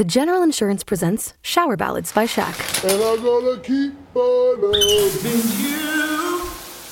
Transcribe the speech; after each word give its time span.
The 0.00 0.04
General 0.06 0.42
Insurance 0.42 0.82
presents 0.82 1.34
Shower 1.42 1.76
Ballads 1.76 2.10
by 2.10 2.24
Shaq. 2.24 2.56
And 2.84 3.02
I'm 3.02 3.22
gonna 3.22 3.60
keep 3.60 3.92
on 4.16 4.62
loving 4.62 5.44
you. 5.60 6.40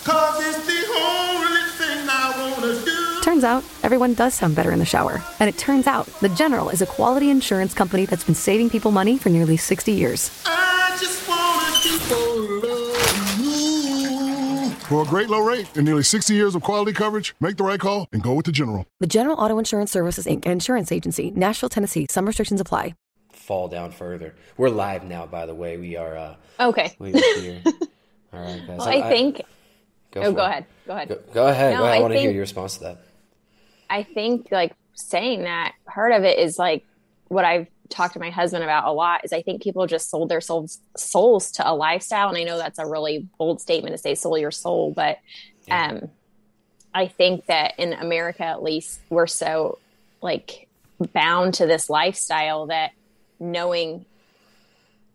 Cause 0.05 0.45
it's 0.47 0.67
the 0.67 0.85
only 1.01 1.63
thing 1.79 2.07
I 2.07 2.53
wanna 2.61 2.85
do. 2.85 3.21
Turns 3.23 3.45
out, 3.45 3.65
everyone 3.83 4.13
does 4.13 4.35
sound 4.35 4.57
better 4.57 4.73
in 4.73 4.79
the 4.79 4.85
shower. 4.85 5.23
And 5.41 5.49
it 5.49 5.57
turns 5.57 5.87
out, 5.87 6.05
The 6.21 6.29
General 6.29 6.69
is 6.69 6.83
a 6.83 6.87
quality 6.87 7.31
insurance 7.31 7.73
company 7.73 8.05
that's 8.05 8.25
been 8.25 8.35
saving 8.35 8.69
people 8.69 8.91
money 8.91 9.17
for 9.17 9.31
nearly 9.31 9.57
60 9.57 9.91
years. 9.91 10.31
I 10.45 10.95
just 11.01 11.27
wanna 11.27 11.79
keep 11.81 12.11
on 12.11 12.61
loving. 12.61 12.68
For 14.89 15.03
a 15.03 15.05
great 15.05 15.29
low 15.29 15.41
rate 15.41 15.69
and 15.77 15.85
nearly 15.85 16.03
60 16.03 16.33
years 16.33 16.55
of 16.55 16.63
quality 16.63 16.95
coverage, 16.95 17.35
make 17.41 17.59
the 17.59 17.63
right 17.63 17.79
call 17.79 18.09
and 18.11 18.23
go 18.23 18.33
with 18.33 18.47
the 18.47 18.53
General. 18.53 18.87
The 19.01 19.07
General 19.07 19.37
Auto 19.39 19.59
Insurance 19.59 19.93
Services, 19.93 20.25
Inc., 20.25 20.47
an 20.47 20.53
insurance 20.53 20.91
agency, 20.91 21.31
Nashville, 21.31 21.69
Tennessee. 21.69 22.07
Some 22.09 22.25
restrictions 22.25 22.59
apply. 22.59 22.95
Fall 23.31 23.69
down 23.69 23.91
further. 23.91 24.35
We're 24.57 24.71
live 24.71 25.05
now, 25.05 25.27
by 25.27 25.45
the 25.45 25.55
way. 25.55 25.77
We 25.77 25.97
are. 25.97 26.17
Uh, 26.17 26.37
Okay. 26.59 26.97
we 26.99 27.13
are 27.13 27.41
here. 27.41 27.61
All 28.33 28.41
right, 28.41 28.67
guys. 28.67 28.79
Well, 28.79 28.89
I 28.89 29.11
think. 29.11 29.43
Go 30.11 30.23
oh, 30.23 30.33
go 30.33 30.43
ahead. 30.43 30.65
Go 30.87 30.95
ahead. 30.95 31.09
Go, 31.09 31.21
go 31.35 31.47
ahead. 31.49 31.75
No, 31.75 31.81
go 31.81 31.85
ahead. 31.85 31.95
I, 31.95 31.97
I 31.99 32.01
want 32.01 32.15
to 32.15 32.19
hear 32.21 32.31
your 32.31 32.41
response 32.41 32.79
to 32.79 32.85
that. 32.85 33.03
I 33.91 34.05
think 34.05 34.49
like 34.51 34.73
saying 34.95 35.43
that 35.43 35.75
part 35.85 36.13
of 36.13 36.25
it 36.25 36.39
is 36.39 36.59
like 36.59 36.87
what 37.29 37.45
I've 37.45 37.67
talked 37.89 38.15
to 38.15 38.21
my 38.21 38.31
husband 38.31 38.65
about 38.65 38.85
a 38.87 38.93
lot 38.93 39.25
is 39.25 39.33
I 39.33 39.43
think 39.43 39.63
people 39.63 39.87
just 39.87 40.11
sold 40.11 40.29
their 40.29 40.41
souls 40.41 40.79
souls 40.97 41.53
to 41.53 41.69
a 41.69 41.75
lifestyle, 41.75 42.29
and 42.29 42.39
I 42.39 42.45
know 42.45 42.59
that's 42.59 42.79
a 42.79 42.87
really 42.87 43.29
bold 43.39 43.61
statement 43.61 43.95
to 43.95 43.99
say 43.99 44.15
sold 44.15 44.41
your 44.41 44.51
soul, 44.51 44.93
but 44.93 45.19
um, 45.71 46.09
I 46.95 47.07
think 47.07 47.47
that 47.47 47.75
in 47.79 47.93
America 47.93 48.45
at 48.45 48.63
least 48.63 49.01
we're 49.11 49.27
so 49.27 49.79
like 50.23 50.69
bound 51.13 51.55
to 51.55 51.67
this 51.67 51.89
lifestyle 51.89 52.67
that 52.67 52.93
knowing 53.39 54.05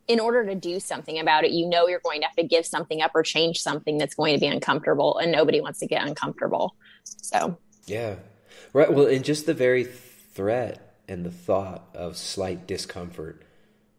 in 0.06 0.20
order 0.20 0.44
to 0.44 0.54
do 0.54 0.80
something 0.80 1.18
about 1.18 1.44
it, 1.44 1.50
you 1.50 1.66
know 1.66 1.88
you're 1.88 2.00
going 2.00 2.20
to 2.20 2.26
have 2.26 2.36
to 2.36 2.44
give 2.44 2.66
something 2.66 3.00
up 3.00 3.12
or 3.14 3.22
change 3.22 3.60
something 3.60 3.98
that's 3.98 4.14
going 4.14 4.34
to 4.34 4.40
be 4.40 4.46
uncomfortable, 4.46 5.18
and 5.18 5.32
nobody 5.32 5.60
wants 5.60 5.78
to 5.80 5.86
get 5.86 6.06
uncomfortable. 6.06 6.74
So 7.04 7.58
Yeah. 7.86 8.16
Right. 8.72 8.92
Well, 8.92 9.06
and 9.06 9.24
just 9.24 9.46
the 9.46 9.54
very 9.54 9.84
threat 9.84 10.93
and 11.08 11.24
the 11.24 11.30
thought 11.30 11.88
of 11.94 12.16
slight 12.16 12.66
discomfort 12.66 13.42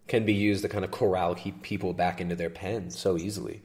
can 0.08 0.26
be 0.26 0.34
used 0.34 0.62
to 0.64 0.70
kind 0.70 0.86
of 0.86 0.92
corral 0.92 1.36
keep 1.36 1.62
people 1.62 1.94
back 1.94 2.22
into 2.22 2.36
their 2.36 2.50
pen 2.50 2.90
so 2.90 3.18
easily. 3.18 3.62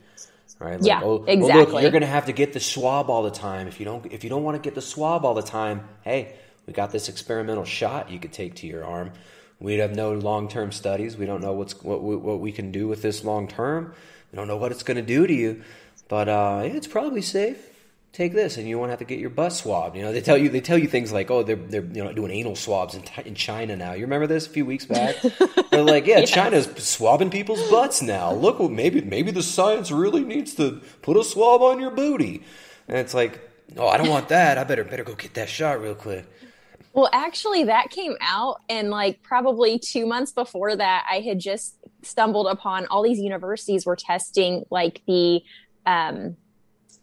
Right? 0.59 0.79
Like, 0.79 0.87
Yeah, 0.87 1.01
oh, 1.03 1.07
Well, 1.07 1.19
look, 1.21 1.29
exactly. 1.29 1.83
you're 1.83 1.91
going 1.91 2.03
to 2.03 2.07
have 2.07 2.27
to 2.27 2.33
get 2.33 2.53
the 2.53 2.61
swab 2.61 3.09
all 3.09 3.23
the 3.23 3.31
time. 3.31 3.67
If 3.67 3.81
you 3.81 3.87
don't, 3.87 4.05
if 4.13 4.25
you 4.25 4.31
don't 4.31 4.43
want 4.43 4.63
to 4.63 4.67
get 4.67 4.75
the 4.75 4.83
swab 4.83 5.25
all 5.25 5.35
the 5.35 5.43
time, 5.43 5.89
hey, 6.03 6.35
we 6.67 6.73
got 6.73 6.91
this 6.91 7.09
experimental 7.09 7.65
shot 7.65 8.11
you 8.11 8.19
could 8.19 8.33
take 8.33 8.57
to 8.57 8.67
your 8.67 8.85
arm. 8.85 9.13
We 9.59 9.79
have 9.79 9.95
no 9.95 10.13
long-term 10.13 10.73
studies. 10.73 11.17
We 11.17 11.27
don't 11.27 11.41
know 11.43 11.53
what's 11.53 11.83
what 11.83 12.03
we, 12.03 12.17
what 12.17 12.41
we 12.41 12.53
can 12.53 12.73
do 12.73 12.89
with 12.89 13.03
this 13.03 13.25
long 13.25 13.49
term. 13.49 13.95
We 14.33 14.37
don't 14.37 14.49
know 14.49 14.57
what 14.57 14.71
it's 14.71 14.83
going 14.83 14.97
to 14.97 15.03
do 15.03 15.27
to 15.27 15.35
you, 15.35 15.63
but 16.09 16.29
uh, 16.29 16.63
it's 16.65 16.87
probably 16.87 17.23
safe 17.23 17.70
take 18.13 18.33
this 18.33 18.57
and 18.57 18.69
you 18.69 18.79
won't 18.79 18.91
have 18.91 18.99
to 18.99 19.05
get 19.05 19.19
your 19.19 19.31
butt 19.31 19.53
swabbed. 19.53 19.97
You 19.97 20.03
know, 20.03 20.13
they 20.13 20.21
tell 20.21 20.37
you 20.37 20.49
they 20.49 20.61
tell 20.61 20.79
you 20.79 20.89
things 20.89 21.13
like, 21.13 21.31
oh, 21.31 21.43
they're 21.43 21.57
they're 21.57 21.85
you 21.85 22.05
know 22.05 22.13
doing 22.13 22.31
anal 22.31 22.57
swabs 22.57 22.95
in, 22.95 23.05
in 23.25 23.35
China 23.35 23.77
now. 23.77 23.93
You 23.93 24.03
remember 24.03 24.27
this 24.27 24.47
a 24.47 24.51
few 24.51 24.67
weeks 24.67 24.87
back? 24.87 25.17
they're 25.71 25.83
like, 25.83 26.07
yeah, 26.07 26.25
China's 26.25 26.69
swabbing 26.77 27.31
people's 27.31 27.69
butts 27.71 28.03
now. 28.03 28.33
Look, 28.33 28.59
well, 28.59 28.69
maybe 28.69 29.01
maybe 29.01 29.31
the 29.31 29.43
science 29.43 29.91
really 29.91 30.25
needs 30.25 30.55
to 30.55 30.81
put 31.03 31.17
a 31.17 31.25
swab 31.25 31.63
on 31.63 31.81
your 31.81 31.91
booty. 31.91 32.43
And 32.89 32.99
it's 32.99 33.15
like, 33.15 33.41
oh, 33.77 33.89
I 33.89 33.97
don't 33.97 34.09
want 34.09 34.29
that. 34.29 34.59
I 34.59 34.65
better 34.65 34.85
better 34.85 35.05
go 35.05 35.15
get 35.15 35.35
that 35.35 35.49
shot 35.49 35.81
real 35.81 35.95
quick. 35.95 36.27
Well, 36.93 37.09
actually, 37.13 37.65
that 37.65 37.91
came 37.91 38.17
out, 38.21 38.63
and 38.69 38.91
like 38.91 39.23
probably 39.23 39.79
two 39.79 40.07
months 40.07 40.33
before 40.33 40.75
that, 40.75 41.07
I 41.09 41.21
had 41.21 41.39
just 41.39 41.77
stumbled 42.03 42.49
upon 42.49 42.87
all 42.87 43.03
these 43.05 43.21
universities 43.21 43.87
were 43.87 43.95
testing 43.95 44.65
like 44.71 45.03
the, 45.07 45.43
um, 45.87 46.37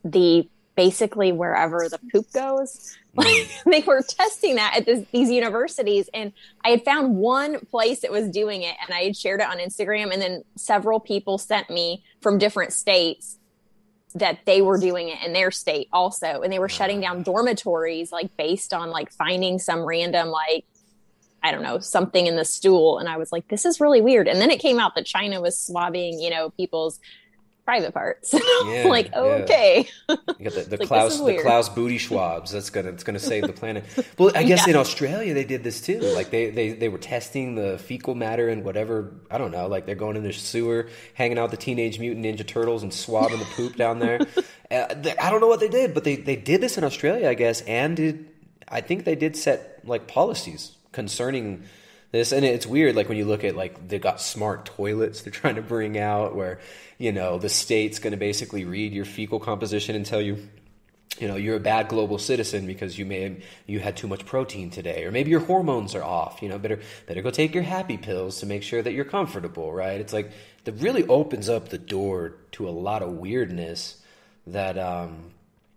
the 0.04 0.50
basically 0.78 1.33
wherever 1.33 1.89
the 1.89 1.99
poop 2.11 2.32
goes. 2.32 2.95
Mm. 3.17 3.26
Like 3.26 3.64
they 3.65 3.82
were 3.86 4.02
testing 4.02 4.55
that 4.55 4.77
at 4.77 4.86
this, 4.86 5.05
these 5.11 5.30
universities, 5.30 6.10
and 6.14 6.32
I 6.64 6.70
had 6.70 6.86
found 6.86 7.17
one 7.17 7.60
place 7.65 8.02
that 8.02 8.11
was 8.11 8.30
doing 8.30 8.61
it, 8.61 8.76
and 8.82 8.95
I 8.95 9.02
had 9.02 9.17
shared 9.17 9.42
it 9.42 9.48
on 9.48 9.58
Instagram, 9.58 10.14
and 10.14 10.21
then 10.21 10.43
several 10.55 11.02
people 11.02 11.37
sent 11.37 11.70
me 11.70 12.05
from 12.21 12.37
different 12.37 12.71
states 12.71 13.39
that 14.16 14.39
they 14.45 14.61
were 14.61 14.77
doing 14.77 15.10
it 15.10 15.17
in 15.23 15.33
their 15.33 15.52
state 15.52 15.89
also 15.92 16.42
and 16.42 16.52
they 16.52 16.60
were 16.60 16.70
shutting 16.70 17.02
down 17.02 17.23
dormitories 17.23 18.10
like 18.10 18.36
based 18.37 18.73
on 18.73 18.89
like 18.89 19.11
finding 19.11 19.60
some 19.60 19.82
random 19.82 20.30
like 20.30 20.66
i 21.43 21.52
don't 21.52 21.61
know 21.61 21.77
something 21.77 22.26
in 22.26 22.37
the 22.37 22.45
stool 22.45 22.99
and 22.99 23.10
i 23.10 23.17
was 23.17 23.33
like 23.33 23.45
this 23.49 23.66
is 23.66 23.82
really 23.82 23.99
weird. 23.99 24.27
And 24.30 24.39
then 24.39 24.49
it 24.49 24.61
came 24.61 24.80
out 24.80 24.95
that 24.95 25.05
china 25.05 25.42
was 25.42 25.60
swabbing 25.60 26.20
you 26.21 26.30
know 26.30 26.49
people's 26.52 26.99
private 27.67 27.94
parts 27.94 28.33
Yeah, 28.66 28.86
like 28.88 29.10
yeah. 29.11 29.20
okay 29.44 29.89
You 30.08 30.16
got 30.16 30.54
the, 30.54 30.66
the 30.73 30.78
Like, 30.78 30.88
Klaus 30.88 31.20
the. 31.20 31.38
Klaus 31.42 31.67
booty 31.67 32.00
swabs. 32.00 32.52
That's 32.54 32.70
gonna 32.70 32.89
it's 32.89 33.04
gonna 33.04 33.20
save 33.20 33.44
the 33.45 33.52
planet. 33.61 33.83
Well, 34.17 34.32
I 34.33 34.44
guess 34.44 34.66
Yeah. 34.66 34.72
in 34.72 34.76
Australia 34.80 35.33
they 35.33 35.44
did 35.44 35.66
this 35.66 35.82
too. 35.82 36.00
Like 36.00 36.30
they, 36.32 36.50
they 36.50 36.67
they 36.72 36.88
were 36.88 36.98
testing 36.98 37.55
the 37.55 37.78
fecal 37.78 38.16
matter 38.16 38.48
and 38.48 38.64
whatever. 38.64 39.11
I 39.30 39.38
don't 39.38 39.52
know. 39.52 39.67
Like 39.67 39.86
they're 39.86 39.95
going 40.05 40.16
in 40.16 40.23
the 40.23 40.32
sewer, 40.32 40.88
hanging 41.14 41.38
out 41.38 41.52
with 41.52 41.60
the 41.60 41.64
Teenage 41.66 42.00
Mutant 42.00 42.26
Ninja 42.26 42.48
Turtles 42.48 42.83
and 42.83 42.94
swabbing 42.94 43.39
the 43.39 43.50
poop 43.58 43.76
down 43.76 43.99
there. 43.99 44.20
Uh, 44.72 44.94
they, 44.95 45.16
I 45.17 45.30
don't 45.30 45.42
know 45.42 45.48
what 45.48 45.60
they 45.60 45.67
did, 45.67 45.94
but 45.94 46.04
they 46.05 46.16
they 46.16 46.38
did 46.38 46.61
this 46.61 46.78
in 46.78 46.86
Australia, 46.86 47.28
I 47.30 47.34
guess, 47.34 47.60
and 47.61 47.98
did 47.98 48.26
I 48.70 48.80
think 48.80 49.04
they 49.04 49.16
did 49.16 49.36
set 49.36 49.82
like 49.84 50.08
policies 50.08 50.72
concerning 50.94 51.64
this 52.12 52.32
and 52.32 52.45
it's 52.45 52.66
weird 52.66 52.95
like 52.95 53.10
when 53.10 53.18
you 53.18 53.26
look 53.26 53.44
at 53.44 53.56
like 53.56 53.88
they've 53.88 54.02
got 54.02 54.22
smart 54.22 54.66
toilets 54.66 55.22
they're 55.22 55.32
trying 55.32 55.56
to 55.56 55.62
bring 55.62 55.98
out 55.98 56.36
where 56.36 56.60
you 56.98 57.12
know 57.12 57.38
the 57.38 57.50
state's 57.50 58.00
going 58.00 58.12
to 58.12 58.18
basically 58.18 58.66
read 58.66 58.94
your 58.94 59.06
fecal 59.06 59.40
composition 59.40 59.95
and 59.95 60.06
tell 60.06 60.22
you 60.22 60.38
you 61.20 61.28
know 61.28 61.36
you're 61.36 61.56
a 61.56 61.60
bad 61.60 61.88
global 61.88 62.17
citizen 62.17 62.67
because 62.67 62.98
you 62.98 63.06
may 63.06 63.42
you 63.66 63.80
had 63.80 63.98
too 63.98 64.08
much 64.08 64.26
protein 64.26 64.70
today 64.70 65.04
or 65.04 65.12
maybe 65.12 65.30
your 65.30 65.40
hormones 65.40 65.96
are 65.96 66.04
off 66.04 66.42
you 66.42 66.50
know 66.50 66.58
better 66.60 66.80
better 67.08 67.22
go 67.22 67.32
take 67.32 67.54
your 67.54 67.64
happy 67.64 67.98
pills 67.98 68.40
to 68.40 68.46
make 68.46 68.64
sure 68.64 68.82
that 68.82 68.94
you're 68.94 69.06
comfortable 69.06 69.72
right? 69.72 70.00
It's 70.00 70.14
like 70.14 70.32
that 70.66 70.73
really 70.73 71.08
opens 71.08 71.50
up 71.50 71.70
the 71.70 71.78
door 71.78 72.36
to 72.54 72.67
a 72.67 72.72
lot 72.72 73.02
of 73.02 73.12
weirdness 73.12 74.02
that 74.46 74.78
um 74.78 75.32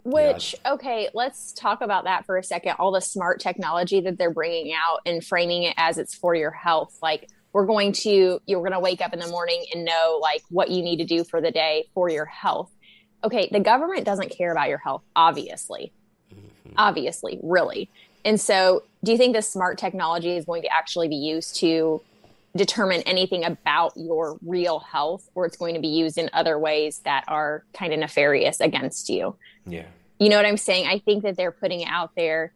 Which, 0.05 0.55
okay, 0.65 1.09
let's 1.13 1.53
talk 1.53 1.83
about 1.83 2.05
that 2.05 2.25
for 2.25 2.39
a 2.39 2.43
second. 2.43 2.77
All 2.79 2.93
the 2.93 3.01
smart 3.01 3.41
technology 3.41 4.01
that 4.01 4.17
they're 4.19 4.33
bringing 4.33 4.73
out 4.73 5.01
and 5.05 5.25
framing 5.25 5.65
it 5.65 5.75
as 5.77 5.99
it's 5.99 6.15
for 6.15 6.35
your 6.35 6.51
health. 6.51 6.97
Like, 7.03 7.29
we're 7.53 7.67
going 7.67 7.93
to, 7.93 8.41
you're 8.47 8.61
going 8.61 8.73
to 8.73 8.81
wake 8.81 9.01
up 9.01 9.13
in 9.13 9.19
the 9.19 9.29
morning 9.29 9.65
and 9.75 9.85
know, 9.85 10.19
like, 10.23 10.43
what 10.49 10.71
you 10.71 10.83
need 10.83 10.99
to 10.99 11.05
do 11.05 11.25
for 11.25 11.41
the 11.41 11.51
day 11.51 11.89
for 11.95 12.09
your 12.09 12.25
health. 12.25 12.71
Okay, 13.23 13.49
the 13.53 13.61
government 13.61 14.05
doesn't 14.05 14.31
care 14.31 14.53
about 14.53 14.69
your 14.69 14.79
health, 14.79 15.03
obviously. 15.15 15.93
Mm-hmm. 16.33 16.75
Obviously, 16.77 17.39
really. 17.43 17.91
And 18.25 18.41
so, 18.41 18.85
do 19.05 19.13
you 19.13 19.19
think 19.19 19.35
this 19.35 19.49
smart 19.49 19.79
technology 19.79 20.37
is 20.37 20.45
going 20.45 20.63
to 20.63 20.73
actually 20.73 21.09
be 21.09 21.17
used 21.17 21.57
to 21.57 22.01
determine 22.57 23.03
anything 23.03 23.45
about 23.45 23.93
your 23.97 24.39
real 24.45 24.81
health, 24.81 25.29
or 25.35 25.47
it's 25.47 25.57
going 25.57 25.75
to 25.75 25.81
be 25.81 25.89
used 25.89 26.19
in 26.19 26.31
other 26.33 26.59
ways 26.59 27.01
that 27.05 27.25
are 27.29 27.65
kind 27.73 27.93
of 27.93 27.99
nefarious 27.99 28.61
against 28.61 29.09
you? 29.09 29.37
Yeah 29.71 29.87
You 30.19 30.29
know 30.29 30.37
what 30.37 30.47
I'm 30.47 30.57
saying? 30.57 30.87
I 30.87 30.99
think 30.99 31.23
that 31.23 31.37
they're 31.37 31.53
putting 31.53 31.81
it 31.81 31.89
out 31.91 32.11
there 32.17 32.53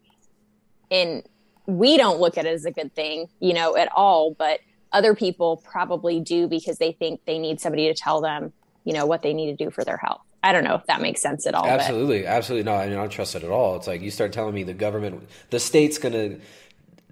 and 0.91 1.23
we 1.65 1.97
don't 1.97 2.19
look 2.19 2.37
at 2.37 2.45
it 2.45 2.53
as 2.53 2.65
a 2.65 2.71
good 2.71 2.93
thing, 2.93 3.27
you 3.39 3.53
know, 3.53 3.75
at 3.75 3.89
all, 3.95 4.33
but 4.37 4.59
other 4.93 5.15
people 5.15 5.57
probably 5.57 6.19
do 6.19 6.47
because 6.47 6.77
they 6.77 6.91
think 6.91 7.21
they 7.25 7.39
need 7.39 7.59
somebody 7.59 7.87
to 7.87 7.93
tell 7.95 8.21
them, 8.21 8.53
you 8.83 8.93
know, 8.93 9.05
what 9.07 9.23
they 9.23 9.33
need 9.33 9.55
to 9.57 9.63
do 9.65 9.71
for 9.71 9.83
their 9.83 9.97
health. 9.97 10.21
I 10.43 10.51
don't 10.53 10.63
know 10.63 10.75
if 10.75 10.85
that 10.85 11.01
makes 11.01 11.21
sense 11.21 11.47
at 11.47 11.55
all. 11.55 11.63
but- 11.63 11.71
Absolutely, 11.81 12.27
absolutely 12.27 12.63
not. 12.71 12.81
I 12.81 12.85
mean, 12.85 12.93
I 12.93 13.01
don't 13.01 13.09
trust 13.09 13.33
it 13.35 13.43
at 13.43 13.49
all. 13.49 13.75
It's 13.77 13.87
like 13.87 14.01
you 14.01 14.11
start 14.11 14.31
telling 14.31 14.53
me 14.53 14.63
the 14.63 14.75
government, 14.75 15.27
the 15.49 15.59
state's 15.59 15.97
going 15.97 16.13
to 16.13 16.39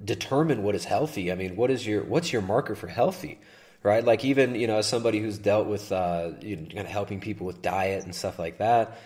determine 0.05 0.61
what 0.61 0.75
is 0.75 0.85
healthy. 0.85 1.31
I 1.31 1.35
mean, 1.35 1.55
what 1.55 1.71
is 1.71 1.87
your 1.87 2.03
what's 2.03 2.31
your 2.31 2.41
marker 2.43 2.75
for 2.75 2.87
healthy, 2.87 3.39
right? 3.83 4.03
Like 4.03 4.25
even 4.25 4.55
you 4.55 4.67
know, 4.67 4.77
as 4.77 4.87
somebody 4.87 5.19
who's 5.19 5.37
dealt 5.37 5.67
with 5.67 5.91
uh, 5.91 6.31
you 6.41 6.55
know, 6.55 6.65
kind 6.67 6.79
of 6.79 6.87
helping 6.87 7.19
people 7.19 7.45
with 7.45 7.61
diet 7.61 8.05
and 8.05 8.15
stuff 8.15 8.39
like 8.39 8.57
that, 8.57 8.97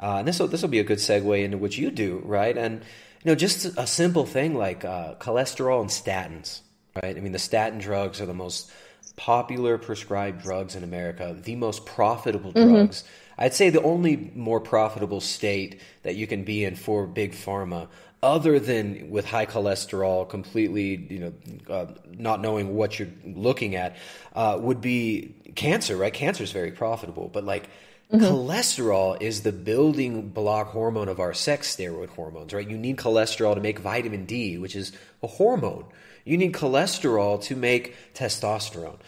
uh, 0.00 0.16
and 0.18 0.28
this 0.28 0.38
will 0.38 0.48
this 0.48 0.62
will 0.62 0.68
be 0.68 0.78
a 0.78 0.84
good 0.84 0.98
segue 0.98 1.44
into 1.44 1.58
what 1.58 1.76
you 1.76 1.90
do, 1.90 2.22
right? 2.24 2.56
And 2.56 2.80
you 3.22 3.30
know, 3.30 3.34
just 3.34 3.66
a 3.76 3.86
simple 3.86 4.24
thing 4.24 4.54
like 4.54 4.84
uh, 4.84 5.14
cholesterol 5.16 5.80
and 5.80 5.90
statins, 5.90 6.60
right? 7.02 7.16
I 7.16 7.20
mean, 7.20 7.32
the 7.32 7.38
statin 7.38 7.78
drugs 7.80 8.20
are 8.20 8.26
the 8.26 8.32
most 8.34 8.70
popular 9.16 9.76
prescribed 9.76 10.42
drugs 10.42 10.74
in 10.74 10.84
America, 10.84 11.36
the 11.38 11.56
most 11.56 11.84
profitable 11.84 12.52
drugs. 12.52 13.04
I'd 13.36 13.54
say 13.54 13.70
the 13.70 13.82
only 13.82 14.30
more 14.34 14.60
profitable 14.60 15.20
state 15.20 15.80
that 16.02 16.14
you 16.14 16.26
can 16.26 16.44
be 16.44 16.64
in 16.64 16.76
for 16.76 17.06
big 17.06 17.32
pharma, 17.32 17.88
other 18.22 18.58
than 18.60 19.10
with 19.10 19.24
high 19.26 19.46
cholesterol, 19.46 20.28
completely, 20.28 20.96
you 21.08 21.18
know, 21.18 21.32
uh, 21.68 21.86
not 22.16 22.40
knowing 22.40 22.74
what 22.74 22.98
you're 22.98 23.08
looking 23.24 23.74
at, 23.76 23.96
uh, 24.34 24.58
would 24.60 24.80
be 24.80 25.34
cancer. 25.54 25.96
Right? 25.96 26.12
Cancer 26.12 26.44
is 26.44 26.52
very 26.52 26.72
profitable, 26.72 27.30
but 27.32 27.44
like 27.44 27.68
Mm-hmm. 28.12 28.24
Cholesterol 28.24 29.22
is 29.22 29.42
the 29.42 29.52
building 29.52 30.30
block 30.30 30.68
hormone 30.70 31.08
of 31.08 31.20
our 31.20 31.32
sex 31.32 31.74
steroid 31.74 32.08
hormones, 32.08 32.52
right? 32.52 32.68
You 32.68 32.76
need 32.76 32.96
cholesterol 32.96 33.54
to 33.54 33.60
make 33.60 33.78
vitamin 33.78 34.24
D, 34.24 34.58
which 34.58 34.74
is 34.74 34.90
a 35.22 35.28
hormone. 35.28 35.84
You 36.24 36.36
need 36.36 36.52
cholesterol 36.52 37.40
to 37.42 37.54
make 37.54 37.94
testosterone. 38.14 38.98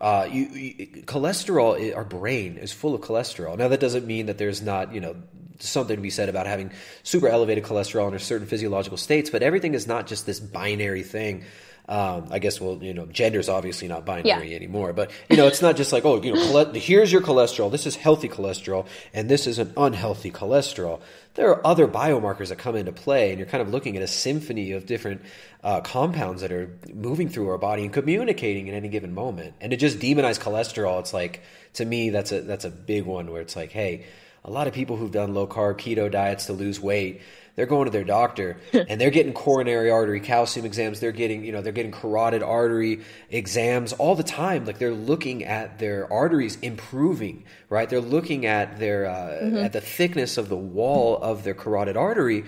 Uh, 0.00 0.28
you, 0.30 0.44
you, 0.46 0.86
cholesterol, 1.02 1.96
our 1.96 2.04
brain 2.04 2.56
is 2.56 2.72
full 2.72 2.96
of 2.96 3.00
cholesterol. 3.00 3.56
Now, 3.56 3.68
that 3.68 3.78
doesn't 3.78 4.06
mean 4.06 4.26
that 4.26 4.38
there's 4.38 4.60
not, 4.60 4.92
you 4.92 5.00
know, 5.00 5.14
something 5.58 5.96
to 5.96 6.02
be 6.02 6.10
said 6.10 6.28
about 6.28 6.46
having 6.46 6.72
super 7.02 7.28
elevated 7.28 7.64
cholesterol 7.64 8.06
under 8.06 8.18
certain 8.18 8.46
physiological 8.46 8.96
states, 8.96 9.30
but 9.30 9.42
everything 9.42 9.74
is 9.74 9.86
not 9.86 10.06
just 10.06 10.26
this 10.26 10.40
binary 10.40 11.02
thing. 11.02 11.44
Um, 11.88 12.28
I 12.30 12.38
guess, 12.38 12.60
well, 12.60 12.82
you 12.82 12.92
know, 12.92 13.06
gender 13.06 13.40
is 13.40 13.48
obviously 13.48 13.88
not 13.88 14.04
binary 14.04 14.50
yeah. 14.50 14.56
anymore, 14.56 14.92
but 14.92 15.10
you 15.30 15.38
know, 15.38 15.46
it's 15.46 15.62
not 15.62 15.74
just 15.74 15.90
like, 15.90 16.04
oh, 16.04 16.22
you 16.22 16.34
know, 16.34 16.72
here's 16.74 17.10
your 17.10 17.22
cholesterol. 17.22 17.70
This 17.70 17.86
is 17.86 17.96
healthy 17.96 18.28
cholesterol, 18.28 18.86
and 19.14 19.30
this 19.30 19.46
is 19.46 19.58
an 19.58 19.72
unhealthy 19.74 20.30
cholesterol. 20.30 21.00
There 21.32 21.48
are 21.48 21.66
other 21.66 21.88
biomarkers 21.88 22.48
that 22.48 22.58
come 22.58 22.76
into 22.76 22.92
play, 22.92 23.30
and 23.30 23.38
you're 23.38 23.48
kind 23.48 23.62
of 23.62 23.70
looking 23.70 23.96
at 23.96 24.02
a 24.02 24.06
symphony 24.06 24.72
of 24.72 24.84
different 24.84 25.22
uh, 25.64 25.80
compounds 25.80 26.42
that 26.42 26.52
are 26.52 26.78
moving 26.92 27.30
through 27.30 27.48
our 27.48 27.58
body 27.58 27.84
and 27.84 27.92
communicating 27.92 28.68
at 28.68 28.74
any 28.74 28.88
given 28.88 29.14
moment. 29.14 29.54
And 29.58 29.70
to 29.70 29.78
just 29.78 29.98
demonize 29.98 30.38
cholesterol, 30.38 31.00
it's 31.00 31.14
like 31.14 31.42
to 31.74 31.84
me, 31.86 32.10
that's 32.10 32.32
a 32.32 32.42
that's 32.42 32.66
a 32.66 32.70
big 32.70 33.04
one 33.04 33.30
where 33.30 33.40
it's 33.40 33.56
like, 33.56 33.72
hey, 33.72 34.04
a 34.44 34.50
lot 34.50 34.66
of 34.66 34.72
people 34.72 34.96
who've 34.96 35.12
done 35.12 35.34
low 35.34 35.46
carb 35.46 35.76
keto 35.78 36.10
diets 36.10 36.46
to 36.46 36.52
lose 36.52 36.80
weight 36.80 37.20
they're 37.58 37.66
going 37.66 37.86
to 37.86 37.90
their 37.90 38.04
doctor 38.04 38.56
and 38.72 39.00
they're 39.00 39.10
getting 39.10 39.32
coronary 39.32 39.90
artery 39.90 40.20
calcium 40.20 40.64
exams. 40.64 41.00
They're 41.00 41.10
getting 41.10 41.44
you 41.44 41.50
know 41.50 41.60
they're 41.60 41.72
getting 41.72 41.90
carotid 41.90 42.40
artery 42.40 43.00
exams 43.30 43.92
all 43.94 44.14
the 44.14 44.22
time. 44.22 44.64
Like 44.64 44.78
they're 44.78 44.94
looking 44.94 45.44
at 45.44 45.80
their 45.80 46.10
arteries 46.12 46.56
improving 46.60 47.42
right? 47.68 47.90
They're 47.90 48.00
looking 48.00 48.46
at 48.46 48.78
their 48.78 49.06
uh, 49.06 49.12
mm-hmm. 49.42 49.56
at 49.56 49.72
the 49.72 49.80
thickness 49.80 50.38
of 50.38 50.48
the 50.48 50.56
wall 50.56 51.18
of 51.20 51.42
their 51.42 51.54
carotid 51.54 51.96
artery 51.96 52.44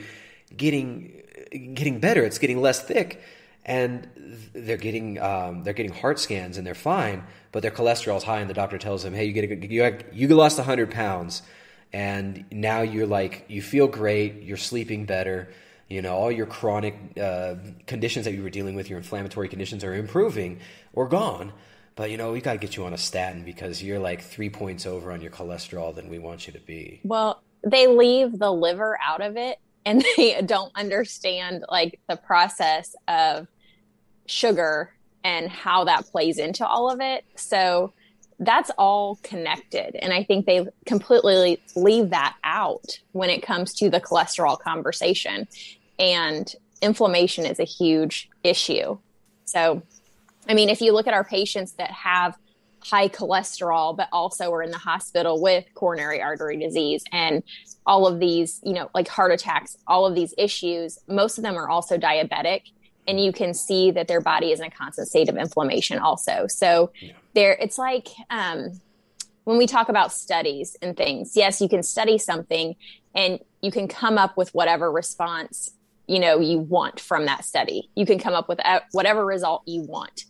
getting 0.57 1.21
getting 1.75 1.99
better. 1.99 2.23
It's 2.23 2.39
getting 2.39 2.63
less 2.63 2.81
thick 2.81 3.21
and 3.67 4.09
they're 4.53 4.77
getting 4.77 5.19
um, 5.21 5.65
they're 5.65 5.73
getting 5.73 5.93
heart 5.93 6.21
scans 6.21 6.57
and 6.57 6.65
they're 6.65 6.75
fine 6.75 7.25
but 7.51 7.63
their 7.63 7.73
cholesterol's 7.73 8.23
high 8.23 8.41
and 8.41 8.49
the 8.49 8.55
doctor 8.55 8.79
tells 8.79 9.03
them 9.03 9.13
hey 9.13 9.25
you 9.25 9.33
get 9.33 9.51
a, 9.51 9.67
you, 9.67 9.99
you 10.13 10.29
lost 10.29 10.57
100 10.57 10.91
pounds 10.91 11.43
and 11.93 12.45
now 12.51 12.83
you're 12.83 13.07
like 13.07 13.45
you 13.49 13.61
feel 13.61 13.87
great 13.87 14.43
you're 14.43 14.57
sleeping 14.57 15.05
better 15.05 15.49
you 15.91 16.01
know 16.01 16.15
all 16.15 16.33
your 16.33 16.47
chronic 16.47 16.97
uh, 17.21 17.57
conditions 17.87 18.25
that 18.25 18.33
you 18.33 18.43
were 18.43 18.49
dealing 18.49 18.77
with 18.77 18.89
your 18.89 18.97
inflammatory 18.97 19.49
conditions 19.49 19.85
are 19.85 19.93
improving 19.93 20.61
or 20.95 21.07
gone. 21.09 21.53
But 21.97 22.11
you 22.11 22.17
know 22.17 22.33
we 22.33 22.41
got 22.41 22.53
to 22.53 22.59
get 22.59 22.77
you 22.77 22.87
on 22.87 22.95
a 22.95 22.99
statin 22.99 23.45
because 23.45 23.83
you're 23.83 23.99
like 23.99 24.23
three 24.23 24.49
points 24.49 24.87
over 24.87 25.13
on 25.13 25.21
your 25.21 25.33
cholesterol 25.33 25.95
than 25.95 26.09
we 26.09 26.19
want 26.19 26.47
you 26.47 26.55
to 26.55 26.61
be. 26.61 27.01
Well 27.05 27.43
they 27.63 27.89
leave 27.89 28.39
the 28.39 28.53
liver 28.53 28.99
out 29.05 29.21
of 29.21 29.37
it 29.37 29.59
and 29.85 30.03
they 30.17 30.41
don't 30.41 30.73
understand 30.77 31.65
like 31.69 31.99
the 32.09 32.17
process 32.17 32.95
of 33.09 33.49
sugar 34.27 34.95
and 35.25 35.51
how 35.51 35.85
that 35.85 36.07
plays 36.07 36.39
into 36.39 36.67
all 36.67 36.89
of 36.89 37.01
it. 37.01 37.25
So 37.35 37.93
that's 38.41 38.71
all 38.79 39.19
connected. 39.23 39.97
And 40.03 40.13
I 40.13 40.25
think 40.25 40.47
they 40.47 40.67
completely 40.87 41.63
leave 41.77 42.11
that 42.11 42.37
out 42.43 42.99
when 43.13 43.29
it 43.29 43.43
comes 43.43 43.75
to 43.75 43.91
the 43.91 44.01
cholesterol 44.01 44.59
conversation. 44.59 45.47
And 45.99 46.53
inflammation 46.81 47.45
is 47.45 47.61
a 47.61 47.65
huge 47.65 48.31
issue. 48.43 48.99
So, 49.45 49.83
I 50.49 50.55
mean, 50.55 50.71
if 50.71 50.81
you 50.81 50.93
look 50.93 51.07
at 51.07 51.13
our 51.13 51.25
patients 51.25 51.73
that 51.73 51.91
have 51.91 52.37
high 52.83 53.09
cholesterol, 53.09 53.95
but 53.95 54.09
also 54.11 54.51
are 54.53 54.63
in 54.63 54.71
the 54.71 54.79
hospital 54.79 55.41
with 55.41 55.67
coronary 55.75 56.23
artery 56.23 56.57
disease 56.57 57.05
and 57.13 57.43
all 57.85 58.07
of 58.07 58.21
these, 58.21 58.59
you 58.65 58.73
know, 58.73 58.89
like 58.95 59.07
heart 59.07 59.33
attacks, 59.33 59.77
all 59.87 60.07
of 60.07 60.15
these 60.15 60.33
issues, 60.39 60.99
most 61.07 61.37
of 61.37 61.45
them 61.45 61.57
are 61.57 61.69
also 61.69 61.99
diabetic 61.99 62.63
and 63.11 63.21
you 63.21 63.33
can 63.33 63.53
see 63.53 63.91
that 63.91 64.07
their 64.07 64.21
body 64.21 64.53
is 64.53 64.61
in 64.61 64.67
a 64.67 64.71
constant 64.71 65.09
state 65.09 65.29
of 65.29 65.37
inflammation 65.37 65.99
also. 65.99 66.47
So 66.47 66.93
yeah. 67.01 67.13
there 67.35 67.53
it's 67.61 67.77
like 67.77 68.07
um, 68.31 68.81
when 69.45 69.59
we 69.59 69.67
talk 69.67 69.89
about 69.89 70.13
studies 70.13 70.77
and 70.81 70.97
things 70.97 71.37
yes 71.37 71.61
you 71.61 71.69
can 71.69 71.83
study 71.83 72.19
something 72.19 72.77
and 73.15 73.41
you 73.63 73.73
can 73.73 73.89
come 73.89 74.17
up 74.17 74.37
with 74.37 74.55
whatever 74.55 74.91
response 74.93 75.73
you 76.07 76.21
know 76.21 76.39
you 76.39 76.59
want 76.61 77.01
from 77.01 77.27
that 77.27 77.45
study. 77.45 77.91
You 77.97 78.07
can 78.07 78.19
come 78.19 78.35
up 78.35 78.49
with 78.49 78.61
whatever 78.93 79.27
result 79.27 79.63
you 79.67 79.83
want 79.83 80.25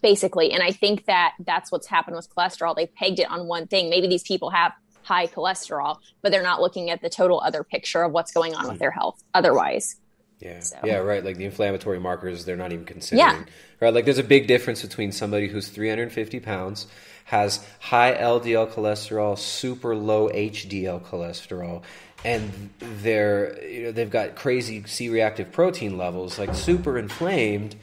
basically. 0.00 0.52
And 0.52 0.62
i 0.62 0.70
think 0.70 1.06
that 1.06 1.34
that's 1.40 1.72
what's 1.72 1.88
happened 1.88 2.16
with 2.16 2.32
cholesterol. 2.32 2.76
They 2.76 2.86
pegged 2.86 3.18
it 3.18 3.28
on 3.28 3.48
one 3.48 3.66
thing. 3.66 3.90
Maybe 3.90 4.06
these 4.06 4.22
people 4.22 4.50
have 4.50 4.72
high 5.02 5.26
cholesterol 5.26 5.98
but 6.22 6.32
they're 6.32 6.42
not 6.42 6.60
looking 6.60 6.90
at 6.90 7.00
the 7.00 7.08
total 7.08 7.40
other 7.40 7.62
picture 7.62 8.02
of 8.02 8.10
what's 8.12 8.32
going 8.32 8.54
on 8.54 8.64
with 8.64 8.72
hmm. 8.72 8.78
their 8.78 8.90
health 8.90 9.22
otherwise 9.34 9.96
yeah. 10.40 10.60
So. 10.60 10.78
Yeah, 10.84 10.96
right. 10.98 11.24
Like 11.24 11.36
the 11.36 11.44
inflammatory 11.44 11.98
markers, 11.98 12.44
they're 12.44 12.56
not 12.56 12.72
even 12.72 12.84
considering. 12.84 13.26
Yeah. 13.26 13.44
Right. 13.80 13.92
Like 13.92 14.04
there's 14.04 14.18
a 14.18 14.24
big 14.24 14.46
difference 14.46 14.82
between 14.82 15.12
somebody 15.12 15.48
who's 15.48 15.68
350 15.68 16.40
pounds, 16.40 16.86
has 17.24 17.64
high 17.80 18.14
LDL 18.14 18.70
cholesterol, 18.72 19.38
super 19.38 19.96
low 19.96 20.28
HDL 20.28 21.02
cholesterol, 21.02 21.82
and 22.24 22.70
they're 22.78 23.62
you 23.64 23.82
know 23.84 23.92
they've 23.92 24.10
got 24.10 24.36
crazy 24.36 24.84
C-reactive 24.84 25.52
protein 25.52 25.96
levels, 25.96 26.38
like 26.38 26.54
super 26.54 26.98
inflamed. 26.98 27.76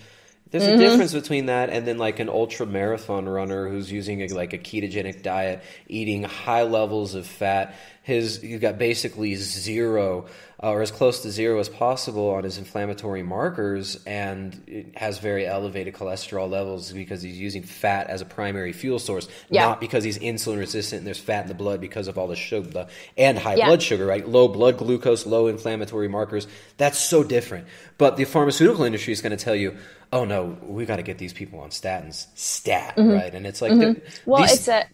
There's 0.52 0.66
mm-hmm. 0.66 0.76
a 0.76 0.78
difference 0.78 1.14
between 1.14 1.48
that 1.48 1.72
and 1.72 1.88
then 1.88 1.98
like 1.98 2.20
an 2.20 2.30
ultra 2.30 2.68
marathon 2.68 3.28
runner 3.28 3.68
who's 3.68 3.92
using 3.92 4.22
a, 4.22 4.28
like 4.28 4.54
a 4.54 4.60
ketogenic 4.60 5.24
diet, 5.24 5.64
eating 5.88 6.22
high 6.22 6.62
levels 6.62 7.16
of 7.16 7.26
fat. 7.26 7.74
His 8.04 8.44
you've 8.44 8.62
got 8.62 8.78
basically 8.78 9.36
zero 9.36 10.28
uh, 10.62 10.72
or 10.72 10.82
as 10.82 10.92
close 10.92 11.22
to 11.22 11.32
zero 11.32 11.60
as 11.60 11.68
possible 11.68 12.30
on 12.30 12.46
his 12.46 12.58
inflammatory 12.58 13.22
markers 13.22 14.02
and 14.06 14.92
has 14.96 15.20
very 15.20 15.46
elevated 15.46 15.94
cholesterol 15.94 16.50
levels 16.50 16.94
because 16.94 17.22
he's 17.22 17.38
using 17.38 17.64
fat 17.64 18.08
as 18.08 18.22
a 18.22 18.26
primary 18.26 18.72
fuel 18.72 18.98
source, 18.98 19.28
yeah. 19.50 19.66
not 19.66 19.82
because 19.82 20.06
he's 20.06 20.18
insulin 20.20 20.58
resistant 20.58 21.00
and 21.00 21.08
there's 21.08 21.20
fat 21.20 21.42
in 21.42 21.48
the 21.50 21.54
blood 21.54 21.82
because 21.82 22.08
of 22.08 22.18
all 22.18 22.28
the 22.28 22.36
sugar 22.36 22.88
and 23.18 23.38
high 23.38 23.56
yeah. 23.56 23.68
blood 23.68 23.82
sugar, 23.82 24.06
right? 24.06 24.28
Low 24.28 24.48
blood 24.48 24.78
glucose, 24.78 25.26
low 25.26 25.48
inflammatory 25.48 26.08
markers. 26.08 26.48
That's 26.78 26.98
so 26.98 27.24
different. 27.26 27.68
But 27.98 28.16
the 28.16 28.24
pharmaceutical 28.24 28.86
industry 28.86 29.12
is 29.12 29.22
going 29.22 29.36
to 29.38 29.44
tell 29.44 29.56
you, 29.56 29.76
oh 30.14 30.24
no, 30.24 30.58
we 30.62 30.86
got 30.86 30.98
to 30.98 31.04
get 31.04 31.18
these 31.18 31.34
people 31.34 31.60
on 31.60 31.72
statins, 31.72 32.28
stat, 32.36 32.96
mm-hmm. 32.96 33.12
right? 33.12 33.34
And 33.34 33.46
it's 33.46 33.62
like, 33.62 33.74
mm-hmm. 33.74 34.00
well, 34.30 34.44
these, 34.44 34.54
it's 34.54 34.68
a 34.70 34.86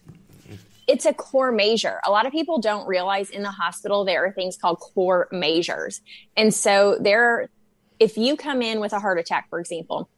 it's 0.90 1.06
a 1.06 1.14
core 1.14 1.52
measure. 1.52 2.00
A 2.04 2.10
lot 2.10 2.26
of 2.26 2.32
people 2.32 2.58
don't 2.58 2.86
realize 2.86 3.30
in 3.30 3.42
the 3.42 3.50
hospital 3.50 4.04
there 4.04 4.24
are 4.26 4.32
things 4.32 4.56
called 4.56 4.80
core 4.80 5.28
measures. 5.30 6.00
And 6.36 6.52
so 6.52 6.98
there 7.00 7.48
if 8.00 8.16
you 8.16 8.36
come 8.36 8.60
in 8.60 8.80
with 8.80 8.92
a 8.92 8.98
heart 8.98 9.18
attack 9.18 9.48
for 9.50 9.60
example, 9.60 10.08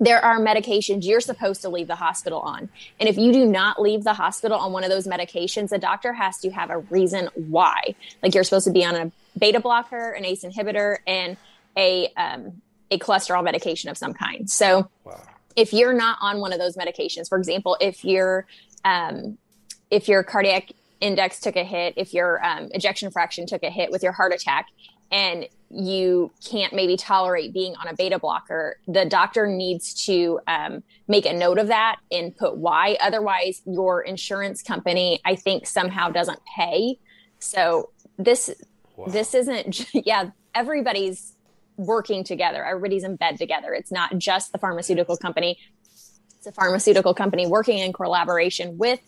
there 0.00 0.24
are 0.24 0.38
medications 0.38 1.04
you're 1.04 1.20
supposed 1.20 1.62
to 1.62 1.68
leave 1.68 1.86
the 1.86 1.96
hospital 1.96 2.40
on. 2.40 2.70
And 2.98 3.08
if 3.08 3.18
you 3.18 3.32
do 3.32 3.44
not 3.44 3.80
leave 3.80 4.04
the 4.04 4.14
hospital 4.14 4.58
on 4.58 4.72
one 4.72 4.84
of 4.84 4.90
those 4.90 5.06
medications, 5.06 5.68
the 5.68 5.78
doctor 5.78 6.12
has 6.12 6.38
to 6.40 6.50
have 6.50 6.70
a 6.70 6.78
reason 6.78 7.28
why. 7.34 7.94
Like 8.22 8.34
you're 8.34 8.44
supposed 8.44 8.66
to 8.66 8.72
be 8.72 8.84
on 8.84 8.94
a 8.94 9.12
beta 9.38 9.60
blocker, 9.60 10.12
an 10.12 10.24
ACE 10.24 10.44
inhibitor, 10.44 10.98
and 11.06 11.36
a 11.76 12.08
um, 12.16 12.62
a 12.90 12.98
cholesterol 12.98 13.44
medication 13.44 13.90
of 13.90 13.98
some 13.98 14.14
kind. 14.14 14.48
So 14.48 14.88
wow. 15.04 15.20
if 15.56 15.72
you're 15.72 15.92
not 15.92 16.18
on 16.22 16.40
one 16.40 16.52
of 16.52 16.58
those 16.58 16.76
medications, 16.76 17.28
for 17.28 17.36
example, 17.36 17.76
if 17.80 18.04
you're 18.04 18.46
um, 18.84 19.36
if 19.90 20.08
your 20.08 20.22
cardiac 20.22 20.72
index 21.00 21.40
took 21.40 21.56
a 21.56 21.64
hit, 21.64 21.94
if 21.96 22.14
your 22.14 22.44
um, 22.44 22.68
ejection 22.72 23.10
fraction 23.10 23.46
took 23.46 23.62
a 23.62 23.70
hit 23.70 23.90
with 23.90 24.02
your 24.02 24.12
heart 24.12 24.32
attack, 24.32 24.68
and 25.10 25.46
you 25.70 26.32
can't 26.44 26.72
maybe 26.72 26.96
tolerate 26.96 27.52
being 27.52 27.74
on 27.76 27.88
a 27.88 27.94
beta 27.94 28.18
blocker, 28.18 28.78
the 28.86 29.04
doctor 29.04 29.46
needs 29.46 30.06
to 30.06 30.40
um, 30.46 30.82
make 31.08 31.26
a 31.26 31.32
note 31.32 31.58
of 31.58 31.68
that 31.68 31.96
and 32.10 32.36
put 32.36 32.56
why. 32.56 32.96
Otherwise, 33.00 33.62
your 33.66 34.02
insurance 34.02 34.62
company, 34.62 35.20
I 35.24 35.36
think, 35.36 35.66
somehow 35.66 36.10
doesn't 36.10 36.40
pay. 36.56 36.98
So 37.38 37.90
this 38.18 38.50
wow. 38.96 39.06
this 39.08 39.34
isn't 39.34 39.86
yeah. 40.06 40.30
Everybody's 40.54 41.34
working 41.76 42.24
together. 42.24 42.64
Everybody's 42.64 43.04
in 43.04 43.16
bed 43.16 43.36
together. 43.36 43.74
It's 43.74 43.92
not 43.92 44.16
just 44.18 44.52
the 44.52 44.58
pharmaceutical 44.58 45.16
company. 45.16 45.58
It's 46.38 46.46
a 46.46 46.52
pharmaceutical 46.52 47.12
company 47.12 47.46
working 47.46 47.78
in 47.78 47.92
collaboration 47.92 48.78
with 48.78 49.00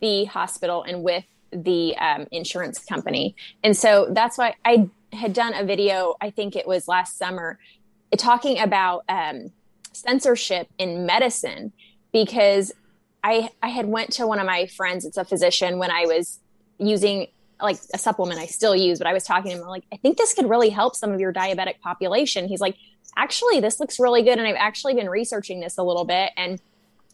the 0.00 0.24
hospital 0.24 0.82
and 0.82 1.02
with 1.02 1.24
the 1.52 1.96
um, 1.96 2.26
insurance 2.30 2.78
company. 2.84 3.34
And 3.62 3.76
so 3.76 4.08
that's 4.10 4.38
why 4.38 4.54
I 4.64 4.88
had 5.12 5.32
done 5.32 5.54
a 5.54 5.64
video, 5.64 6.14
I 6.20 6.30
think 6.30 6.56
it 6.56 6.66
was 6.66 6.86
last 6.86 7.18
summer, 7.18 7.58
talking 8.16 8.58
about 8.60 9.04
um, 9.08 9.52
censorship 9.92 10.68
in 10.78 11.06
medicine 11.06 11.72
because 12.12 12.72
I 13.22 13.50
I 13.62 13.68
had 13.68 13.86
went 13.86 14.12
to 14.12 14.26
one 14.26 14.38
of 14.38 14.46
my 14.46 14.66
friends, 14.66 15.04
it's 15.04 15.16
a 15.16 15.24
physician, 15.24 15.78
when 15.78 15.90
I 15.90 16.06
was 16.06 16.40
using 16.78 17.26
like 17.60 17.76
a 17.92 17.98
supplement 17.98 18.40
I 18.40 18.46
still 18.46 18.74
use, 18.74 18.98
but 18.98 19.06
I 19.06 19.12
was 19.12 19.24
talking 19.24 19.52
to 19.52 19.58
him 19.58 19.66
like, 19.66 19.84
I 19.92 19.96
think 19.96 20.16
this 20.16 20.32
could 20.32 20.48
really 20.48 20.70
help 20.70 20.96
some 20.96 21.12
of 21.12 21.20
your 21.20 21.32
diabetic 21.32 21.80
population. 21.80 22.48
He's 22.48 22.60
like, 22.60 22.76
actually, 23.16 23.60
this 23.60 23.80
looks 23.80 24.00
really 24.00 24.22
good. 24.22 24.38
And 24.38 24.46
I've 24.48 24.56
actually 24.58 24.94
been 24.94 25.10
researching 25.10 25.60
this 25.60 25.76
a 25.76 25.82
little 25.82 26.04
bit. 26.04 26.32
And 26.36 26.58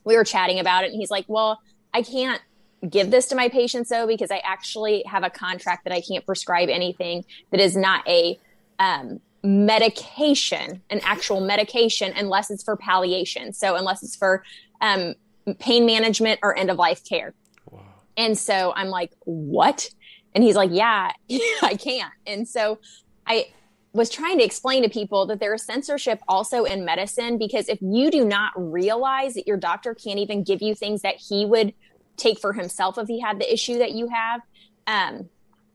we 0.04 0.16
were 0.16 0.24
chatting 0.24 0.60
about 0.60 0.84
it. 0.84 0.92
And 0.92 1.00
he's 1.00 1.10
like, 1.10 1.24
well, 1.26 1.60
I 1.92 2.02
can't 2.02 2.40
give 2.88 3.10
this 3.10 3.26
to 3.26 3.34
my 3.34 3.48
patients 3.48 3.88
though 3.90 4.06
because 4.06 4.30
I 4.30 4.38
actually 4.44 5.02
have 5.06 5.24
a 5.24 5.30
contract 5.30 5.84
that 5.84 5.92
I 5.92 6.00
can't 6.00 6.24
prescribe 6.24 6.68
anything 6.68 7.24
that 7.50 7.60
is 7.60 7.76
not 7.76 8.06
a 8.08 8.38
um, 8.78 9.20
medication, 9.42 10.82
an 10.90 11.00
actual 11.04 11.40
medication, 11.40 12.12
unless 12.16 12.50
it's 12.50 12.62
for 12.62 12.76
palliation. 12.76 13.52
So 13.52 13.76
unless 13.76 14.02
it's 14.02 14.16
for 14.16 14.42
um, 14.80 15.14
pain 15.58 15.86
management 15.86 16.40
or 16.42 16.56
end 16.56 16.70
of 16.70 16.76
life 16.76 17.04
care. 17.04 17.34
Wow. 17.70 17.82
And 18.16 18.36
so 18.36 18.72
I'm 18.74 18.88
like, 18.88 19.12
what? 19.24 19.88
And 20.34 20.44
he's 20.44 20.56
like, 20.56 20.70
yeah, 20.72 21.12
I 21.62 21.76
can't. 21.76 22.12
And 22.26 22.46
so 22.46 22.78
I 23.26 23.46
was 23.92 24.10
trying 24.10 24.38
to 24.38 24.44
explain 24.44 24.82
to 24.82 24.90
people 24.90 25.26
that 25.26 25.40
there 25.40 25.54
is 25.54 25.62
censorship 25.62 26.20
also 26.28 26.64
in 26.64 26.84
medicine 26.84 27.38
because 27.38 27.68
if 27.68 27.78
you 27.80 28.10
do 28.10 28.24
not 28.24 28.52
realize 28.56 29.34
that 29.34 29.46
your 29.46 29.56
doctor 29.56 29.94
can't 29.94 30.18
even 30.18 30.42
give 30.42 30.60
you 30.60 30.74
things 30.74 31.00
that 31.02 31.16
he 31.16 31.46
would 31.46 31.72
take 32.16 32.38
for 32.40 32.52
himself 32.52 32.98
if 32.98 33.06
he 33.08 33.20
had 33.20 33.38
the 33.38 33.52
issue 33.52 33.78
that 33.78 33.92
you 33.92 34.08
have, 34.08 34.40
um, 34.86 35.28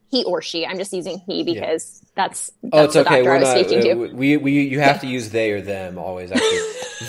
he 0.10 0.24
or 0.26 0.42
she. 0.42 0.66
I'm 0.66 0.78
just 0.78 0.92
using 0.92 1.20
he 1.26 1.44
because 1.44 2.02
yeah. 2.02 2.10
that's, 2.16 2.52
that's 2.62 2.74
oh, 2.74 2.84
it's 2.84 2.96
okay. 2.96 3.24
We're 3.24 3.40
not, 3.40 3.58
uh, 3.58 4.16
we, 4.16 4.38
we, 4.38 4.62
you 4.64 4.80
have 4.80 5.02
to 5.02 5.08
use 5.08 5.30
they 5.30 5.52
or 5.52 5.62
them 5.62 5.98
always. 5.98 6.32
Actually, 6.32 6.60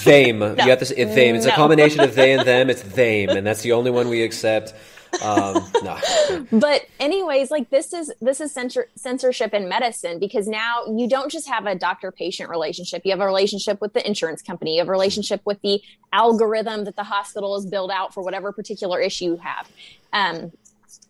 them. 0.05 0.39
no. 0.57 0.65
You 0.65 0.71
have 0.71 0.79
to 0.79 0.87
say 0.87 1.05
them. 1.05 1.35
It's 1.35 1.47
no. 1.47 1.53
a 1.53 1.57
combination 1.57 2.01
of 2.01 2.15
they 2.15 2.33
and 2.33 2.43
them. 2.47 2.71
It's 2.71 2.83
them, 2.83 3.31
and 3.31 3.47
that's 3.47 3.63
the 3.63 3.73
only 3.73 3.91
one 3.91 4.09
we 4.09 4.23
accept. 4.23 4.75
Um, 5.21 5.65
no. 5.83 5.99
But 6.53 6.87
anyways, 6.99 7.51
like 7.51 7.71
this 7.71 7.93
is 7.93 8.13
this 8.21 8.41
is 8.41 8.53
censor- 8.53 8.89
censorship 8.95 9.53
in 9.53 9.69
medicine 9.69 10.19
because 10.19 10.49
now 10.49 10.85
you 10.87 11.09
don't 11.09 11.31
just 11.31 11.49
have 11.49 11.67
a 11.67 11.75
doctor 11.75 12.11
patient 12.11 12.49
relationship. 12.49 13.03
You 13.05 13.11
have 13.11 13.21
a 13.21 13.27
relationship 13.27 13.81
with 13.81 13.93
the 13.93 14.07
insurance 14.07 14.43
company. 14.43 14.75
You 14.75 14.81
have 14.81 14.89
a 14.89 14.93
relationship 14.93 15.43
with 15.45 15.61
the 15.63 15.83
algorithm 16.13 16.85
that 16.85 16.97
the 16.97 17.05
hospital 17.05 17.55
has 17.55 17.67
built 17.67 17.91
out 17.91 18.15
for 18.15 18.23
whatever 18.23 18.53
particular 18.53 19.01
issue 19.01 19.25
you 19.25 19.37
have. 19.37 19.69
Um, 20.13 20.53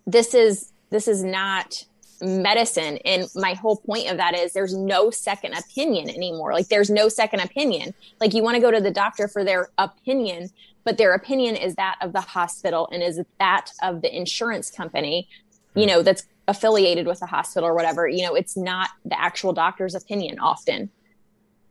this 0.07 0.35
is 0.35 0.73
this 0.91 1.09
is 1.09 1.23
not 1.23 1.85
medicine. 2.23 2.99
And 3.05 3.29
my 3.35 3.55
whole 3.55 3.77
point 3.77 4.09
of 4.09 4.17
that 4.17 4.35
is 4.35 4.53
there's 4.53 4.75
no 4.75 5.11
second 5.11 5.55
opinion 5.55 6.09
anymore. 6.09 6.53
Like 6.53 6.69
there's 6.69 6.91
no 6.91 7.09
second 7.09 7.41
opinion. 7.41 7.95
Like 8.21 8.33
you 8.33 8.43
want 8.43 8.55
to 8.55 8.61
go 8.61 8.71
to 8.71 8.81
the 8.81 8.91
doctor 8.91 9.29
for 9.29 9.45
their 9.45 9.71
opinion 9.79 10.51
but 10.85 10.99
their 10.99 11.15
opinion 11.15 11.55
is 11.55 11.77
that 11.77 11.97
of 12.01 12.13
the 12.13 12.21
hospital 12.21 12.89
and 12.91 13.05
is 13.05 13.21
that 13.39 13.71
of 13.85 14.03
the 14.03 14.13
insurance 14.15 14.69
company 14.69 15.29
you 15.75 15.87
know 15.87 16.03
that's 16.03 16.27
affiliated 16.49 17.07
with 17.07 17.21
the 17.21 17.27
hospital 17.27 17.69
or 17.69 17.75
whatever. 17.75 18.09
You 18.09 18.23
know 18.23 18.35
it's 18.35 18.57
not 18.57 18.91
the 19.05 19.21
actual 19.21 19.53
doctor's 19.53 19.95
opinion 19.95 20.39
often. 20.39 20.91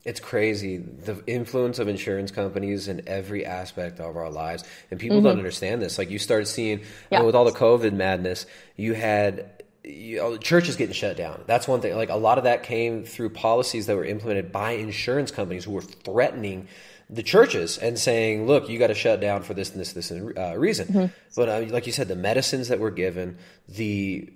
It's 0.03 0.19
crazy. 0.19 0.77
The 0.77 1.21
influence 1.27 1.77
of 1.77 1.87
insurance 1.87 2.31
companies 2.31 2.87
in 2.87 3.07
every 3.07 3.45
aspect 3.45 3.99
of 3.99 4.17
our 4.17 4.31
lives. 4.31 4.63
And 4.89 4.99
people 4.99 5.17
mm-hmm. 5.17 5.27
don't 5.27 5.37
understand 5.37 5.79
this. 5.79 5.99
Like 5.99 6.09
you 6.09 6.17
started 6.17 6.47
seeing 6.47 6.79
yeah. 6.79 6.85
you 7.11 7.19
know, 7.19 7.25
with 7.25 7.35
all 7.35 7.45
the 7.45 7.51
covid 7.51 7.93
madness 7.93 8.47
you 8.75 8.93
had 8.93 9.60
you 9.83 10.17
know, 10.17 10.37
churches 10.37 10.75
getting 10.75 10.93
shut 10.93 11.17
down 11.17 11.43
that's 11.47 11.67
one 11.67 11.81
thing 11.81 11.95
like 11.95 12.09
a 12.09 12.15
lot 12.15 12.37
of 12.37 12.43
that 12.43 12.63
came 12.63 13.03
through 13.03 13.29
policies 13.29 13.87
that 13.87 13.95
were 13.95 14.05
implemented 14.05 14.51
by 14.51 14.71
insurance 14.71 15.31
companies 15.31 15.65
who 15.65 15.71
were 15.71 15.81
threatening 15.81 16.67
the 17.11 17.23
churches 17.23 17.77
and 17.77 17.99
saying, 17.99 18.47
"Look, 18.47 18.69
you 18.69 18.79
got 18.79 18.87
to 18.87 18.95
shut 18.95 19.19
down 19.19 19.43
for 19.43 19.53
this 19.53 19.71
and 19.71 19.79
this 19.79 19.93
this 19.93 20.11
uh, 20.11 20.53
reason." 20.57 20.87
Mm-hmm. 20.87 21.05
But 21.35 21.49
uh, 21.49 21.65
like 21.69 21.85
you 21.85 21.91
said, 21.91 22.07
the 22.07 22.15
medicines 22.15 22.69
that 22.69 22.79
were 22.79 22.91
given, 22.91 23.37
the 23.67 24.31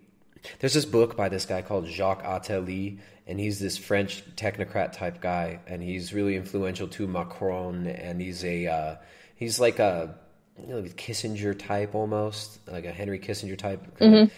there's 0.60 0.74
this 0.74 0.86
book 0.86 1.16
by 1.16 1.30
this 1.30 1.46
guy 1.46 1.62
called 1.62 1.88
Jacques 1.88 2.24
Attali, 2.24 3.00
and 3.26 3.40
he's 3.40 3.60
this 3.60 3.78
French 3.78 4.24
technocrat 4.36 4.92
type 4.92 5.22
guy, 5.22 5.62
and 5.66 5.82
he's 5.82 6.14
really 6.14 6.36
influential 6.36 6.88
to 6.90 7.08
Macron, 7.08 7.88
and 7.88 8.20
he's 8.20 8.44
a 8.44 8.68
uh, 8.68 8.96
he's 9.36 9.60
like 9.60 9.80
a 9.80 10.16
you 10.60 10.68
know, 10.68 10.82
Kissinger 10.84 11.58
type 11.58 11.96
almost, 11.96 12.60
like 12.68 12.86
a 12.86 12.92
Henry 12.92 13.20
Kissinger 13.20 13.58
type. 13.58 13.98
Mm-hmm 14.00 14.34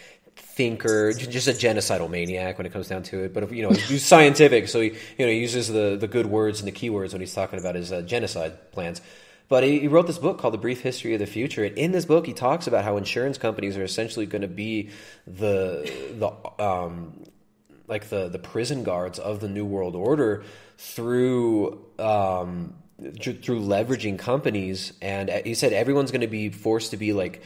thinker, 0.58 1.12
just 1.12 1.48
a 1.48 1.52
genocidal 1.52 2.10
maniac 2.10 2.58
when 2.58 2.66
it 2.66 2.72
comes 2.72 2.88
down 2.88 3.02
to 3.04 3.24
it. 3.24 3.34
But 3.34 3.44
if, 3.44 3.52
you 3.52 3.62
know, 3.62 3.70
he's 3.70 4.04
scientific, 4.04 4.68
so 4.68 4.80
he 4.80 4.88
you 5.18 5.26
know 5.26 5.28
he 5.28 5.38
uses 5.38 5.68
the 5.68 5.96
the 5.98 6.08
good 6.08 6.26
words 6.26 6.60
and 6.60 6.68
the 6.68 6.72
keywords 6.72 7.12
when 7.12 7.20
he's 7.20 7.34
talking 7.34 7.58
about 7.58 7.74
his 7.74 7.92
uh, 7.92 8.02
genocide 8.02 8.72
plans. 8.72 9.00
But 9.48 9.64
he, 9.64 9.78
he, 9.78 9.88
wrote 9.88 10.06
this 10.06 10.18
book 10.18 10.38
called 10.38 10.52
The 10.52 10.58
Brief 10.58 10.82
History 10.82 11.14
of 11.14 11.20
the 11.20 11.26
Future, 11.26 11.64
and 11.64 11.78
in 11.78 11.92
this 11.92 12.04
book 12.04 12.26
he 12.26 12.34
talks 12.34 12.66
about 12.66 12.84
how 12.84 12.98
insurance 12.98 13.38
companies 13.38 13.78
are 13.78 13.84
essentially 13.84 14.26
going 14.26 14.42
to 14.42 14.48
be 14.48 14.90
the 15.26 15.90
the 16.18 16.62
um, 16.62 17.24
like 17.86 18.08
the 18.10 18.28
the 18.28 18.38
prison 18.38 18.82
guards 18.82 19.18
of 19.18 19.40
the 19.40 19.48
New 19.48 19.64
World 19.64 19.94
Order 19.94 20.44
through. 20.76 21.84
Um, 21.98 22.74
through 23.00 23.60
leveraging 23.60 24.18
companies 24.18 24.92
and 25.00 25.30
he 25.46 25.54
said 25.54 25.72
everyone's 25.72 26.10
going 26.10 26.20
to 26.20 26.26
be 26.26 26.48
forced 26.48 26.90
to 26.90 26.96
be 26.96 27.12
like 27.12 27.44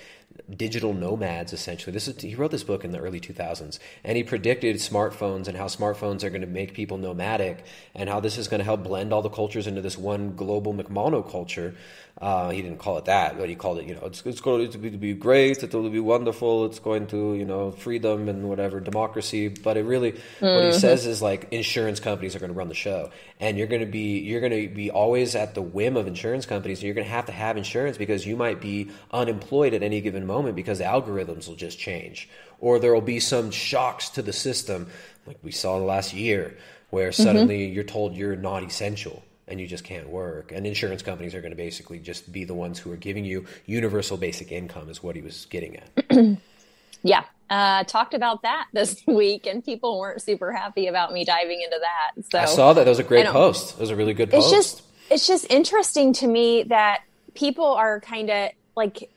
digital 0.55 0.93
nomads 0.93 1.53
essentially 1.53 1.93
this 1.93 2.09
is 2.09 2.21
he 2.21 2.35
wrote 2.35 2.51
this 2.51 2.65
book 2.65 2.85
in 2.85 2.91
the 2.93 2.99
early 2.99 3.21
2000s 3.21 3.79
and 4.05 4.17
he 4.17 4.23
predicted 4.23 4.77
smartphones 4.77 5.49
and 5.49 5.57
how 5.57 5.67
smartphones 5.67 6.23
are 6.23 6.31
going 6.31 6.43
to 6.43 6.47
make 6.47 6.75
people 6.75 6.99
nomadic 6.99 7.65
and 7.95 8.09
how 8.09 8.21
this 8.21 8.39
is 8.39 8.49
going 8.49 8.59
to 8.59 8.65
help 8.65 8.83
blend 8.83 9.13
all 9.13 9.23
the 9.23 9.29
cultures 9.29 9.67
into 9.67 9.81
this 9.81 9.99
one 9.99 10.35
global 10.35 10.75
mcmonoculture 10.75 11.75
uh, 12.21 12.51
he 12.51 12.61
didn't 12.61 12.79
call 12.79 12.99
it 12.99 13.07
that, 13.07 13.39
but 13.39 13.49
he 13.49 13.55
called 13.55 13.79
it, 13.79 13.87
you 13.87 13.95
know, 13.95 14.03
it's, 14.05 14.25
it's 14.27 14.41
going 14.41 14.71
to 14.71 14.79
be, 14.79 14.91
to 14.91 14.99
be 14.99 15.15
great, 15.15 15.63
it 15.63 15.73
will 15.73 15.89
be 15.89 15.99
wonderful, 15.99 16.67
it's 16.67 16.79
going 16.79 17.07
to, 17.07 17.35
you 17.35 17.45
know, 17.45 17.71
freedom 17.71 18.29
and 18.29 18.49
whatever, 18.49 18.81
democracy. 18.81 19.49
But 19.49 19.77
it 19.77 19.85
really, 19.85 20.13
mm-hmm. 20.13 20.45
what 20.45 20.63
he 20.63 20.71
mm-hmm. 20.71 20.79
says 20.79 21.07
is 21.07 21.23
like 21.23 21.49
insurance 21.51 22.01
companies 22.01 22.37
are 22.37 22.39
going 22.39 22.53
to 22.53 22.59
run 22.59 22.69
the 22.69 22.75
show. 22.75 23.11
And 23.41 23.57
you're 23.57 23.67
going 23.67 23.81
to 23.81 23.91
be, 23.91 24.21
you're 24.21 24.41
going 24.41 24.53
to 24.53 24.73
be 24.73 24.91
always 24.91 25.35
at 25.35 25.55
the 25.55 25.63
whim 25.63 25.97
of 25.97 26.07
insurance 26.07 26.45
companies. 26.47 26.79
And 26.79 26.85
you're 26.85 26.95
going 26.95 27.07
to 27.07 27.13
have 27.13 27.27
to 27.27 27.33
have 27.33 27.57
insurance 27.57 27.97
because 27.97 28.27
you 28.27 28.37
might 28.37 28.61
be 28.61 28.91
unemployed 29.11 29.75
at 29.75 29.83
any 29.83 30.01
given 30.01 30.22
moment 30.27 30.57
because 30.57 30.79
the 30.79 30.85
algorithms 30.85 31.49
will 31.49 31.57
just 31.57 31.79
change. 31.79 32.29
Or 32.61 32.79
there 32.79 32.95
will 32.95 33.01
be 33.01 33.21
some 33.21 33.51
shocks 33.51 34.11
to 34.11 34.23
the 34.23 34.33
system, 34.33 34.89
like 35.27 35.39
we 35.43 35.51
saw 35.51 35.79
the 35.79 35.85
last 35.85 36.13
year, 36.13 36.57
where 36.91 37.11
mm-hmm. 37.11 37.23
suddenly 37.23 37.67
mm-hmm. 37.67 37.75
you're 37.75 37.85
told 37.85 38.15
you're 38.15 38.37
not 38.37 38.63
essential 38.63 39.23
and 39.49 39.61
you 39.61 39.67
just 39.67 39.85
can't 39.85 40.09
work. 40.09 40.53
And 40.53 40.67
insurance 40.67 41.03
companies 41.03 41.35
are 41.35 41.41
going 41.41 41.53
to 41.53 41.57
basically 41.57 41.99
just 41.99 42.33
be 42.33 42.45
the 42.45 42.55
ones 42.55 42.79
who 42.79 42.93
are 42.93 42.97
giving 42.97 43.25
you 43.25 43.47
universal 43.67 44.17
basic 44.17 44.53
income, 44.53 44.89
is 44.89 45.03
what 45.03 45.17
he 45.17 45.23
was 45.23 45.47
getting 45.47 45.77
at. 45.77 46.39
yeah. 47.03 47.25
Uh, 47.51 47.85
talked 47.85 48.15
about 48.15 48.43
that 48.43 48.69
this 48.73 49.03
week, 49.07 49.47
and 49.47 49.65
people 49.65 49.99
weren't 49.99 50.23
super 50.23 50.53
happy 50.53 50.87
about 50.87 51.13
me 51.13 51.25
diving 51.25 51.61
into 51.61 51.79
that. 51.81 52.25
So 52.31 52.39
I 52.39 52.45
saw 52.47 52.73
that. 52.73 52.85
That 52.85 52.91
was 52.91 52.99
a 52.99 53.05
great 53.05 53.27
post. 53.27 53.75
It 53.75 53.81
was 53.81 53.91
a 53.91 53.97
really 53.97 54.15
good 54.15 54.31
post. 54.31 54.53
It's 54.53 54.53
just, 54.53 54.83
it's 55.11 55.27
just 55.27 55.51
interesting 55.51 56.13
to 56.15 56.27
me 56.27 56.63
that 56.65 57.03
people 57.35 57.67
are 57.67 58.01
kind 58.01 58.31
of 58.31 58.51
like 58.75 59.11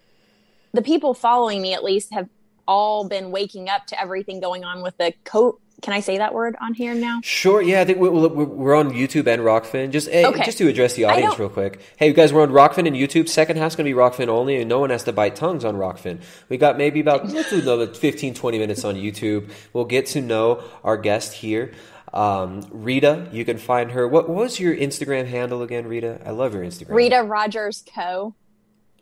the 0.76 0.82
people 0.82 1.14
following 1.14 1.62
me, 1.62 1.74
at 1.74 1.84
least, 1.84 2.14
have 2.14 2.30
all 2.68 3.08
been 3.08 3.32
waking 3.32 3.70
up 3.70 3.86
to 3.88 4.00
everything 4.00 4.40
going 4.40 4.64
on 4.64 4.82
with 4.82 4.98
the 4.98 5.14
coat 5.24 5.62
can 5.82 5.94
I 5.94 6.00
say 6.00 6.18
that 6.18 6.34
word 6.34 6.56
on 6.62 6.74
here 6.74 6.96
now? 6.96 7.20
Sure. 7.22 7.62
Yeah, 7.62 7.82
I 7.82 7.86
think 7.86 8.00
we're, 8.00 8.10
we're 8.10 8.76
on 8.76 8.92
YouTube 8.92 9.28
and 9.28 9.42
Rokfin. 9.42 9.92
Just 9.92 10.10
hey, 10.10 10.26
okay. 10.26 10.44
just 10.44 10.58
to 10.58 10.68
address 10.68 10.96
the 10.96 11.04
audience 11.04 11.38
real 11.38 11.50
quick. 11.50 11.82
Hey, 11.98 12.08
you 12.08 12.14
guys, 12.14 12.32
we're 12.34 12.42
on 12.42 12.50
Rokfin 12.50 12.88
and 12.88 12.96
YouTube. 12.96 13.28
Second 13.30 13.58
half's 13.58 13.76
going 13.76 13.86
to 13.86 13.94
be 13.94 13.96
Rokfin 13.96 14.28
only, 14.28 14.56
and 14.56 14.70
no 14.70 14.80
one 14.80 14.90
has 14.90 15.04
to 15.04 15.14
bite 15.14 15.36
tongues 15.36 15.66
on 15.66 15.76
Rokfin. 15.76 16.22
We 16.50 16.58
got 16.58 16.78
maybe 16.78 17.02
about 17.02 17.28
let's 17.28 17.50
do 17.50 17.60
another 17.60 17.88
15, 17.88 18.34
20 18.34 18.58
minutes 18.58 18.84
on 18.84 18.96
YouTube. 18.96 19.52
We'll 19.74 19.86
get 19.86 20.08
to 20.08 20.22
know 20.22 20.64
our 20.84 20.98
guest 20.98 21.34
here. 21.34 21.74
Um, 22.14 22.66
Rita, 22.72 23.28
you 23.32 23.44
can 23.44 23.58
find 23.58 23.92
her. 23.92 24.08
What, 24.08 24.30
what 24.30 24.38
was 24.38 24.60
your 24.60 24.76
Instagram 24.76 25.28
handle 25.28 25.62
again, 25.62 25.86
Rita? 25.88 26.22
I 26.26 26.32
love 26.32 26.54
your 26.54 26.64
Instagram. 26.64 26.96
Rita 26.96 27.22
Rogers 27.22 27.84
Co. 27.94 28.34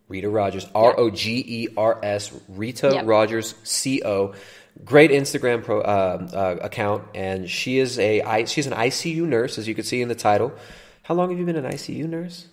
Rita 0.08 0.30
Rogers, 0.30 0.68
R 0.76 1.00
O 1.00 1.10
G 1.10 1.44
E 1.46 1.68
R 1.76 2.00
S, 2.04 2.32
Rita 2.50 2.92
yep. 2.94 3.06
Rogers 3.06 3.56
C 3.64 4.02
O 4.04 4.34
great 4.84 5.12
Instagram 5.12 5.64
pro, 5.64 5.82
uh, 5.82 6.28
uh, 6.34 6.58
account, 6.62 7.04
and 7.14 7.50
she 7.50 7.78
is 7.78 8.00
a 8.00 8.46
she's 8.46 8.68
an 8.68 8.74
ICU 8.74 9.26
nurse, 9.26 9.58
as 9.58 9.68
you 9.68 9.76
can 9.76 9.84
see 9.84 10.02
in 10.02 10.08
the 10.08 10.16
title. 10.16 10.54
How 11.04 11.16
long 11.16 11.30
have 11.30 11.40
you 11.40 11.46
been 11.46 11.56
an 11.56 11.66
ICU 11.66 12.08
nurse? 12.08 12.48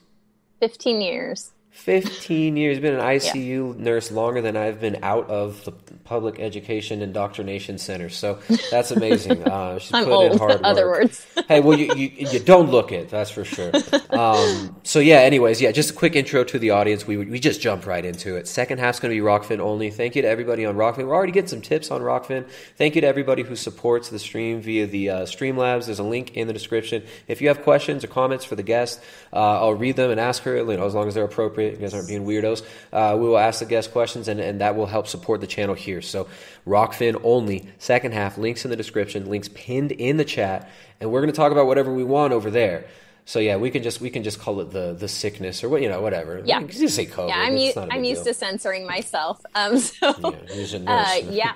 Fifteen 0.58 1.00
years. 1.00 1.52
15 1.70 2.56
years 2.56 2.80
been 2.80 2.94
an 2.94 3.00
ICU 3.00 3.34
yeah. 3.78 3.82
nurse 3.82 4.10
longer 4.10 4.42
than 4.42 4.56
I've 4.56 4.80
been 4.80 4.98
out 5.02 5.30
of 5.30 5.64
the 5.64 5.72
public 6.10 6.40
education 6.40 7.02
indoctrination 7.02 7.78
center. 7.78 8.08
So 8.08 8.40
that's 8.70 8.90
amazing. 8.90 9.30
Uh, 9.50 9.78
she's 9.78 9.92
I'm 9.92 10.04
put 10.04 10.12
old, 10.12 10.32
in 10.32 10.38
hard 10.38 10.52
work. 10.52 10.60
Other 10.62 10.86
words. 10.86 11.26
hey, 11.48 11.60
well, 11.60 11.76
you, 11.76 11.92
you, 11.94 12.28
you, 12.30 12.38
don't 12.38 12.70
look 12.70 12.92
it, 12.92 13.08
that's 13.08 13.30
for 13.30 13.44
sure. 13.44 13.72
Um, 14.10 14.76
so 14.84 15.00
yeah, 15.00 15.20
anyways, 15.20 15.60
yeah, 15.60 15.72
just 15.72 15.90
a 15.90 15.92
quick 15.92 16.14
intro 16.14 16.44
to 16.44 16.58
the 16.58 16.70
audience. 16.70 17.06
We, 17.06 17.16
we 17.16 17.40
just 17.40 17.60
jumped 17.60 17.86
right 17.86 18.04
into 18.04 18.36
it. 18.36 18.46
Second 18.46 18.78
half's 18.78 19.00
going 19.00 19.14
to 19.14 19.20
be 19.20 19.26
Rokfin 19.26 19.58
only. 19.58 19.90
Thank 19.90 20.14
you 20.14 20.22
to 20.22 20.28
everybody 20.28 20.66
on 20.66 20.76
Rokfin. 20.76 21.06
We're 21.06 21.14
already 21.14 21.32
getting 21.32 21.48
some 21.48 21.62
tips 21.62 21.90
on 21.90 22.00
Rokfin. 22.00 22.48
Thank 22.76 22.94
you 22.94 23.00
to 23.00 23.06
everybody 23.06 23.42
who 23.42 23.56
supports 23.56 24.08
the 24.08 24.18
stream 24.18 24.60
via 24.60 24.86
the 24.86 25.10
uh, 25.10 25.20
Streamlabs. 25.22 25.86
There's 25.86 25.98
a 25.98 26.04
link 26.04 26.36
in 26.36 26.46
the 26.46 26.52
description. 26.52 27.02
If 27.26 27.40
you 27.40 27.48
have 27.48 27.62
questions 27.62 28.04
or 28.04 28.08
comments 28.08 28.44
for 28.44 28.56
the 28.56 28.62
guest, 28.62 29.00
uh, 29.32 29.36
I'll 29.36 29.74
read 29.74 29.96
them 29.96 30.10
and 30.10 30.20
ask 30.20 30.42
her, 30.42 30.56
you 30.56 30.76
know, 30.76 30.86
as 30.86 30.94
long 30.94 31.08
as 31.08 31.14
they're 31.14 31.24
appropriate 31.24 31.74
you 31.74 31.78
guys 31.78 31.94
aren't 31.94 32.08
being 32.08 32.24
weirdos. 32.24 32.62
Uh, 32.92 33.16
we 33.18 33.26
will 33.26 33.38
ask 33.38 33.60
the 33.60 33.66
guest 33.66 33.92
questions, 33.92 34.28
and, 34.28 34.38
and 34.38 34.60
that 34.60 34.76
will 34.76 34.86
help 34.86 35.06
support 35.06 35.40
the 35.40 35.46
channel 35.46 35.74
here. 35.74 35.99
So, 36.02 36.28
Rokfin 36.66 37.20
only, 37.24 37.68
second 37.78 38.12
half, 38.12 38.38
links 38.38 38.64
in 38.64 38.70
the 38.70 38.76
description, 38.76 39.26
links 39.28 39.48
pinned 39.54 39.92
in 39.92 40.16
the 40.16 40.24
chat, 40.24 40.68
and 41.00 41.10
we're 41.10 41.20
going 41.20 41.32
to 41.32 41.36
talk 41.36 41.52
about 41.52 41.66
whatever 41.66 41.92
we 41.92 42.04
want 42.04 42.32
over 42.32 42.50
there. 42.50 42.86
So 43.26 43.38
yeah, 43.38 43.56
we 43.56 43.70
can 43.70 43.82
just 43.84 44.00
we 44.00 44.10
can 44.10 44.24
just 44.24 44.40
call 44.40 44.60
it 44.60 44.70
the 44.72 44.92
the 44.92 45.06
sickness 45.06 45.62
or 45.62 45.68
what 45.68 45.82
you 45.82 45.88
know 45.88 46.00
whatever. 46.00 46.42
Yeah. 46.44 46.58
You 46.60 46.66
can 46.66 46.78
just 46.80 46.96
say 46.96 47.06
COVID. 47.06 47.28
Yeah, 47.28 47.36
I'm, 47.38 47.56
u- 47.56 47.72
I'm 47.76 48.02
used 48.02 48.24
deal. 48.24 48.32
to 48.32 48.38
censoring 48.38 48.86
myself. 48.86 49.40
Um, 49.54 49.78
so 49.78 50.14
Yeah, 50.18 50.30
he's 50.52 50.74
a 50.74 50.80
nurse. 50.80 51.08
uh, 51.08 51.20
yeah, 51.30 51.52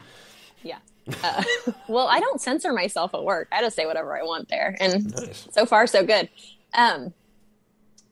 yeah. 0.63 0.79
Uh, 1.25 1.43
well, 1.89 2.07
I 2.07 2.21
don't 2.21 2.41
censor 2.41 2.73
myself 2.73 3.13
at 3.15 3.25
work. 3.25 3.49
I 3.51 3.61
just 3.61 3.75
say 3.75 3.87
whatever 3.87 4.17
I 4.17 4.23
want 4.23 4.49
there, 4.51 4.77
and 4.79 5.13
Nice. 5.17 5.49
so 5.51 5.67
far 5.67 5.87
so 5.89 6.05
good. 6.05 6.29
Um, 6.75 7.13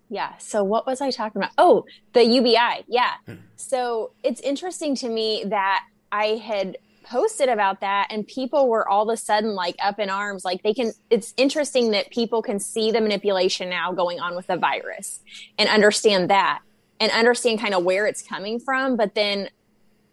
yeah. 0.08 0.36
So 0.38 0.64
what 0.64 0.86
was 0.86 1.00
I 1.00 1.10
talking 1.10 1.40
about? 1.40 1.52
Oh, 1.56 1.84
the 2.14 2.24
UBI. 2.24 2.84
Yeah. 2.88 3.12
So 3.56 4.10
it's 4.24 4.40
interesting 4.40 4.94
to 4.96 5.08
me 5.08 5.44
that 5.48 5.84
I 6.12 6.40
had 6.44 6.76
posted 7.04 7.48
about 7.48 7.80
that 7.80 8.06
and 8.10 8.26
people 8.26 8.68
were 8.68 8.88
all 8.88 9.08
of 9.08 9.12
a 9.12 9.16
sudden 9.16 9.54
like 9.54 9.76
up 9.82 9.98
in 9.98 10.08
arms. 10.08 10.44
Like 10.44 10.62
they 10.62 10.74
can 10.74 10.92
it's 11.10 11.34
interesting 11.36 11.90
that 11.90 12.10
people 12.10 12.42
can 12.42 12.60
see 12.60 12.92
the 12.92 13.00
manipulation 13.00 13.68
now 13.68 13.92
going 13.92 14.20
on 14.20 14.36
with 14.36 14.46
the 14.46 14.56
virus 14.56 15.20
and 15.58 15.68
understand 15.68 16.30
that 16.30 16.60
and 17.00 17.10
understand 17.10 17.58
kind 17.58 17.74
of 17.74 17.82
where 17.82 18.06
it's 18.06 18.22
coming 18.22 18.60
from. 18.60 18.96
But 18.96 19.14
then 19.14 19.48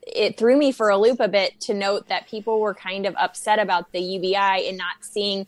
it 0.02 0.38
threw 0.38 0.58
me 0.58 0.72
for 0.72 0.90
a 0.90 0.98
loop 0.98 1.20
a 1.20 1.28
bit 1.28 1.60
to 1.62 1.74
note 1.74 2.08
that 2.08 2.28
people 2.28 2.60
were 2.60 2.74
kind 2.74 3.06
of 3.06 3.16
upset 3.18 3.60
about 3.60 3.92
the 3.92 4.00
UBI 4.00 4.68
and 4.68 4.78
not 4.78 4.96
seeing 5.02 5.46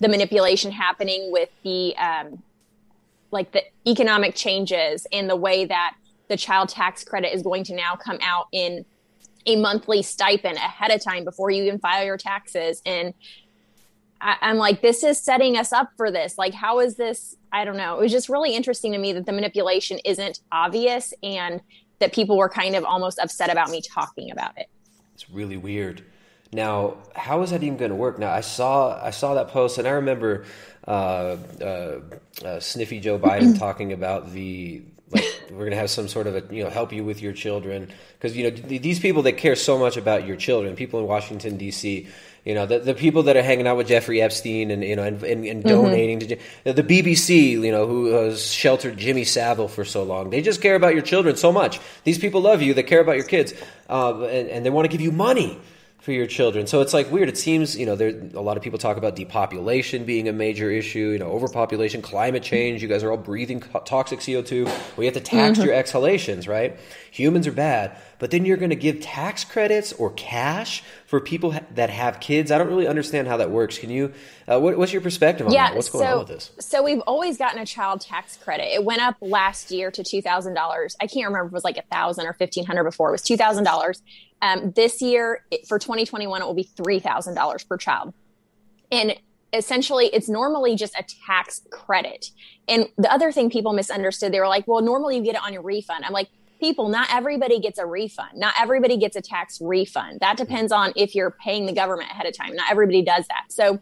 the 0.00 0.08
manipulation 0.08 0.70
happening 0.70 1.32
with 1.32 1.48
the 1.62 1.96
um, 1.96 2.42
like 3.30 3.52
the 3.52 3.62
economic 3.86 4.34
changes 4.34 5.06
and 5.12 5.30
the 5.30 5.36
way 5.36 5.64
that 5.64 5.96
the 6.28 6.36
child 6.36 6.68
tax 6.68 7.04
credit 7.04 7.34
is 7.34 7.42
going 7.42 7.64
to 7.64 7.74
now 7.74 7.96
come 7.96 8.18
out 8.22 8.48
in 8.52 8.84
a 9.46 9.56
monthly 9.56 10.02
stipend 10.02 10.56
ahead 10.56 10.90
of 10.90 11.02
time 11.02 11.24
before 11.24 11.50
you 11.50 11.64
even 11.64 11.78
file 11.78 12.04
your 12.04 12.16
taxes 12.16 12.82
and 12.86 13.14
I, 14.20 14.36
i'm 14.42 14.56
like 14.56 14.82
this 14.82 15.02
is 15.02 15.18
setting 15.18 15.56
us 15.56 15.72
up 15.72 15.90
for 15.96 16.10
this 16.10 16.38
like 16.38 16.54
how 16.54 16.80
is 16.80 16.96
this 16.96 17.36
i 17.52 17.64
don't 17.64 17.76
know 17.76 17.98
it 17.98 18.02
was 18.02 18.12
just 18.12 18.28
really 18.28 18.54
interesting 18.54 18.92
to 18.92 18.98
me 18.98 19.12
that 19.12 19.26
the 19.26 19.32
manipulation 19.32 19.98
isn't 20.04 20.40
obvious 20.50 21.12
and 21.22 21.60
that 21.98 22.12
people 22.12 22.36
were 22.36 22.48
kind 22.48 22.74
of 22.74 22.84
almost 22.84 23.18
upset 23.18 23.50
about 23.50 23.70
me 23.70 23.80
talking 23.80 24.30
about 24.30 24.56
it 24.58 24.68
It's 25.14 25.30
really 25.30 25.56
weird. 25.56 26.02
Now, 26.52 26.98
how 27.14 27.42
is 27.42 27.50
that 27.50 27.62
even 27.62 27.78
going 27.78 27.90
to 27.90 27.96
work? 27.96 28.18
Now, 28.18 28.30
I 28.30 28.42
saw 28.42 29.02
I 29.02 29.10
saw 29.10 29.34
that 29.34 29.48
post, 29.48 29.78
and 29.78 29.88
I 29.88 29.92
remember 29.92 30.44
uh, 30.86 31.36
uh, 31.60 32.00
uh, 32.44 32.60
Sniffy 32.60 33.00
Joe 33.00 33.18
Biden 33.18 33.58
talking 33.66 33.92
about 33.92 34.32
the 34.32 34.82
like 35.12 35.42
we're 35.50 35.58
going 35.58 35.70
to 35.70 35.76
have 35.76 35.90
some 35.90 36.08
sort 36.08 36.26
of 36.26 36.34
a 36.36 36.54
you 36.54 36.64
know 36.64 36.70
help 36.70 36.92
you 36.92 37.04
with 37.04 37.20
your 37.20 37.32
children 37.32 37.90
because 38.18 38.36
you 38.36 38.50
know 38.50 38.50
these 38.50 38.98
people 38.98 39.22
that 39.22 39.32
care 39.34 39.56
so 39.56 39.78
much 39.78 39.96
about 39.96 40.26
your 40.26 40.36
children, 40.36 40.74
people 40.76 41.00
in 41.00 41.06
Washington 41.06 41.56
D.C. 41.56 42.06
You 42.44 42.54
know 42.54 42.66
the, 42.66 42.80
the 42.80 42.94
people 42.94 43.24
that 43.24 43.36
are 43.36 43.42
hanging 43.42 43.66
out 43.66 43.76
with 43.76 43.88
Jeffrey 43.88 44.20
Epstein 44.20 44.70
and 44.70 44.82
you 44.82 44.96
know 44.96 45.04
and, 45.04 45.22
and, 45.22 45.44
and 45.44 45.62
donating 45.62 46.20
to 46.20 46.36
the 46.64 46.82
BBC, 46.82 47.50
you 47.50 47.70
know 47.70 47.86
who 47.86 48.06
has 48.06 48.44
sheltered 48.44 48.96
Jimmy 48.96 49.24
Savile 49.24 49.68
for 49.68 49.84
so 49.84 50.02
long. 50.02 50.30
They 50.30 50.42
just 50.42 50.60
care 50.60 50.74
about 50.74 50.94
your 50.94 51.02
children 51.02 51.36
so 51.36 51.52
much. 51.52 51.80
These 52.04 52.18
people 52.18 52.40
love 52.40 52.62
you. 52.62 52.74
They 52.74 52.82
care 52.82 53.00
about 53.00 53.16
your 53.16 53.26
kids, 53.26 53.54
uh, 53.88 54.22
and, 54.22 54.48
and 54.48 54.66
they 54.66 54.70
want 54.70 54.86
to 54.86 54.90
give 54.90 55.00
you 55.00 55.12
money 55.12 55.60
for 56.02 56.10
your 56.10 56.26
children. 56.26 56.66
So 56.66 56.80
it's 56.80 56.92
like 56.92 57.12
weird. 57.12 57.28
It 57.28 57.38
seems, 57.38 57.78
you 57.78 57.86
know, 57.86 57.94
there 57.94 58.08
a 58.34 58.40
lot 58.40 58.56
of 58.56 58.62
people 58.64 58.76
talk 58.76 58.96
about 58.96 59.14
depopulation 59.14 60.04
being 60.04 60.26
a 60.26 60.32
major 60.32 60.68
issue, 60.68 61.10
you 61.10 61.18
know, 61.20 61.30
overpopulation, 61.30 62.02
climate 62.02 62.42
change. 62.42 62.82
You 62.82 62.88
guys 62.88 63.04
are 63.04 63.12
all 63.12 63.16
breathing 63.16 63.60
co- 63.60 63.78
toxic 63.78 64.18
CO2. 64.18 64.96
We 64.96 65.04
have 65.04 65.14
to 65.14 65.20
tax 65.20 65.58
your 65.58 65.72
exhalations, 65.72 66.48
right? 66.48 66.76
Humans 67.12 67.46
are 67.46 67.52
bad. 67.52 67.96
But 68.18 68.32
then 68.32 68.44
you're 68.44 68.56
going 68.56 68.70
to 68.70 68.76
give 68.76 69.00
tax 69.00 69.44
credits 69.44 69.92
or 69.92 70.10
cash 70.10 70.82
for 71.06 71.20
people 71.20 71.52
ha- 71.52 71.60
that 71.74 71.90
have 71.90 72.18
kids. 72.18 72.50
I 72.50 72.58
don't 72.58 72.68
really 72.68 72.88
understand 72.88 73.28
how 73.28 73.36
that 73.36 73.52
works. 73.52 73.78
Can 73.78 73.90
you, 73.90 74.12
uh, 74.48 74.58
what, 74.58 74.76
what's 74.76 74.92
your 74.92 75.02
perspective 75.02 75.46
on 75.46 75.52
that? 75.52 75.76
What's 75.76 75.88
going 75.88 76.04
so, 76.04 76.12
on 76.12 76.18
with 76.18 76.28
this? 76.28 76.50
So 76.58 76.82
we've 76.82 77.00
always 77.00 77.38
gotten 77.38 77.60
a 77.60 77.66
child 77.66 78.00
tax 78.00 78.36
credit. 78.36 78.74
It 78.74 78.84
went 78.84 79.02
up 79.02 79.18
last 79.20 79.70
year 79.70 79.92
to 79.92 80.02
two 80.02 80.20
thousand 80.20 80.54
dollars. 80.54 80.96
I 81.00 81.06
can't 81.06 81.26
remember 81.26 81.46
if 81.46 81.52
it 81.52 81.54
was 81.54 81.64
like 81.64 81.78
a 81.78 81.82
thousand 81.82 82.26
or 82.26 82.32
fifteen 82.32 82.66
hundred 82.66 82.84
before. 82.84 83.10
It 83.10 83.12
was 83.12 83.22
two 83.22 83.36
thousand 83.36 83.62
dollars. 83.64 84.02
Um, 84.42 84.72
this 84.72 85.00
year 85.00 85.44
for 85.66 85.78
2021, 85.78 86.42
it 86.42 86.44
will 86.44 86.52
be 86.52 86.64
three 86.64 87.00
thousand 87.00 87.34
dollars 87.34 87.64
per 87.64 87.78
child. 87.78 88.12
And 88.90 89.14
essentially, 89.52 90.06
it's 90.06 90.28
normally 90.28 90.76
just 90.76 90.94
a 90.98 91.04
tax 91.26 91.62
credit. 91.70 92.30
And 92.68 92.88
the 92.98 93.10
other 93.10 93.32
thing 93.32 93.48
people 93.50 93.72
misunderstood, 93.72 94.32
they 94.32 94.40
were 94.40 94.48
like, 94.48 94.66
"Well, 94.68 94.82
normally 94.82 95.16
you 95.16 95.22
get 95.22 95.36
it 95.36 95.42
on 95.42 95.52
your 95.52 95.62
refund." 95.62 96.04
I'm 96.04 96.12
like. 96.12 96.28
People, 96.60 96.88
not 96.88 97.08
everybody 97.12 97.58
gets 97.58 97.76
a 97.80 97.84
refund. 97.84 98.38
Not 98.38 98.54
everybody 98.56 98.96
gets 98.96 99.16
a 99.16 99.20
tax 99.20 99.58
refund. 99.60 100.20
That 100.20 100.36
depends 100.36 100.70
on 100.70 100.92
if 100.94 101.12
you're 101.12 101.32
paying 101.32 101.66
the 101.66 101.72
government 101.72 102.08
ahead 102.12 102.24
of 102.24 102.36
time. 102.38 102.54
Not 102.54 102.70
everybody 102.70 103.02
does 103.02 103.26
that. 103.26 103.46
So, 103.48 103.80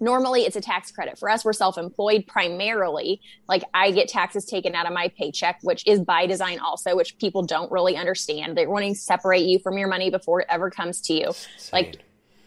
normally 0.00 0.42
it's 0.42 0.56
a 0.56 0.60
tax 0.60 0.90
credit 0.90 1.18
for 1.18 1.28
us. 1.28 1.44
We're 1.44 1.52
self-employed 1.52 2.26
primarily. 2.26 3.20
Like 3.48 3.62
i 3.74 3.90
get 3.90 4.08
taxes 4.08 4.44
taken 4.46 4.74
out 4.74 4.86
of 4.86 4.92
my 4.92 5.08
paycheck 5.16 5.58
which 5.62 5.86
is 5.86 6.00
by 6.00 6.26
design 6.26 6.58
also 6.58 6.96
which 6.96 7.18
people 7.18 7.42
don't 7.42 7.70
really 7.70 7.96
understand. 7.96 8.56
They're 8.56 8.70
wanting 8.70 8.94
to 8.94 9.00
separate 9.00 9.46
you 9.46 9.58
from 9.58 9.78
your 9.78 9.88
money 9.88 10.10
before 10.10 10.40
it 10.40 10.46
ever 10.50 10.70
comes 10.70 11.00
to 11.02 11.12
you. 11.12 11.32
Like 11.72 12.00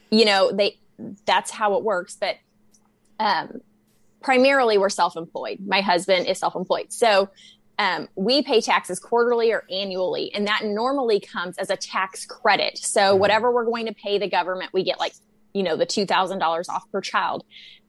you 0.10 0.26
know 0.26 0.52
they 0.52 0.80
that's 1.26 1.52
how 1.52 1.76
it 1.76 1.84
works. 1.84 2.18
But 2.20 2.38
um 3.20 3.62
primarily 4.22 4.78
we're 4.78 4.90
self-employed. 4.90 5.60
My 5.66 5.82
husband 5.82 6.28
is 6.28 6.40
self-employed. 6.40 6.92
So 6.92 7.30
um, 7.80 8.08
we 8.16 8.44
pay 8.44 8.62
taxes 8.62 9.00
quarterly 9.00 9.52
or 9.52 9.66
annually 9.70 10.32
and 10.34 10.48
that 10.48 10.62
normally 10.64 11.20
comes 11.20 11.58
as 11.58 11.70
a 11.70 11.76
tax 11.76 12.26
credit. 12.26 12.78
So 12.78 13.16
whatever 13.16 13.52
we're 13.52 13.66
going 13.66 13.88
to 13.88 13.94
pay 13.94 14.20
the 14.20 14.30
government 14.30 14.72
we 14.74 14.84
get 14.84 15.00
like 15.00 15.14
you 15.54 15.64
know 15.64 15.76
the 15.76 15.86
$2000 15.86 16.70
off 16.70 16.84
per 16.92 17.02
child 17.02 17.44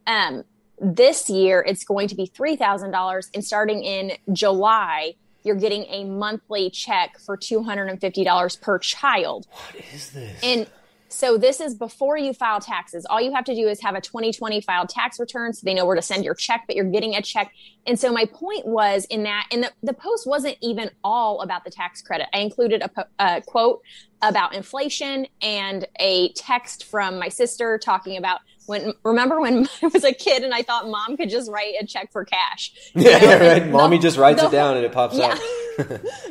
um, 0.07 0.45
this 0.81 1.31
year 1.31 1.65
it's 1.67 1.85
going 1.85 2.09
to 2.09 2.15
be 2.15 2.27
$3000 2.27 3.31
and 3.35 3.45
starting 3.45 3.83
in 3.83 4.13
july 4.33 5.15
you're 5.43 5.55
getting 5.57 5.85
a 5.91 6.05
monthly 6.05 6.71
check 6.71 7.19
for 7.19 7.37
$250 7.37 8.61
per 8.61 8.79
child 8.79 9.47
What 9.51 9.85
is 9.95 10.11
this? 10.11 10.41
and 10.43 10.67
so 11.15 11.39
this 11.39 11.61
is 11.61 11.75
before 11.75 12.19
you 12.19 12.33
file 12.35 12.61
taxes. 12.61 13.07
All 13.09 13.21
you 13.21 13.33
have 13.33 13.45
to 13.45 13.55
do 13.55 13.69
is 13.69 13.81
have 13.83 13.95
a 13.95 14.01
2020 14.01 14.61
filed 14.61 14.89
tax 14.89 15.21
return 15.21 15.53
so 15.53 15.61
they 15.65 15.73
know 15.75 15.87
where 15.87 15.97
to 15.97 16.03
send 16.03 16.25
your 16.25 16.35
check, 16.35 16.65
but 16.67 16.75
you're 16.77 16.85
getting 16.91 17.15
a 17.15 17.23
check. 17.23 17.53
And 17.87 17.99
so 17.99 18.13
my 18.13 18.25
point 18.27 18.67
was 18.67 19.05
in 19.07 19.23
that, 19.23 19.47
and 19.53 19.63
the, 19.65 19.73
the 19.83 19.93
post 19.95 20.27
wasn't 20.27 20.57
even 20.61 20.91
all 21.05 21.41
about 21.43 21.65
the 21.65 21.71
tax 21.71 22.03
credit. 22.03 22.27
I 22.35 22.39
included 22.39 22.83
a, 22.83 22.89
po- 22.89 23.05
a 23.19 23.43
quote 23.43 23.83
about 24.23 24.55
inflation 24.55 25.27
and 25.43 25.87
a 26.01 26.33
text 26.33 26.85
from 26.85 27.19
my 27.19 27.29
sister 27.29 27.79
talking 27.79 28.17
about 28.17 28.41
when, 28.67 28.95
remember 29.05 29.41
when 29.41 29.69
I 29.83 29.87
was 29.89 30.05
a 30.05 30.13
kid 30.13 30.43
and 30.43 30.53
I 30.55 30.63
thought 30.63 30.89
mom 30.89 31.17
could 31.17 31.31
just 31.31 31.51
write 31.51 31.75
a 31.81 31.87
check 31.87 32.11
for 32.13 32.25
cash. 32.25 32.73
You 32.95 33.03
yeah, 33.11 33.19
know, 33.19 33.39
right. 33.49 33.59
the- 33.65 33.71
Mommy 33.71 33.99
just 33.99 34.17
writes 34.17 34.41
the 34.41 34.49
it 34.49 34.53
down 34.53 34.77
and 34.77 34.85
it 34.85 34.93
pops 34.93 35.17
Yeah. 35.17 35.33
up. 35.33 35.39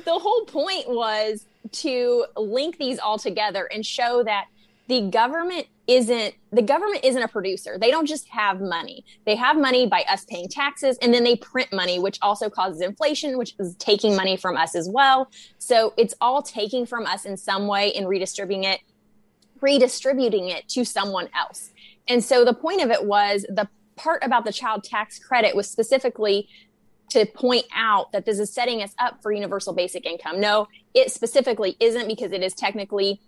the 0.05 0.19
whole 0.19 0.45
point 0.45 0.89
was 0.89 1.45
to 1.71 2.25
link 2.37 2.77
these 2.77 2.99
all 2.99 3.17
together 3.17 3.65
and 3.71 3.85
show 3.85 4.23
that 4.23 4.45
the 4.93 5.09
government 5.09 5.65
isn't 5.87 6.35
the 6.51 6.61
government 6.61 7.03
isn't 7.03 7.23
a 7.23 7.27
producer. 7.27 7.79
They 7.81 7.89
don't 7.89 8.05
just 8.05 8.29
have 8.29 8.61
money. 8.61 9.03
They 9.25 9.35
have 9.35 9.57
money 9.57 9.87
by 9.87 10.03
us 10.03 10.23
paying 10.23 10.47
taxes 10.47 10.99
and 11.01 11.11
then 11.11 11.23
they 11.23 11.35
print 11.35 11.73
money 11.73 11.97
which 11.97 12.19
also 12.21 12.47
causes 12.47 12.79
inflation 12.79 13.39
which 13.39 13.55
is 13.57 13.75
taking 13.77 14.15
money 14.15 14.37
from 14.37 14.55
us 14.55 14.75
as 14.75 14.87
well. 14.87 15.31
So 15.57 15.95
it's 15.97 16.13
all 16.21 16.43
taking 16.43 16.85
from 16.85 17.07
us 17.07 17.25
in 17.25 17.37
some 17.37 17.65
way 17.65 17.91
and 17.93 18.07
redistributing 18.07 18.65
it 18.65 18.81
redistributing 19.61 20.49
it 20.49 20.69
to 20.69 20.85
someone 20.85 21.27
else. 21.35 21.71
And 22.07 22.23
so 22.23 22.45
the 22.45 22.53
point 22.53 22.83
of 22.83 22.91
it 22.91 23.05
was 23.05 23.43
the 23.49 23.67
part 23.95 24.23
about 24.23 24.45
the 24.45 24.53
child 24.53 24.83
tax 24.83 25.17
credit 25.17 25.55
was 25.55 25.67
specifically 25.67 26.47
to 27.09 27.25
point 27.25 27.65
out 27.75 28.11
that 28.11 28.25
this 28.25 28.37
is 28.37 28.53
setting 28.53 28.83
us 28.83 28.93
up 28.99 29.23
for 29.23 29.31
universal 29.31 29.73
basic 29.73 30.05
income. 30.05 30.39
No, 30.39 30.67
it 30.93 31.11
specifically 31.11 31.77
isn't 31.79 32.07
because 32.07 32.31
it 32.31 32.43
is 32.43 32.53
technically 32.53 33.19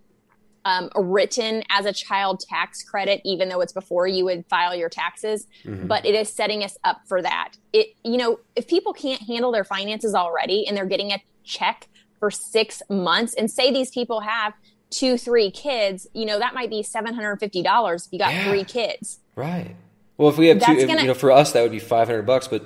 um, 0.66 0.90
written 0.96 1.64
as 1.70 1.86
a 1.86 1.94
child 1.94 2.40
tax 2.42 2.84
credit, 2.84 3.22
even 3.24 3.50
though 3.50 3.62
it's 3.62 3.72
before 3.74 4.08
you 4.08 4.26
would 4.26 4.46
file 4.50 4.76
your 4.76 4.90
taxes. 4.90 5.48
But 5.64 6.06
it 6.06 6.16
is 6.16 6.28
setting 6.30 6.64
us 6.64 6.78
up 6.84 7.02
for 7.08 7.22
that. 7.22 7.54
It, 7.72 7.96
you 8.04 8.18
know, 8.18 8.40
if 8.56 8.68
people 8.68 8.92
can't 8.92 9.22
handle 9.22 9.52
their 9.52 9.64
finances 9.64 10.14
already 10.16 10.68
and 10.68 10.76
they're 10.76 10.86
getting 10.88 11.12
a 11.12 11.24
check 11.44 11.88
for 12.20 12.32
six 12.32 12.82
months, 12.90 13.34
and 13.36 13.50
say 13.52 13.72
these 13.72 13.92
people 13.92 14.22
have 14.22 14.54
two, 14.90 15.18
three 15.18 15.52
kids, 15.52 16.08
you 16.14 16.26
know, 16.26 16.40
that 16.40 16.54
might 16.54 16.70
be 16.70 16.82
seven 16.82 17.14
hundred 17.14 17.32
and 17.32 17.40
fifty 17.40 17.62
dollars 17.62 18.08
if 18.08 18.14
you 18.14 18.20
got 18.20 18.34
Yeah. 18.34 18.46
three 18.50 18.64
kids. 18.64 19.20
Right. 19.36 19.76
Well, 20.18 20.30
if 20.30 20.38
we 20.38 20.48
have 20.48 20.60
two, 20.60 20.66
That's 20.68 20.82
if, 20.84 20.88
gonna- 20.88 21.02
you 21.02 21.08
know, 21.08 21.14
for 21.14 21.32
us 21.32 21.52
that 21.52 21.62
would 21.62 21.72
be 21.72 21.80
five 21.80 22.08
hundred 22.08 22.26
bucks. 22.26 22.48
But 22.48 22.64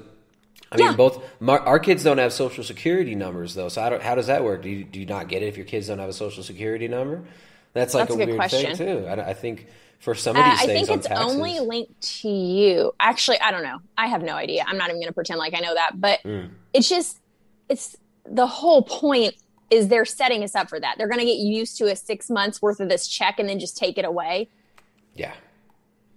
I 0.71 0.77
mean, 0.77 0.85
Yeah. 0.85 0.95
both 0.95 1.23
my, 1.41 1.57
our 1.57 1.79
kids 1.79 2.03
don't 2.03 2.19
have 2.19 2.31
social 2.31 2.63
security 2.63 3.15
numbers 3.15 3.55
though. 3.55 3.69
So 3.69 3.81
I 3.81 3.89
don't, 3.89 4.03
how 4.03 4.13
does 4.15 4.27
that 4.27 4.43
work? 4.43 4.61
Do 4.61 4.69
you, 4.69 4.83
do 4.83 4.99
you 4.99 5.05
not 5.07 5.27
get 5.27 5.41
it 5.41 5.47
if 5.47 5.57
your 5.57 5.65
kids 5.65 5.87
don't 5.87 5.97
have 5.99 6.09
a 6.09 6.13
social 6.13 6.43
security 6.43 6.87
number? 6.87 7.23
That's 7.73 7.93
like 7.93 8.07
That's 8.07 8.19
a, 8.19 8.21
a 8.23 8.25
good 8.25 8.37
weird 8.37 8.51
thing 8.51 8.75
too. 8.75 9.05
I, 9.07 9.29
I 9.29 9.33
think 9.33 9.67
for 9.99 10.15
some 10.15 10.35
of 10.35 10.41
Uh, 10.43 10.49
these 10.51 10.61
I 10.61 10.65
think 10.65 10.89
it's 10.89 11.07
taxes, 11.07 11.25
only 11.35 11.59
linked 11.59 12.01
to 12.21 12.29
you. 12.29 12.93
Actually, 12.99 13.39
I 13.41 13.51
don't 13.51 13.63
know. 13.63 13.79
I 13.97 14.07
have 14.07 14.23
no 14.23 14.33
idea. 14.33 14.63
I'm 14.67 14.77
not 14.77 14.89
even 14.89 14.97
going 15.01 15.07
to 15.07 15.13
pretend 15.13 15.37
like 15.39 15.53
I 15.53 15.59
know 15.59 15.73
that. 15.73 15.99
But 15.99 16.19
Mm. 16.23 16.49
it's 16.73 16.89
just, 16.89 17.19
it's 17.67 17.95
the 18.25 18.47
whole 18.47 18.81
point 18.81 19.35
is 19.69 19.87
they're 19.87 20.05
setting 20.05 20.43
us 20.43 20.55
up 20.55 20.67
for 20.69 20.79
that. 20.79 20.95
They're 20.97 21.07
going 21.07 21.19
to 21.19 21.25
get 21.25 21.37
used 21.37 21.77
to 21.77 21.91
a 21.91 21.95
six 21.95 22.29
months 22.29 22.61
worth 22.61 22.79
of 22.79 22.89
this 22.89 23.07
check 23.07 23.39
and 23.39 23.47
then 23.47 23.59
just 23.59 23.77
take 23.77 23.97
it 23.97 24.05
away. 24.05 24.49
yeah. 25.15 25.33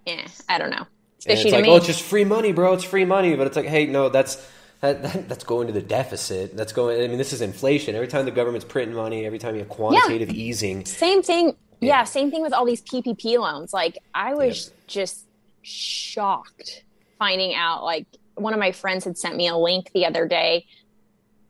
Yeah, 0.07 0.27
I 0.49 0.59
don't 0.59 0.71
know. 0.71 0.87
It's 1.25 1.45
it's 1.45 1.53
like, 1.53 1.65
oh, 1.69 1.77
it's 1.77 1.87
just 1.87 2.03
free 2.03 2.25
money, 2.25 2.51
bro. 2.51 2.73
It's 2.73 2.83
free 2.83 3.05
money. 3.05 3.37
But 3.37 3.47
it's 3.47 3.55
like, 3.57 3.67
hey, 3.67 3.87
no, 3.87 4.09
that's 4.09 4.45
that, 4.83 5.03
that, 5.03 5.29
that's 5.29 5.45
going 5.45 5.69
to 5.69 5.73
the 5.73 5.81
deficit. 5.81 6.57
That's 6.57 6.73
going. 6.73 7.01
I 7.03 7.07
mean, 7.07 7.17
this 7.17 7.33
is 7.33 7.41
inflation. 7.41 7.95
Every 7.95 8.09
time 8.09 8.25
the 8.25 8.33
government's 8.33 8.67
printing 8.67 8.97
money, 8.97 9.25
every 9.25 9.39
time 9.39 9.55
you 9.55 9.61
have 9.61 9.69
quantitative 9.69 10.31
easing, 10.31 10.85
Same 10.85 11.23
thing. 11.23 11.57
Yeah. 11.81 11.89
Yeah. 11.89 12.05
same 12.05 12.31
thing 12.31 12.43
with 12.43 12.53
all 12.53 12.67
these 12.67 12.83
PPP 12.83 13.39
loans. 13.39 13.73
Like 13.73 13.97
I 14.13 14.35
was 14.35 14.73
just 14.89 15.27
shocked 15.63 16.85
finding 17.19 17.55
out 17.55 17.85
like 17.85 18.07
one 18.35 18.53
of 18.53 18.59
my 18.59 18.73
friends 18.73 19.05
had 19.05 19.17
sent 19.17 19.37
me 19.37 19.47
a 19.49 19.57
link 19.57 19.91
the 19.95 20.05
other 20.05 20.27
day. 20.27 20.67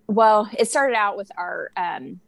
Well, 0.06 0.48
it 0.58 0.68
started 0.68 0.94
out 0.94 1.16
with 1.16 1.30
our 1.38 1.70
um, 1.76 2.20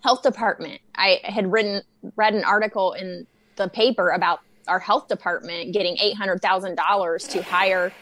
health 0.00 0.22
department. 0.22 0.80
I 0.94 1.20
had 1.24 1.50
written 1.50 1.82
read 2.14 2.34
an 2.34 2.44
article 2.44 2.92
in 2.92 3.26
the 3.56 3.68
paper 3.68 4.10
about 4.10 4.40
our 4.68 4.78
health 4.78 5.08
department 5.08 5.72
getting 5.72 5.96
eight 5.98 6.16
hundred 6.16 6.40
thousand 6.40 6.76
dollars 6.76 7.26
to 7.28 7.42
hire 7.42 7.92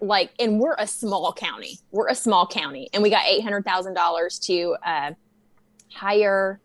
like 0.00 0.30
and 0.38 0.58
we're 0.60 0.74
a 0.78 0.86
small 0.86 1.32
county. 1.32 1.78
We're 1.90 2.08
a 2.08 2.14
small 2.14 2.46
county 2.46 2.88
and 2.92 3.02
we 3.02 3.10
got 3.10 3.26
eight 3.26 3.42
hundred 3.42 3.64
thousand 3.64 3.94
dollars 3.94 4.38
to 4.40 4.76
uh, 4.84 5.12
hire 5.92 6.60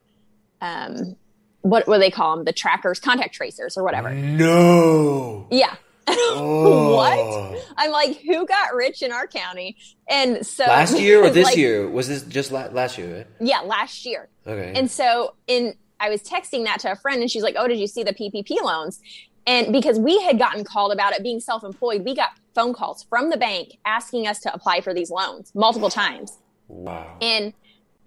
um 0.62 1.15
what 1.62 1.88
what 1.88 1.95
do 1.95 2.00
they 2.00 2.12
call 2.12 2.36
them 2.36 2.45
the 2.45 2.54
trackers 2.54 3.00
contact 3.00 3.34
tracers 3.34 3.76
or 3.78 3.84
whatever 3.84 4.12
no. 4.13 5.48
yeah 5.52 5.76
Oh. 6.08 6.95
what 6.95 7.65
i'm 7.78 7.91
like 7.91 8.21
who 8.21 8.45
got 8.45 8.74
rich 8.76 9.02
in 9.02 9.12
our 9.12 9.26
county 9.28 9.76
and 10.08 10.45
so 10.45 10.63
Last 10.65 11.00
year 11.00 11.24
or 11.24 11.30
this 11.32 11.45
like, 11.45 11.58
year? 11.58 11.89
Was 11.89 12.08
this 12.08 12.21
just 12.24 12.52
la- 12.52 12.67
last 12.67 12.98
year? 12.98 13.17
Right? 13.17 13.28
yeah 13.39 13.60
last 13.62 14.06
year 14.06 14.30
Okay. 14.45 14.74
and 14.76 14.89
so 14.89 15.34
in 15.48 15.74
I 16.00 16.10
was 16.10 16.21
texting 16.21 16.65
that 16.65 16.80
to 16.82 16.91
a 16.91 16.95
friend 16.98 17.21
and 17.21 17.32
she's 17.32 17.41
like, 17.41 17.56
"Oh, 17.58 17.69
did 17.69 17.80
you 17.80 17.88
see 17.88 18.04
the 18.04 18.13
PPP 18.13 18.62
loans?" 18.62 19.00
And 19.48 19.71
because 19.71 19.98
we 19.98 20.21
had 20.21 20.38
gotten 20.38 20.65
called 20.65 20.91
about 20.91 21.13
it 21.13 21.24
being 21.24 21.39
self-employed, 21.39 22.04
we 22.04 22.13
got 22.13 22.32
phone 22.56 22.74
calls 22.74 23.04
from 23.04 23.30
the 23.30 23.38
bank 23.38 23.78
asking 23.86 24.26
us 24.26 24.39
to 24.39 24.54
apply 24.54 24.82
for 24.82 24.94
these 24.94 25.12
loans 25.12 25.52
multiple 25.54 25.89
times. 25.89 26.39
wow. 26.68 27.18
And 27.22 27.54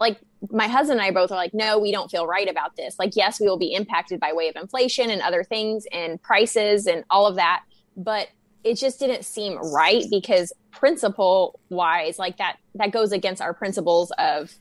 like 0.01 0.19
my 0.51 0.69
husband 0.69 1.01
and 1.01 1.07
I 1.07 1.11
both 1.11 1.31
are 1.33 1.37
like, 1.37 1.53
"No, 1.53 1.79
we 1.79 1.93
don't 1.93 2.11
feel 2.11 2.27
right 2.27 2.49
about 2.49 2.77
this. 2.77 2.99
Like, 2.99 3.17
yes, 3.17 3.41
we 3.41 3.47
will 3.47 3.59
be 3.59 3.75
impacted 3.75 4.21
by 4.21 4.33
way 4.33 4.49
of 4.49 4.57
inflation 4.57 5.11
and 5.11 5.21
other 5.21 5.43
things 5.43 5.87
and 5.93 6.23
prices 6.23 6.87
and 6.87 7.05
all 7.11 7.27
of 7.27 7.37
that, 7.37 7.65
but 7.97 8.29
it 8.65 8.77
just 8.79 8.99
didn't 9.01 9.25
seem 9.25 9.59
right 9.73 10.05
because 10.11 10.53
principle 10.71 11.59
wise 11.71 12.19
like 12.19 12.37
that 12.39 12.57
that 12.75 12.93
goes 12.93 13.13
against 13.13 13.43
our 13.43 13.53
principles 13.53 14.13
of 14.19 14.55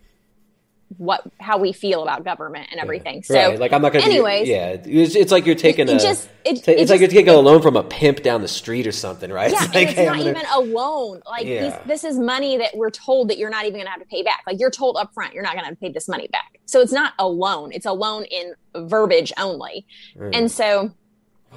what 0.98 1.22
how 1.40 1.58
we 1.58 1.74
feel 1.74 2.02
about 2.02 2.24
government 2.24 2.70
and 2.72 2.80
everything. 2.80 3.22
So 3.22 3.36
right. 3.36 3.60
Like 3.60 3.74
I'm 3.74 3.82
not 3.82 3.92
gonna. 3.92 4.06
do- 4.06 4.12
anyways, 4.12 4.48
yeah. 4.48 4.70
It's, 4.86 5.16
it's 5.16 5.32
like 5.34 5.46
you're 5.46 5.56
taking 5.56 5.90
it 5.90 5.96
a. 5.96 6.00
just- 6.00 6.30
it- 6.46 6.66
it's 6.68 6.90
like 6.90 7.02
you're 7.02 7.10
taking 7.10 7.34
a 7.34 7.38
loan 7.38 7.62
from 7.62 7.76
a 7.76 7.84
pimp 7.84 8.24
down 8.24 8.42
the 8.42 8.48
street 8.48 8.88
or 8.88 8.94
something, 8.94 9.30
right? 9.32 9.52
yeah, 9.52 9.58
It's 9.66 9.76
like, 9.76 9.88
it's 9.90 9.98
hey, 9.98 10.06
not 10.06 10.18
gonna- 10.18 10.30
even 10.30 10.44
a 10.54 10.60
loan. 10.62 11.22
Like 11.26 11.46
Yeah. 11.46 11.64
these, 11.86 11.88
this 11.88 12.04
is 12.06 12.18
money 12.18 12.58
that 12.58 12.76
we're 12.78 12.90
told 12.90 13.30
that 13.30 13.38
you're 13.38 13.50
not 13.50 13.66
even 13.66 13.82
to 13.82 13.88
have 13.90 14.00
to 14.00 14.06
pay 14.06 14.24
back. 14.24 14.44
Like 14.48 14.60
you're 14.60 14.72
told 14.72 14.96
up 14.96 15.14
front, 15.14 15.34
you're 15.34 15.44
not 15.44 15.54
going 15.54 15.64
to 15.64 15.68
have 15.70 15.76
to 15.78 15.80
pay 15.82 15.92
this 15.92 16.08
money 16.08 16.28
back. 16.30 16.60
So 16.66 16.80
it's 16.80 16.94
not 16.94 17.14
a 17.20 17.28
loan. 17.28 17.72
It's 17.74 17.86
a 17.86 17.92
loan 17.94 18.24
in 18.26 18.54
verbiage 18.76 19.34
only. 19.38 19.86
Mm. 20.18 20.32
And 20.34 20.52
so, 20.52 20.92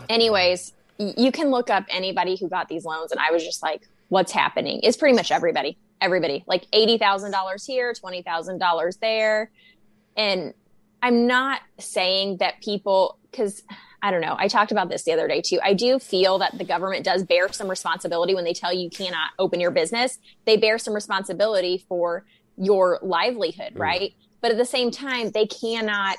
anyways, 0.09 0.73
you 0.99 1.33
can 1.33 1.51
look 1.51 1.71
up 1.71 1.85
anybody 1.88 2.37
who 2.37 2.49
got 2.49 2.69
these 2.69 2.85
loans, 2.85 3.11
and 3.12 3.21
I 3.21 3.31
was 3.31 3.45
just 3.45 3.62
like, 3.62 3.88
"What's 4.11 4.33
happening?" 4.33 4.81
It's 4.83 4.99
pretty 4.99 5.16
much 5.16 5.33
everybody. 5.33 5.79
Everybody, 6.01 6.44
like 6.46 6.66
eighty 6.73 6.99
thousand 6.99 7.33
dollars 7.33 7.64
here, 7.64 7.94
twenty 7.94 8.23
thousand 8.23 8.59
dollars 8.59 8.99
there, 8.99 9.51
and 10.16 10.53
I'm 11.03 11.27
not 11.27 11.62
saying 11.79 12.37
that 12.38 12.61
people 12.61 13.18
because 13.31 13.62
I 14.03 14.11
don't 14.11 14.20
know. 14.20 14.35
I 14.38 14.49
talked 14.49 14.73
about 14.73 14.88
this 14.88 15.03
the 15.03 15.12
other 15.12 15.29
day 15.29 15.42
too. 15.42 15.59
I 15.62 15.75
do 15.75 15.99
feel 15.99 16.38
that 16.38 16.57
the 16.57 16.64
government 16.64 17.05
does 17.05 17.23
bear 17.23 17.53
some 17.53 17.68
responsibility 17.68 18.35
when 18.35 18.44
they 18.44 18.55
tell 18.55 18.73
you 18.73 18.85
you 18.85 18.90
cannot 18.90 19.31
open 19.38 19.61
your 19.61 19.70
business. 19.70 20.18
They 20.46 20.57
bear 20.57 20.79
some 20.79 20.94
responsibility 20.94 21.85
for 21.88 22.25
your 22.57 22.99
livelihood, 23.03 23.75
mm. 23.75 23.81
right? 23.81 24.14
But 24.40 24.53
at 24.53 24.57
the 24.57 24.64
same 24.64 24.90
time, 24.90 25.31
they 25.33 25.46
cannot 25.46 26.18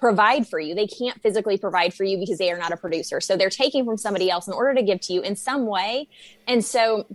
provide 0.00 0.48
for 0.48 0.58
you. 0.58 0.74
They 0.74 0.86
can't 0.86 1.20
physically 1.22 1.58
provide 1.58 1.94
for 1.94 2.04
you 2.04 2.18
because 2.18 2.38
they 2.38 2.50
are 2.50 2.58
not 2.58 2.72
a 2.72 2.76
producer. 2.76 3.20
So 3.20 3.36
they're 3.36 3.50
taking 3.50 3.84
from 3.84 3.96
somebody 3.98 4.30
else 4.30 4.46
in 4.46 4.54
order 4.54 4.74
to 4.74 4.82
give 4.82 5.00
to 5.02 5.12
you 5.12 5.20
in 5.20 5.36
some 5.36 5.66
way. 5.66 6.08
And 6.48 6.64
so 6.64 7.06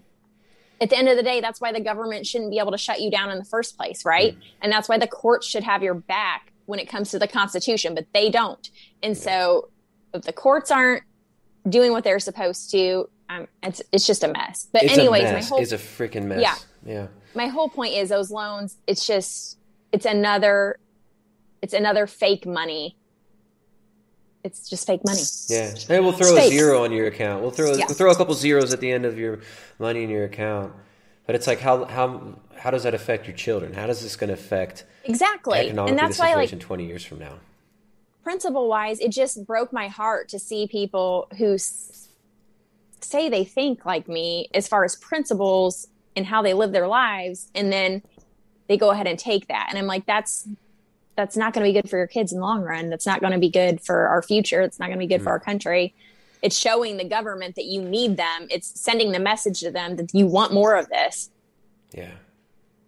at 0.79 0.89
the 0.89 0.97
end 0.97 1.09
of 1.09 1.17
the 1.17 1.23
day, 1.23 1.41
that's 1.41 1.59
why 1.59 1.71
the 1.71 1.79
government 1.79 2.25
shouldn't 2.27 2.51
be 2.51 2.59
able 2.59 2.71
to 2.71 2.77
shut 2.77 3.01
you 3.01 3.09
down 3.09 3.31
in 3.31 3.39
the 3.39 3.45
first 3.45 3.75
place, 3.77 4.05
right? 4.05 4.37
And 4.61 4.71
that's 4.71 4.87
why 4.87 4.97
the 4.97 5.07
courts 5.07 5.47
should 5.47 5.63
have 5.63 5.81
your 5.81 5.95
back 5.95 6.51
when 6.65 6.79
it 6.79 6.87
comes 6.87 7.11
to 7.11 7.19
the 7.19 7.27
Constitution, 7.27 7.95
but 7.95 8.05
they 8.13 8.29
don't. 8.29 8.69
And 9.01 9.17
so 9.17 9.69
if 10.13 10.23
the 10.23 10.33
courts 10.33 10.71
aren't 10.71 11.03
doing 11.67 11.91
what 11.91 12.03
they're 12.03 12.19
supposed 12.19 12.71
to, 12.71 13.09
um, 13.29 13.47
it's 13.63 13.81
it's 13.91 14.05
just 14.05 14.23
a 14.23 14.27
mess. 14.27 14.67
But 14.71 14.83
It's 14.83 14.93
anyways, 14.93 15.29
a 15.29 15.33
my 15.33 15.41
whole 15.41 15.59
It's 15.59 15.71
a 15.71 15.77
freaking 15.77 16.25
mess. 16.25 16.41
Yeah. 16.41 16.55
Yeah. 16.85 17.07
my 17.33 17.47
whole 17.47 17.69
point 17.69 17.95
is 17.95 18.09
those 18.09 18.29
loans. 18.29 18.77
It's 18.85 19.07
just 19.07 19.57
it's 19.91 20.05
another 20.05 20.77
it's 21.65 21.73
another 21.73 22.05
fake 22.05 22.45
money. 22.45 22.95
It's 24.43 24.69
just 24.69 24.85
fake 24.85 25.01
money. 25.03 25.19
Yeah. 25.49 25.73
Hey, 25.87 25.99
we'll 25.99 26.11
throw 26.11 26.33
a 26.35 26.39
Fake. 26.41 26.51
zero 26.53 26.83
on 26.83 26.91
your 26.91 27.07
account. 27.07 27.41
We'll 27.41 27.49
throw 27.49 27.71
Yeah. 27.73 27.85
we'll 27.87 27.95
throw 27.97 28.11
a 28.11 28.15
couple 28.15 28.35
zeros 28.35 28.71
at 28.71 28.79
the 28.79 28.91
end 28.91 29.03
of 29.03 29.17
your 29.17 29.39
money 29.79 30.03
in 30.03 30.09
your 30.11 30.23
account. 30.25 30.71
But 31.25 31.33
it's 31.33 31.47
like 31.47 31.59
how 31.59 31.85
how 31.85 32.35
how 32.55 32.69
does 32.69 32.83
that 32.83 32.93
affect 32.93 33.25
your 33.25 33.35
children? 33.35 33.73
How 33.73 33.87
does 33.87 34.03
this 34.03 34.15
going 34.15 34.27
to 34.27 34.35
affect 34.35 34.85
Exactly, 35.05 35.69
and 35.69 35.97
that's 35.97 36.19
why 36.19 36.27
like 36.35 36.49
situation 36.49 36.59
20 36.59 36.85
years 36.85 37.03
from 37.03 37.19
now? 37.19 37.33
principle 38.23 38.67
wise, 38.67 38.99
it 38.99 39.09
just 39.11 39.45
broke 39.45 39.71
my 39.73 39.87
heart 39.87 40.29
to 40.29 40.39
see 40.39 40.65
people 40.67 41.27
who 41.37 41.53
s- 41.55 42.07
say 42.99 43.29
they 43.29 43.43
think 43.45 43.85
like 43.85 44.07
me 44.07 44.49
as 44.53 44.67
far 44.67 44.83
as 44.83 44.95
principles 44.95 45.87
and 46.15 46.25
how 46.25 46.41
they 46.41 46.53
live 46.55 46.71
their 46.71 46.87
lives, 46.87 47.49
and 47.55 47.71
then 47.71 48.01
they 48.67 48.77
go 48.77 48.89
ahead 48.91 49.05
and 49.07 49.17
take 49.19 49.47
that. 49.47 49.67
And 49.69 49.77
I'm 49.79 49.85
like, 49.85 50.05
that's 50.07 50.47
that's 51.15 51.37
not 51.37 51.53
going 51.53 51.65
to 51.65 51.69
be 51.73 51.81
good 51.81 51.89
for 51.89 51.97
your 51.97 52.07
kids 52.07 52.31
in 52.33 52.39
the 52.39 52.45
long 52.45 52.61
run. 52.61 52.89
That's 52.89 53.05
not 53.05 53.21
going 53.21 53.33
to 53.33 53.39
be 53.39 53.49
good 53.49 53.81
for 53.81 54.07
our 54.07 54.21
future. 54.21 54.61
It's 54.61 54.79
not 54.79 54.87
going 54.87 54.99
to 54.99 55.05
be 55.05 55.07
good 55.07 55.23
for 55.23 55.29
our 55.29 55.39
country. 55.39 55.93
It's 56.41 56.57
showing 56.57 56.97
the 56.97 57.05
government 57.05 57.55
that 57.55 57.65
you 57.65 57.81
need 57.81 58.17
them. 58.17 58.47
It's 58.49 58.79
sending 58.79 59.11
the 59.11 59.19
message 59.19 59.61
to 59.61 59.71
them 59.71 59.95
that 59.95 60.13
you 60.13 60.27
want 60.27 60.53
more 60.53 60.75
of 60.75 60.89
this. 60.89 61.29
Yeah. 61.93 62.11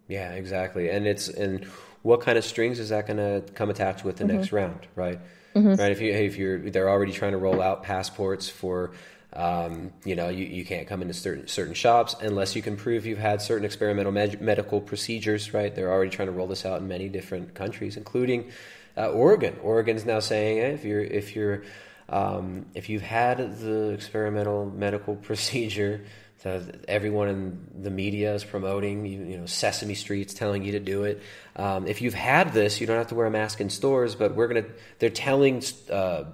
Yeah, 0.06 0.32
exactly. 0.32 0.90
And 0.90 1.06
it's 1.06 1.28
and 1.28 1.64
what 2.02 2.20
kind 2.20 2.38
of 2.38 2.44
strings 2.44 2.78
is 2.78 2.90
that 2.90 3.06
going 3.06 3.16
to 3.16 3.42
come 3.54 3.70
attached 3.70 4.04
with 4.04 4.16
the 4.16 4.24
Mm-hmm. 4.24 4.36
next 4.36 4.52
round, 4.52 4.86
right? 4.94 5.18
Right. 5.54 5.90
If 5.90 6.00
you 6.00 6.12
if 6.12 6.36
you're 6.36 6.70
they're 6.70 6.88
already 6.88 7.10
trying 7.12 7.32
to 7.32 7.38
roll 7.38 7.60
out 7.60 7.82
passports 7.82 8.48
for, 8.48 8.92
um, 9.32 9.92
you 10.04 10.16
know, 10.16 10.28
you, 10.28 10.46
you 10.46 10.64
can't 10.64 10.86
come 10.86 11.02
into 11.02 11.14
certain 11.14 11.46
certain 11.48 11.74
shops 11.74 12.16
unless 12.20 12.56
you 12.56 12.62
can 12.62 12.76
prove 12.76 13.04
you've 13.04 13.18
had 13.18 13.42
certain 13.42 13.64
experimental 13.64 14.10
med- 14.10 14.40
medical 14.40 14.80
procedures, 14.80 15.52
right? 15.52 15.74
They're 15.74 15.92
already 15.92 16.10
trying 16.10 16.28
to 16.28 16.32
roll 16.32 16.46
this 16.46 16.64
out 16.64 16.80
in 16.80 16.88
many 16.88 17.08
different 17.08 17.54
countries, 17.54 17.96
including 17.96 18.50
uh, 18.96 19.10
Oregon. 19.10 19.56
Oregon's 19.62 20.04
now 20.04 20.20
saying 20.20 20.58
hey, 20.58 20.72
if 20.72 20.84
you're 20.84 21.02
if 21.02 21.36
you're 21.36 21.62
um, 22.08 22.66
if 22.74 22.88
you've 22.88 23.02
had 23.02 23.60
the 23.60 23.90
experimental 23.90 24.66
medical 24.66 25.14
procedure, 25.28 26.06
so 26.42 26.62
everyone 26.86 27.28
in 27.28 27.82
the 27.82 27.90
media 27.90 28.32
is 28.32 28.44
promoting, 28.44 29.04
you, 29.04 29.24
you 29.24 29.38
know, 29.38 29.46
Sesame 29.46 29.94
Street's 29.94 30.34
telling 30.34 30.62
you 30.64 30.72
to 30.72 30.78
do 30.78 31.02
it. 31.02 31.20
Um, 31.56 31.88
if 31.88 32.00
you've 32.00 32.14
had 32.14 32.52
this, 32.52 32.80
you 32.80 32.86
don't 32.86 32.96
have 32.96 33.08
to 33.08 33.16
wear 33.16 33.26
a 33.26 33.30
mask 33.30 33.60
in 33.60 33.70
stores, 33.70 34.14
but 34.14 34.36
we're 34.36 34.46
gonna. 34.46 34.66
They're 35.00 35.10
telling 35.10 35.64
uh, 35.90 36.24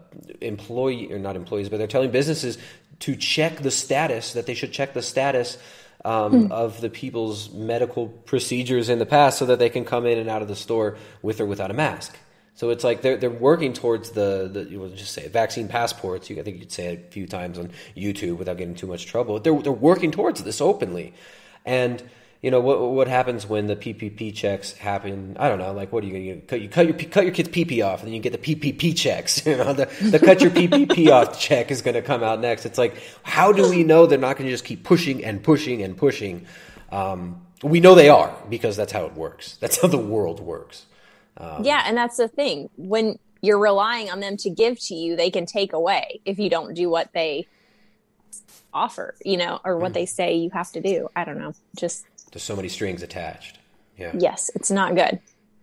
employee 0.42 1.11
or 1.11 1.18
not 1.18 1.37
employees, 1.37 1.70
but 1.70 1.78
they're 1.78 1.87
telling 1.87 2.11
businesses 2.11 2.59
to 3.00 3.16
check 3.16 3.59
the 3.59 3.70
status 3.70 4.33
that 4.35 4.46
they 4.46 4.54
should 4.54 4.72
check 4.72 4.94
the 4.94 5.02
status 5.02 5.59
um, 6.04 6.52
of 6.52 6.80
the 6.80 6.90
people's 6.90 7.50
medical 7.52 8.09
procedures 8.09 8.88
in 8.88 8.98
the 8.98 9.07
past, 9.07 9.38
so 9.38 9.46
that 9.46 9.59
they 9.59 9.70
can 9.70 9.85
come 9.85 10.07
in 10.07 10.18
and 10.18 10.28
out 10.28 10.42
of 10.42 10.48
the 10.48 10.57
store 10.57 10.96
with 11.22 11.40
or 11.40 11.46
without 11.46 11.70
a 11.70 11.74
mask. 11.74 12.16
So 12.57 12.70
it's 12.70 12.85
like 12.85 13.02
they're 13.02 13.16
they're 13.16 13.30
working 13.30 13.72
towards 13.72 14.11
the 14.11 14.48
the 14.52 14.64
you 14.64 14.78
will 14.78 14.90
just 14.90 15.12
say 15.12 15.24
it, 15.24 15.33
vaccine 15.33 15.66
passports. 15.66 16.30
You 16.30 16.38
I 16.38 16.42
think 16.42 16.61
you'd 16.61 16.70
say 16.72 16.94
it 16.94 17.07
a 17.09 17.11
few 17.11 17.26
times 17.26 17.59
on 17.59 17.70
YouTube 17.96 18.37
without 18.37 18.59
getting 18.59 18.76
too 18.76 18.87
much 18.87 19.07
trouble. 19.07 19.40
They're 19.40 19.61
they're 19.61 19.72
working 19.72 20.12
towards 20.12 20.42
this 20.44 20.61
openly, 20.61 21.14
and 21.64 22.02
you 22.44 22.50
know 22.50 22.61
what 22.61 22.78
what 22.78 23.09
happens 23.09 23.46
when 23.46 23.68
the 23.68 23.74
PPP 23.74 24.35
checks 24.35 24.72
happen? 24.74 25.35
I 25.40 25.48
don't 25.48 25.59
know. 25.59 25.72
Like 25.72 25.94
what 25.94 26.04
are 26.04 26.07
you 26.07 26.12
going 26.12 26.42
to 26.42 26.46
cut 26.46 26.61
you 26.61 26.68
cut 26.68 26.87
your 26.87 26.94
cut 27.09 27.24
your 27.24 27.33
kid's 27.33 27.48
PP 27.48 27.83
off, 27.83 28.00
and 28.00 28.09
then 28.09 28.14
you 28.14 28.20
get 28.20 28.38
the 28.38 28.54
PPP 28.54 28.94
checks. 28.94 29.46
You 29.54 29.57
know 29.57 29.72
the 29.72 29.87
the 30.02 30.18
cut 30.18 30.42
your 30.42 30.50
PPP 30.50 31.11
off 31.11 31.40
check 31.40 31.70
is 31.70 31.80
going 31.80 31.94
to 31.94 32.02
come 32.02 32.22
out 32.22 32.40
next. 32.40 32.66
It's 32.66 32.76
like 32.76 32.98
how 33.22 33.50
do 33.50 33.70
we 33.70 33.83
know 33.83 34.04
they're 34.04 34.18
not 34.18 34.37
going 34.37 34.46
to 34.46 34.52
just 34.52 34.66
keep 34.66 34.85
pushing 34.85 35.24
and 35.24 35.42
pushing 35.42 35.80
and 35.83 35.96
pushing? 35.96 36.44
Um, 36.92 37.40
we 37.62 37.80
know 37.80 37.94
they 37.94 38.11
are 38.11 38.37
because 38.50 38.76
that's 38.76 38.92
how 38.92 39.07
it 39.07 39.14
works. 39.14 39.57
That's 39.57 39.80
how 39.80 39.88
the 39.88 39.96
world 39.96 40.40
works. 40.40 40.85
yeah, 41.62 41.85
and 41.87 41.96
that's 41.96 42.18
the 42.18 42.28
thing. 42.28 42.68
When 42.76 43.18
you're 43.40 43.59
relying 43.59 44.11
on 44.11 44.20
them 44.20 44.37
to 44.38 44.50
give 44.50 44.78
to 44.80 44.94
you, 44.94 45.16
they 45.16 45.30
can 45.30 45.46
take 45.46 45.72
away 45.72 46.20
if 46.26 46.38
you 46.38 46.50
don't 46.50 46.74
do 46.74 46.90
what 46.90 47.11
they 47.14 47.46
offer, 48.74 49.14
you 49.24 49.38
know, 49.38 49.61
or 49.64 49.78
what 49.78 49.94
they 49.94 50.04
say 50.04 50.35
you 50.35 50.50
have 50.50 50.72
to 50.72 50.83
do. 50.83 51.09
I 51.16 51.24
don't 51.24 51.38
know. 51.38 51.54
Just 51.78 52.04
There's 52.35 52.42
so 52.42 52.57
many 52.57 52.68
strings 52.68 53.03
attached. 53.03 53.59
Yeah. 53.97 54.11
yes, 54.18 54.51
it's 54.57 54.70
not 54.73 54.94
good. 54.97 55.20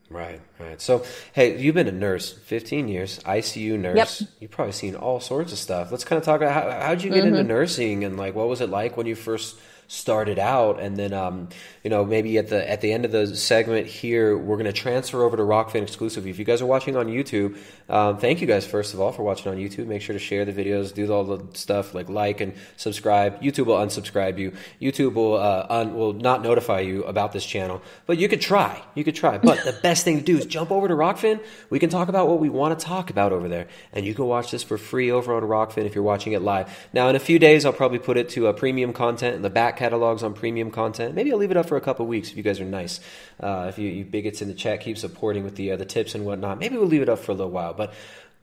Right, 0.10 0.42
right. 0.60 0.82
So, 0.82 1.06
hey, 1.34 1.58
you've 1.62 1.76
been 1.76 1.88
a 1.88 1.92
nurse 1.92 2.32
15 2.32 2.88
years, 2.88 3.20
ICU 3.20 3.78
nurse. 3.78 4.22
Yep. 4.22 4.30
You've 4.40 4.52
probably 4.52 4.72
seen 4.72 4.96
all 4.96 5.20
sorts 5.20 5.52
of 5.52 5.58
stuff. 5.58 5.92
Let's 5.92 6.04
kind 6.06 6.18
of 6.18 6.24
talk 6.26 6.42
about 6.42 6.54
how, 6.54 6.70
how'd 6.88 7.02
you 7.04 7.12
get 7.12 7.20
Mm-hmm. 7.26 7.36
into 7.36 7.44
nursing 7.44 8.04
and 8.04 8.18
like 8.18 8.34
what 8.36 8.48
was 8.48 8.62
it 8.62 8.70
like 8.70 8.98
when 8.98 9.06
you 9.06 9.16
first 9.16 9.58
started 9.92 10.40
out 10.40 10.80
and 10.80 10.96
then 10.96 11.12
um, 11.12 11.50
you 11.84 11.90
know 11.90 12.06
maybe 12.06 12.38
at 12.38 12.48
the 12.48 12.70
at 12.70 12.80
the 12.80 12.94
end 12.94 13.04
of 13.04 13.12
the 13.12 13.36
segment 13.36 13.88
here 13.88 14.38
we're 14.38 14.56
going 14.56 14.66
to 14.66 14.72
transfer 14.72 15.22
over 15.24 15.36
to 15.36 15.44
rokfin 15.44 15.84
exclusive 15.84 16.26
if 16.26 16.40
you 16.40 16.46
guys 16.46 16.62
are 16.62 16.66
watching 16.66 16.96
on 16.96 17.08
youtube 17.08 17.58
um, 17.90 18.18
thank 18.18 18.40
you 18.40 18.48
guys 18.48 18.66
first 18.66 18.94
of 18.94 19.02
all 19.02 19.12
for 19.12 19.24
watching 19.24 19.52
on 19.52 19.58
youtube. 19.58 19.88
Make 19.88 20.02
sure 20.02 20.14
to 20.14 20.20
share 20.20 20.46
the 20.46 20.54
videos 20.54 20.94
do 20.94 21.12
all 21.12 21.24
the 21.24 21.46
stuff 21.58 21.94
like 21.94 22.10
like 22.10 22.42
and 22.42 22.54
subscribe. 22.78 23.42
Youtube 23.42 23.66
will 23.66 23.76
unsubscribe 23.76 24.38
you. 24.38 24.54
Youtube 24.82 25.14
will 25.14 25.36
uh, 25.36 25.66
un, 25.70 25.94
will 25.94 26.14
not 26.14 26.42
notify 26.42 26.80
you 26.80 27.04
about 27.04 27.32
this 27.34 27.46
channel. 27.46 27.82
But 28.06 28.18
you 28.18 28.28
could 28.28 28.42
try. 28.42 28.82
You 28.96 29.04
could 29.04 29.16
try. 29.16 29.38
But 29.38 29.64
the 29.64 29.74
best 29.74 30.06
thing 30.06 30.18
to 30.18 30.24
do 30.24 30.38
is 30.38 30.46
jump 30.46 30.72
over 30.72 30.88
to 30.88 30.94
rokfin 30.94 31.40
we 31.70 31.80
can 31.80 31.90
talk 31.90 32.10
about 32.10 32.28
what 32.28 32.40
we 32.40 32.50
want 32.50 32.78
to 32.78 32.86
talk 32.86 33.10
about 33.10 33.32
over 33.32 33.48
there. 33.48 33.68
And 33.94 34.06
you 34.06 34.14
can 34.14 34.26
watch 34.26 34.52
this 34.52 34.64
for 34.64 34.78
free 34.78 35.12
over 35.12 35.34
on 35.34 35.44
rokfin 35.44 35.86
if 35.86 35.96
you're 35.96 36.04
watching 36.04 36.34
it 36.34 36.42
live. 36.42 36.88
Now 36.94 37.10
in 37.10 37.16
a 37.16 37.20
few 37.20 37.40
days 37.40 37.66
i'll 37.66 37.74
probably 37.74 38.00
put 38.00 38.18
it 38.18 38.30
to 38.30 38.48
a 38.48 38.54
premium 38.54 38.94
content 38.94 39.36
in 39.36 39.42
the 39.42 39.50
back 39.50 39.78
catalogs 39.82 40.22
on 40.22 40.36
premium 40.36 40.70
content. 40.70 41.16
Maybe 41.16 41.32
i'll 41.32 41.40
leave 41.40 41.50
it 41.50 41.58
up 41.58 41.68
for 41.68 41.76
a 41.76 41.82
couple 41.82 42.06
weeks 42.06 42.30
if 42.30 42.38
you 42.38 42.44
guys 42.44 42.60
are 42.60 42.66
nice. 42.66 43.00
Uh, 43.40 43.66
if 43.68 43.80
you, 43.80 43.90
you 43.90 44.06
bigots 44.06 44.40
in 44.44 44.48
the 44.48 44.54
chat 44.54 44.82
keep 44.82 44.96
supporting 44.96 45.44
with 45.44 45.56
the 45.56 45.72
uh, 45.72 45.76
the 45.76 45.86
tips 45.86 46.14
and 46.14 46.24
whatnot 46.24 46.60
maybe 46.60 46.78
we'll 46.78 46.94
leave 46.96 47.02
it 47.02 47.10
up 47.10 47.18
for 47.18 47.32
a 47.32 47.36
little 47.36 47.52
while. 47.52 47.74
But 47.74 47.92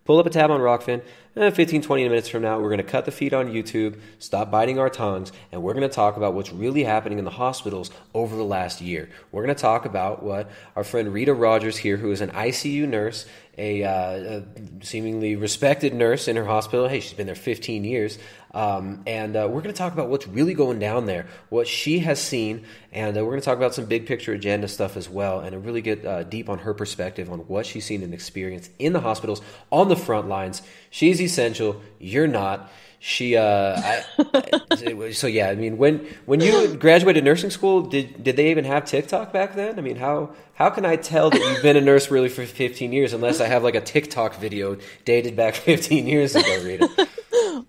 pull 0.05 0.19
up 0.19 0.27
a 0.27 0.31
tab 0.31 0.51
on 0.51 0.59
rokfin. 0.59 1.01
Eh, 1.37 1.51
15 1.51 1.83
20 1.83 2.09
minutes 2.09 2.29
from 2.29 2.43
now 2.43 2.59
we're 2.59 2.71
going 2.71 2.79
to 2.79 2.93
cut 2.93 3.05
the 3.05 3.13
feed 3.13 3.33
on 3.33 3.47
youtube 3.53 4.01
stop 4.19 4.51
biting 4.51 4.81
our 4.81 4.91
tongues 4.91 5.31
and 5.53 5.63
we're 5.63 5.75
going 5.75 5.89
to 5.89 5.95
talk 5.95 6.17
about 6.17 6.35
what's 6.35 6.53
really 6.53 6.83
happening 6.83 7.19
in 7.21 7.25
the 7.25 7.31
hospitals 7.31 7.93
over 8.13 8.35
the 8.35 8.43
last 8.43 8.81
year. 8.81 9.09
We're 9.31 9.45
going 9.45 9.55
to 9.55 9.61
talk 9.61 9.85
about 9.85 10.25
what 10.25 10.51
our 10.75 10.83
friend 10.83 11.13
rita 11.13 11.33
rogers 11.33 11.77
here 11.77 11.97
who 11.97 12.11
is 12.11 12.21
an 12.21 12.31
icu 12.31 12.89
nurse 12.89 13.27
a, 13.57 13.85
uh, 13.85 13.91
a 13.91 14.43
seemingly 14.85 15.37
respected 15.37 15.95
nurse 15.95 16.27
in 16.27 16.35
her 16.35 16.45
hospital. 16.45 16.89
Hey 16.89 16.99
she's 16.99 17.13
been 17.13 17.27
there 17.27 17.37
15 17.37 17.85
years 17.85 18.19
um, 18.55 19.03
and 19.07 19.37
uh, 19.37 19.47
we're 19.49 19.61
going 19.61 19.75
to 19.75 19.79
talk 19.79 19.93
about 19.93 20.09
what's 20.09 20.27
really 20.27 20.55
going 20.55 20.79
down 20.79 21.07
there, 21.07 21.27
what 21.51 21.67
she 21.67 22.01
has 22.01 22.21
seen, 22.21 22.65
and 22.93 23.17
uh, 23.17 23.25
we're 23.25 23.33
going 23.33 23.41
to 23.41 23.45
talk 23.45 23.59
about 23.59 23.75
some 23.75 23.85
big 23.85 24.07
picture 24.07 24.33
agenda 24.33 24.69
stuff 24.69 24.97
as 24.97 25.09
well, 25.09 25.41
and 25.41 25.65
really 25.65 25.83
get 25.83 26.05
uh, 26.05 26.23
deep 26.23 26.49
on 26.49 26.61
her 26.61 26.75
perspective 26.75 27.31
on 27.31 27.41
what 27.41 27.67
she's 27.67 27.85
seen 27.85 28.03
and 28.03 28.15
experienced 28.15 28.71
in 28.79 28.93
the 28.93 29.01
hospitals 29.01 29.43
on 29.71 29.89
the 29.89 29.97
front 29.97 30.29
lines. 30.29 30.63
She's 30.91 31.21
essential. 31.21 31.81
You're 31.99 32.27
not. 32.27 32.71
She, 33.01 33.37
uh, 33.37 33.81
I, 33.81 35.13
so 35.13 35.29
yeah. 35.29 35.51
I 35.51 35.55
mean, 35.55 35.79
when 35.79 36.09
when 36.27 36.41
you 36.41 36.75
graduated 36.75 37.23
nursing 37.25 37.51
school, 37.51 37.83
did 37.83 38.25
did 38.25 38.35
they 38.35 38.51
even 38.51 38.65
have 38.65 38.87
TikTok 38.87 39.33
back 39.33 39.55
then? 39.55 39.79
I 39.79 39.83
mean, 39.83 39.95
how 39.97 40.31
how 40.55 40.71
can 40.71 40.85
I 40.85 40.97
tell 40.97 41.31
that 41.31 41.39
you've 41.39 41.63
been 41.63 41.77
a 41.77 41.81
nurse 41.81 42.11
really 42.11 42.29
for 42.29 42.45
15 42.45 42.93
years 42.93 43.13
unless 43.13 43.41
I 43.41 43.47
have 43.47 43.63
like 43.63 43.77
a 43.77 43.81
TikTok 43.81 44.37
video 44.37 44.79
dated 45.05 45.37
back 45.37 45.55
15 45.55 46.09
years 46.09 46.35
ago, 46.35 46.63
Rita? 46.65 47.09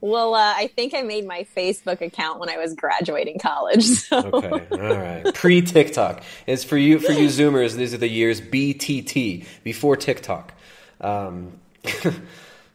Well, 0.01 0.33
uh, 0.33 0.53
I 0.55 0.67
think 0.67 0.93
I 0.93 1.01
made 1.01 1.27
my 1.27 1.45
Facebook 1.55 1.99
account 2.01 2.39
when 2.39 2.49
I 2.49 2.57
was 2.57 2.73
graduating 2.73 3.39
college. 3.39 3.85
So. 4.09 4.17
Okay, 4.33 4.67
all 4.71 4.97
right. 4.97 5.33
Pre 5.33 5.61
TikTok. 5.61 6.23
It's 6.47 6.63
for 6.63 6.77
you 6.77 6.99
for 6.99 7.11
you 7.11 7.27
Zoomers. 7.29 7.75
These 7.75 7.93
are 7.93 7.97
the 7.97 8.07
years 8.07 8.39
BTT 8.41 9.45
before 9.63 9.95
TikTok. 9.97 10.53
Um, 11.01 11.59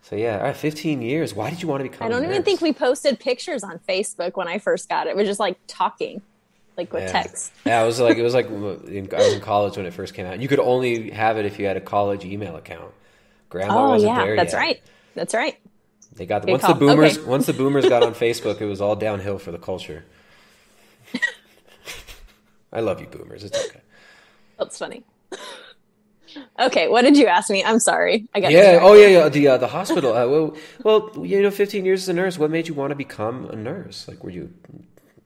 so 0.03 0.17
yeah, 0.17 0.39
all 0.39 0.45
right. 0.45 0.57
Fifteen 0.57 1.01
years. 1.03 1.35
Why 1.35 1.51
did 1.51 1.63
you 1.63 1.69
want 1.69 1.83
to 1.83 1.89
become? 1.89 2.07
I 2.07 2.11
don't 2.11 2.23
even 2.25 2.37
nurse? 2.37 2.45
think 2.45 2.61
we 2.61 2.73
posted 2.73 3.19
pictures 3.19 3.65
on 3.65 3.79
Facebook 3.89 4.37
when 4.37 4.49
I 4.49 4.59
first 4.59 4.89
got 4.89 5.07
it. 5.07 5.11
It 5.11 5.17
was 5.17 5.27
just 5.27 5.41
like 5.41 5.57
talking, 5.67 6.21
like 6.77 6.93
with 6.93 7.05
Yeah. 7.05 7.13
text. 7.13 7.53
Yeah, 7.65 7.83
it 7.83 7.87
was 7.87 8.01
like 8.01 8.19
it 8.19 8.23
was 8.23 8.35
like 8.35 8.47
in, 8.49 9.09
I 9.13 9.17
was 9.17 9.33
in 9.35 9.41
college 9.41 9.77
when 9.77 9.87
it 9.87 9.95
first 9.95 10.15
came 10.15 10.27
out. 10.27 10.41
You 10.41 10.49
could 10.49 10.61
only 10.61 11.11
have 11.11 11.39
it 11.39 11.47
if 11.47 11.59
you 11.59 11.65
had 11.67 11.77
a 11.77 11.81
college 11.81 12.25
email 12.25 12.57
account. 12.57 12.93
Grandma 13.49 13.87
Oh 13.87 13.91
wasn't 13.91 14.13
yeah, 14.15 14.25
there 14.25 14.37
that's 14.37 14.53
yet. 14.53 14.59
right. 14.59 14.83
That's 15.15 15.33
right. 15.35 15.57
They 16.17 16.27
got 16.27 16.43
Good 16.43 16.53
once 16.53 16.63
call. 16.63 16.75
the 16.75 16.81
boomers 16.81 17.19
Okay. 17.19 17.27
once 17.29 17.47
the 17.47 17.53
boomers 17.61 17.89
got 17.89 18.03
on 18.03 18.15
Facebook, 18.15 18.61
it 18.61 18.67
was 18.67 18.81
all 18.81 18.97
downhill 18.97 19.39
for 19.39 19.51
the 19.53 19.59
culture. 19.59 20.05
I 22.73 22.81
love 22.81 23.01
you, 23.01 23.07
boomers. 23.07 23.45
It's 23.45 23.57
okay. 23.69 23.81
That's 24.59 24.79
funny. 24.79 25.05
okay, 26.59 26.89
what 26.89 27.03
did 27.03 27.17
you 27.17 27.27
ask 27.27 27.49
me? 27.51 27.63
I'm 27.63 27.79
sorry. 27.79 28.27
I 28.35 28.41
got 28.41 28.51
Yeah. 28.53 28.81
Oh, 28.83 28.95
yeah. 28.95 29.07
Yeah. 29.09 29.29
The 29.29 29.49
uh, 29.49 29.57
the 29.59 29.69
hospital. 29.69 30.13
Uh, 30.13 30.27
well, 30.27 30.57
well, 30.83 31.27
you 31.27 31.41
know, 31.43 31.51
15 31.51 31.85
years 31.85 32.03
as 32.03 32.09
a 32.09 32.13
nurse. 32.13 32.39
What 32.39 32.51
made 32.51 32.67
you 32.67 32.75
want 32.75 32.91
to 32.91 32.97
become 32.97 33.47
a 33.51 33.57
nurse? 33.57 34.09
Like, 34.09 34.25
were 34.25 34.31
you? 34.31 34.53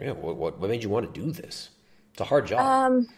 Yeah. 0.00 0.12
What 0.12 0.36
what, 0.36 0.58
what 0.58 0.68
made 0.70 0.82
you 0.82 0.90
want 0.90 1.12
to 1.12 1.20
do 1.20 1.30
this? 1.30 1.70
It's 2.12 2.20
a 2.20 2.24
hard 2.24 2.46
job. 2.46 2.60
Um, 2.60 3.08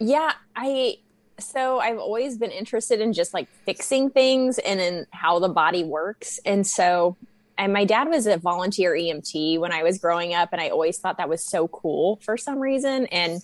yeah, 0.00 0.32
I 0.56 0.96
so 1.40 1.80
I've 1.80 1.98
always 1.98 2.38
been 2.38 2.50
interested 2.50 3.00
in 3.00 3.12
just 3.12 3.34
like 3.34 3.48
fixing 3.64 4.10
things 4.10 4.58
and 4.58 4.80
in 4.80 5.06
how 5.10 5.38
the 5.38 5.48
body 5.48 5.84
works. 5.84 6.40
And 6.44 6.66
so 6.66 7.16
and 7.58 7.74
my 7.74 7.84
dad 7.84 8.08
was 8.08 8.26
a 8.26 8.38
volunteer 8.38 8.92
EMT 8.92 9.58
when 9.58 9.70
I 9.70 9.82
was 9.82 9.98
growing 9.98 10.32
up 10.32 10.48
and 10.52 10.62
I 10.62 10.70
always 10.70 10.98
thought 10.98 11.18
that 11.18 11.28
was 11.28 11.44
so 11.44 11.68
cool 11.68 12.16
for 12.22 12.38
some 12.38 12.58
reason. 12.58 13.04
And 13.06 13.42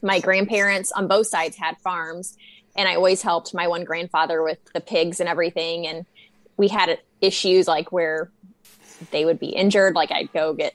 my 0.00 0.20
grandparents 0.20 0.90
on 0.90 1.06
both 1.06 1.26
sides 1.26 1.56
had 1.56 1.76
farms 1.78 2.36
and 2.74 2.88
I 2.88 2.94
always 2.94 3.20
helped 3.20 3.52
my 3.52 3.68
one 3.68 3.84
grandfather 3.84 4.42
with 4.42 4.58
the 4.72 4.80
pigs 4.80 5.20
and 5.20 5.28
everything. 5.28 5.86
And 5.86 6.06
we 6.56 6.68
had 6.68 6.98
issues 7.20 7.68
like 7.68 7.92
where 7.92 8.30
they 9.10 9.24
would 9.24 9.38
be 9.38 9.48
injured 9.48 9.94
like 9.94 10.10
I'd 10.10 10.32
go 10.32 10.54
get 10.54 10.74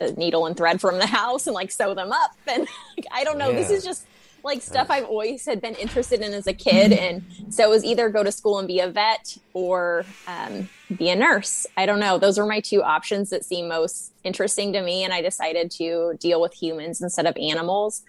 a 0.00 0.12
needle 0.12 0.46
and 0.46 0.56
thread 0.56 0.80
from 0.80 0.98
the 0.98 1.06
house 1.18 1.46
and 1.46 1.54
like 1.54 1.72
sew 1.72 1.94
them 1.94 2.12
up. 2.12 2.30
And 2.46 2.68
like, 2.96 3.06
I 3.10 3.24
don't 3.24 3.38
know. 3.38 3.52
This 3.52 3.70
is 3.70 3.84
just 3.84 4.06
like 4.44 4.62
stuff 4.62 4.88
I've 4.90 5.04
always 5.04 5.46
had 5.46 5.60
been 5.60 5.74
interested 5.74 6.20
in 6.20 6.32
as 6.32 6.46
a 6.46 6.52
kid 6.52 6.92
and 6.92 7.22
so 7.50 7.64
it 7.64 7.68
was 7.68 7.84
either 7.84 8.08
go 8.08 8.22
to 8.22 8.32
school 8.32 8.58
and 8.58 8.66
be 8.66 8.80
a 8.80 8.88
vet 8.88 9.36
or 9.52 10.04
um, 10.26 10.68
be 10.96 11.08
a 11.10 11.16
nurse. 11.16 11.66
I 11.76 11.86
don't 11.86 12.00
know. 12.00 12.18
Those 12.18 12.38
were 12.38 12.46
my 12.46 12.60
two 12.60 12.82
options 12.82 13.30
that 13.30 13.44
seemed 13.44 13.68
most 13.68 14.12
interesting 14.24 14.72
to 14.72 14.82
me 14.82 15.04
and 15.04 15.12
I 15.12 15.22
decided 15.22 15.70
to 15.72 16.14
deal 16.18 16.40
with 16.40 16.54
humans 16.54 17.00
instead 17.00 17.26
of 17.26 17.36
animals. 17.36 18.02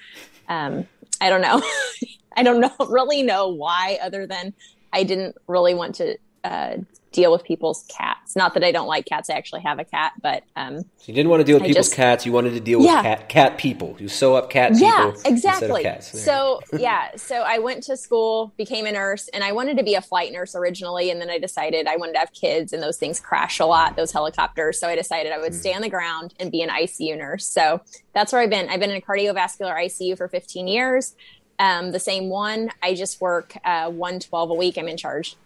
Um, 0.49 0.87
I 1.21 1.29
don't 1.29 1.41
know. 1.41 1.61
I 2.35 2.43
don't 2.43 2.59
know 2.59 2.71
really 2.89 3.23
know 3.23 3.47
why, 3.49 3.99
other 4.01 4.25
than 4.25 4.53
I 4.91 5.03
didn't 5.03 5.35
really 5.47 5.73
want 5.73 5.95
to 5.95 6.17
uh, 6.43 6.77
deal 7.13 7.31
with 7.31 7.43
people's 7.43 7.85
cats. 7.87 8.35
Not 8.35 8.55
that 8.55 8.63
I 8.63 8.71
don't 8.71 8.87
like 8.87 9.05
cats. 9.05 9.29
I 9.29 9.35
actually 9.35 9.61
have 9.61 9.79
a 9.79 9.85
cat, 9.85 10.13
but 10.21 10.43
um, 10.55 10.79
so 10.79 10.85
you 11.05 11.13
didn't 11.13 11.29
want 11.29 11.39
to 11.39 11.45
deal 11.45 11.55
with 11.55 11.63
I 11.63 11.67
people's 11.67 11.87
just- 11.87 11.95
cats. 11.95 12.25
You 12.25 12.33
wanted 12.33 12.51
to 12.51 12.59
deal 12.59 12.79
with 12.79 12.89
cat 12.89 13.29
cat 13.29 13.57
people. 13.57 13.95
You 13.99 14.09
sew 14.09 14.35
up 14.35 14.49
cat 14.49 14.73
people. 14.73 14.87
yeah, 14.87 15.09
instead 15.09 15.27
of 15.27 15.33
exactly. 15.33 15.83
cats. 15.83 16.19
So 16.19 16.59
yeah, 16.77 17.15
so 17.15 17.43
I 17.43 17.59
went 17.59 17.83
to 17.83 17.95
school, 17.95 18.51
became 18.57 18.85
a 18.85 18.91
nurse, 18.91 19.29
and 19.29 19.43
I 19.43 19.53
wanted 19.53 19.77
to 19.77 19.83
be 19.83 19.95
a 19.95 20.01
flight 20.01 20.33
nurse 20.33 20.55
originally, 20.55 21.09
and 21.11 21.21
then 21.21 21.29
I 21.29 21.37
decided 21.37 21.87
I 21.87 21.95
wanted 21.95 22.13
to 22.13 22.19
have 22.19 22.33
kids, 22.33 22.73
and 22.73 22.83
those 22.83 22.97
things 22.97 23.19
crash 23.19 23.59
a 23.59 23.65
lot, 23.65 23.95
those 23.95 24.11
helicopters. 24.11 24.79
So 24.79 24.87
I 24.87 24.95
decided 24.95 25.31
I 25.31 25.37
would 25.37 25.53
stay 25.55 25.73
on 25.73 25.81
the 25.81 25.89
ground 25.89 26.33
and 26.39 26.51
be 26.51 26.61
an 26.61 26.69
ICU 26.69 27.17
nurse. 27.17 27.45
So 27.45 27.81
that's 28.13 28.33
where 28.33 28.41
I've 28.41 28.49
been. 28.49 28.69
I've 28.69 28.79
been 28.79 28.91
in 28.91 28.97
a 28.97 29.01
cardiovascular 29.01 29.75
ICU 29.75 30.17
for 30.17 30.27
15 30.27 30.67
years. 30.67 31.15
Um, 31.59 31.91
the 31.91 31.99
same 31.99 32.29
one. 32.29 32.71
I 32.81 32.95
just 32.95 33.21
work 33.21 33.55
uh, 33.63 33.89
one 33.91 34.19
12 34.19 34.49
a 34.49 34.53
week. 34.55 34.77
I'm 34.77 34.87
in 34.87 34.97
charge 34.97 35.37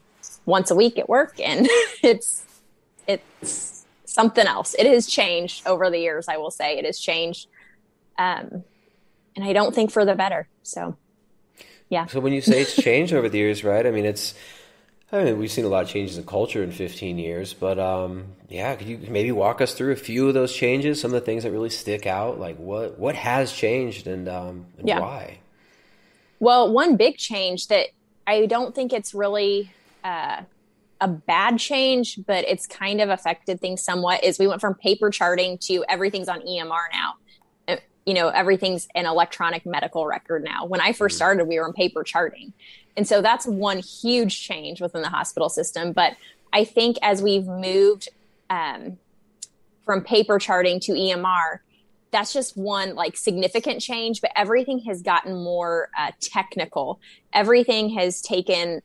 once 0.48 0.72
a 0.72 0.76
week 0.76 0.98
at 0.98 1.08
work, 1.08 1.40
and 1.40 1.68
it's 2.04 2.44
it's 3.08 3.86
something 4.06 4.48
else. 4.48 4.74
It 4.80 4.88
has 4.88 5.06
changed 5.06 5.68
over 5.68 5.92
the 5.92 6.00
years. 6.00 6.28
I 6.28 6.38
will 6.38 6.50
say 6.50 6.80
it 6.80 6.86
has 6.86 6.98
changed. 7.00 7.48
Um, 8.18 8.64
and 9.36 9.46
I 9.46 9.54
don't 9.54 9.76
think 9.76 9.92
for 9.92 10.04
the 10.04 10.16
better. 10.16 10.48
So, 10.64 10.98
yeah. 11.90 12.08
So 12.08 12.20
when 12.20 12.34
you 12.34 12.42
say 12.42 12.62
it's 12.62 12.76
changed 12.76 13.14
over 13.14 13.30
the 13.30 13.38
years, 13.38 13.64
right? 13.64 13.86
I 13.86 13.92
mean, 13.92 14.06
it's. 14.06 14.34
I 15.10 15.24
mean, 15.24 15.38
we've 15.38 15.52
seen 15.52 15.64
a 15.64 15.70
lot 15.70 15.84
of 15.84 15.90
changes 15.90 16.18
in 16.18 16.26
culture 16.26 16.62
in 16.62 16.72
15 16.72 17.18
years, 17.18 17.54
but 17.54 17.80
um, 17.80 18.36
yeah, 18.50 18.76
could 18.76 18.88
you 18.88 19.00
maybe 19.08 19.32
walk 19.32 19.62
us 19.62 19.74
through 19.74 19.94
a 19.94 19.96
few 19.96 20.28
of 20.28 20.34
those 20.34 20.52
changes, 20.54 21.00
some 21.00 21.14
of 21.14 21.20
the 21.20 21.26
things 21.26 21.44
that 21.44 21.52
really 21.52 21.70
stick 21.70 22.06
out? 22.06 22.40
Like 22.40 22.58
what 22.58 23.00
what 23.00 23.16
has 23.16 23.54
changed 23.54 24.08
and 24.08 24.28
um, 24.28 24.66
and 24.78 24.88
Yeah. 24.88 25.00
why? 25.00 25.38
Well, 26.42 26.74
one 26.74 26.98
big 26.98 27.18
change 27.18 27.68
that 27.68 27.88
I 28.26 28.48
don't 28.48 28.76
think 28.76 28.92
it's 28.92 29.14
really 29.14 29.72
uh, 30.04 30.42
a 31.00 31.08
bad 31.08 31.60
change, 31.60 32.20
but 32.26 32.46
it's 32.48 32.66
kind 32.66 33.02
of 33.02 33.10
affected 33.10 33.60
things 33.60 33.84
somewhat 33.84 34.24
is 34.24 34.40
we 34.40 34.48
went 34.48 34.62
from 34.62 34.74
paper 34.76 35.10
charting 35.10 35.58
to 35.60 35.84
everything's 35.88 36.28
on 36.28 36.42
EMR 36.42 36.86
now. 36.92 37.14
Uh, 37.68 37.76
You 38.06 38.14
know, 38.14 38.30
everything's 38.30 38.88
an 38.96 39.06
electronic 39.06 39.66
medical 39.66 40.06
record 40.06 40.44
now. 40.44 40.66
When 40.66 40.82
I 40.82 40.94
first 40.94 41.16
started, 41.16 41.46
we 41.46 41.60
were 41.60 41.68
in 41.68 41.74
paper 41.74 42.04
charting. 42.04 42.54
And 42.96 43.08
so 43.08 43.22
that's 43.22 43.46
one 43.46 43.78
huge 43.80 44.42
change 44.42 44.82
within 44.82 45.02
the 45.02 45.10
hospital 45.10 45.50
system. 45.50 45.92
But 45.92 46.14
I 46.52 46.64
think 46.64 46.98
as 47.04 47.22
we've 47.22 47.46
moved 47.46 48.10
um, 48.50 48.98
from 49.86 50.02
paper 50.02 50.40
charting 50.40 50.80
to 50.82 50.94
EMR, 50.94 51.60
that's 52.10 52.34
just 52.34 52.58
one 52.58 52.96
like 52.96 53.18
significant 53.18 53.82
change 53.82 54.22
but 54.22 54.32
everything 54.36 54.80
has 54.80 55.02
gotten 55.02 55.44
more 55.44 55.90
uh, 56.00 56.12
technical 56.22 57.02
everything 57.34 57.90
has 57.90 58.22
taken 58.22 58.82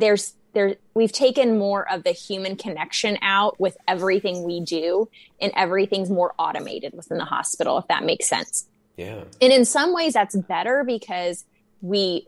there's 0.00 0.34
there 0.52 0.76
we've 0.94 1.12
taken 1.12 1.58
more 1.58 1.90
of 1.92 2.02
the 2.04 2.12
human 2.12 2.56
connection 2.56 3.18
out 3.22 3.58
with 3.60 3.76
everything 3.86 4.42
we 4.44 4.60
do 4.60 5.08
and 5.40 5.52
everything's 5.54 6.08
more 6.10 6.34
automated 6.38 6.94
within 6.94 7.18
the 7.18 7.24
hospital 7.24 7.76
if 7.78 7.86
that 7.88 8.04
makes 8.04 8.26
sense 8.26 8.66
Yeah. 8.96 9.24
and 9.42 9.52
in 9.52 9.64
some 9.64 9.92
ways 9.94 10.14
that's 10.14 10.34
better 10.34 10.82
because 10.84 11.44
we 11.82 12.26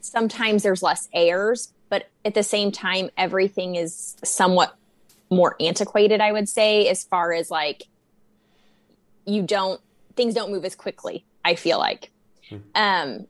sometimes 0.00 0.62
there's 0.62 0.82
less 0.82 1.08
errors, 1.12 1.72
but 1.88 2.08
at 2.24 2.34
the 2.34 2.42
same 2.42 2.72
time, 2.72 3.10
everything 3.16 3.76
is 3.76 4.16
somewhat 4.24 4.74
more 5.30 5.54
antiquated, 5.60 6.20
I 6.20 6.32
would 6.32 6.48
say, 6.48 6.88
as 6.88 7.04
far 7.04 7.32
as 7.32 7.50
like 7.50 7.84
you 9.24 9.42
don't 9.42 9.80
things 10.16 10.34
don't 10.34 10.50
move 10.50 10.64
as 10.64 10.74
quickly, 10.74 11.24
I 11.44 11.54
feel 11.54 11.78
like. 11.78 12.10
Hmm. 12.48 12.56
Um 12.74 13.26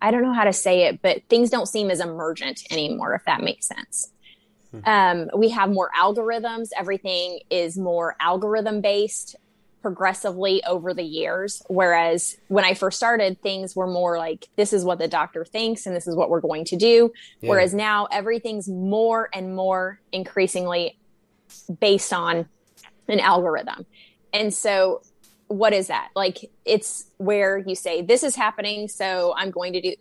I 0.00 0.10
don't 0.10 0.22
know 0.22 0.32
how 0.32 0.44
to 0.44 0.52
say 0.52 0.86
it, 0.86 1.02
but 1.02 1.22
things 1.28 1.50
don't 1.50 1.66
seem 1.66 1.90
as 1.90 2.00
emergent 2.00 2.62
anymore, 2.70 3.14
if 3.14 3.24
that 3.24 3.42
makes 3.42 3.66
sense. 3.66 4.12
Hmm. 4.70 4.80
Um, 4.84 5.30
we 5.36 5.50
have 5.50 5.70
more 5.70 5.90
algorithms. 5.98 6.68
Everything 6.78 7.40
is 7.50 7.76
more 7.76 8.16
algorithm 8.20 8.80
based 8.80 9.36
progressively 9.82 10.62
over 10.64 10.92
the 10.92 11.02
years. 11.02 11.62
Whereas 11.68 12.36
when 12.48 12.64
I 12.64 12.74
first 12.74 12.96
started, 12.96 13.40
things 13.42 13.76
were 13.76 13.86
more 13.86 14.18
like, 14.18 14.48
this 14.56 14.72
is 14.72 14.84
what 14.84 14.98
the 14.98 15.08
doctor 15.08 15.44
thinks 15.44 15.86
and 15.86 15.94
this 15.94 16.06
is 16.06 16.14
what 16.14 16.30
we're 16.30 16.40
going 16.40 16.64
to 16.66 16.76
do. 16.76 17.12
Yeah. 17.40 17.50
Whereas 17.50 17.74
now 17.74 18.06
everything's 18.10 18.68
more 18.68 19.28
and 19.32 19.54
more 19.54 20.00
increasingly 20.12 20.98
based 21.80 22.12
on 22.12 22.48
an 23.06 23.20
algorithm. 23.20 23.86
And 24.32 24.52
so, 24.52 25.02
what 25.48 25.72
is 25.72 25.88
that? 25.88 26.10
Like, 26.14 26.50
it's 26.64 27.06
where 27.16 27.58
you 27.58 27.74
say, 27.74 28.02
this 28.02 28.22
is 28.22 28.36
happening. 28.36 28.88
So 28.88 29.34
I'm 29.36 29.50
going 29.50 29.72
to 29.72 29.80
do, 29.80 29.94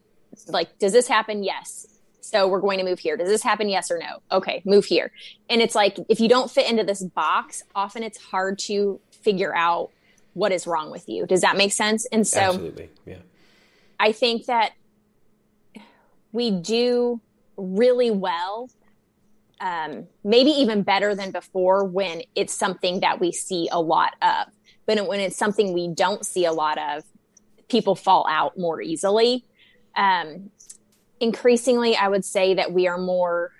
like, 0.47 0.77
does 0.79 0.93
this 0.93 1.07
happen? 1.07 1.43
Yes. 1.43 1.87
So 2.21 2.47
we're 2.47 2.59
going 2.59 2.79
to 2.79 2.83
move 2.83 2.99
here. 2.99 3.15
Does 3.15 3.29
this 3.29 3.41
happen? 3.41 3.69
Yes 3.69 3.89
or 3.89 3.97
no? 3.97 4.21
Okay, 4.31 4.61
move 4.65 4.85
here. 4.85 5.11
And 5.49 5.61
it's 5.61 5.75
like, 5.75 5.97
if 6.09 6.19
you 6.19 6.27
don't 6.27 6.51
fit 6.51 6.69
into 6.69 6.83
this 6.83 7.01
box, 7.01 7.63
often 7.73 8.03
it's 8.03 8.17
hard 8.17 8.59
to 8.59 8.99
figure 9.11 9.55
out 9.55 9.91
what 10.33 10.51
is 10.51 10.67
wrong 10.67 10.91
with 10.91 11.07
you. 11.07 11.25
Does 11.25 11.41
that 11.41 11.57
make 11.57 11.71
sense? 11.71 12.05
And 12.11 12.27
so 12.27 12.39
Absolutely. 12.39 12.89
Yeah. 13.05 13.17
I 13.99 14.11
think 14.11 14.45
that 14.45 14.73
we 16.31 16.51
do 16.51 17.21
really 17.55 18.11
well 18.11 18.69
um, 19.59 20.07
maybe 20.23 20.51
even 20.51 20.83
better 20.83 21.15
than 21.15 21.31
before 21.31 21.83
when 21.85 22.21
it's 22.35 22.53
something 22.53 22.99
that 22.99 23.19
we 23.19 23.31
see 23.31 23.69
a 23.71 23.81
lot 23.81 24.13
of. 24.21 24.47
But 24.87 25.05
when 25.07 25.19
it's 25.19 25.37
something 25.37 25.73
we 25.73 25.89
don't 25.89 26.25
see 26.25 26.45
a 26.45 26.53
lot 26.53 26.79
of, 26.79 27.03
people 27.69 27.95
fall 27.95 28.25
out 28.27 28.57
more 28.57 28.81
easily. 28.81 29.45
Um, 29.95 30.49
increasingly, 31.19 31.95
I 31.95 32.07
would 32.07 32.25
say 32.25 32.55
that 32.55 32.71
we 32.71 32.87
are 32.87 32.97
more 32.97 33.51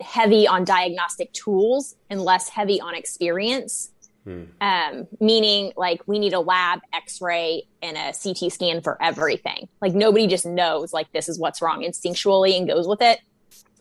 heavy 0.00 0.46
on 0.46 0.64
diagnostic 0.64 1.32
tools 1.32 1.96
and 2.10 2.20
less 2.20 2.48
heavy 2.48 2.80
on 2.80 2.94
experience. 2.94 3.90
Hmm. 4.24 4.44
Um, 4.60 5.08
meaning 5.18 5.72
like 5.76 6.06
we 6.06 6.20
need 6.20 6.32
a 6.32 6.38
lab 6.38 6.78
x-ray 6.92 7.64
and 7.82 7.96
a 7.96 8.12
ct 8.12 8.52
scan 8.52 8.80
for 8.80 8.96
everything 9.02 9.68
like 9.80 9.94
nobody 9.94 10.28
just 10.28 10.46
knows 10.46 10.92
like 10.92 11.10
this 11.10 11.28
is 11.28 11.40
what's 11.40 11.60
wrong 11.60 11.82
instinctually 11.82 12.56
and 12.56 12.68
goes 12.68 12.86
with 12.86 13.02
it 13.02 13.18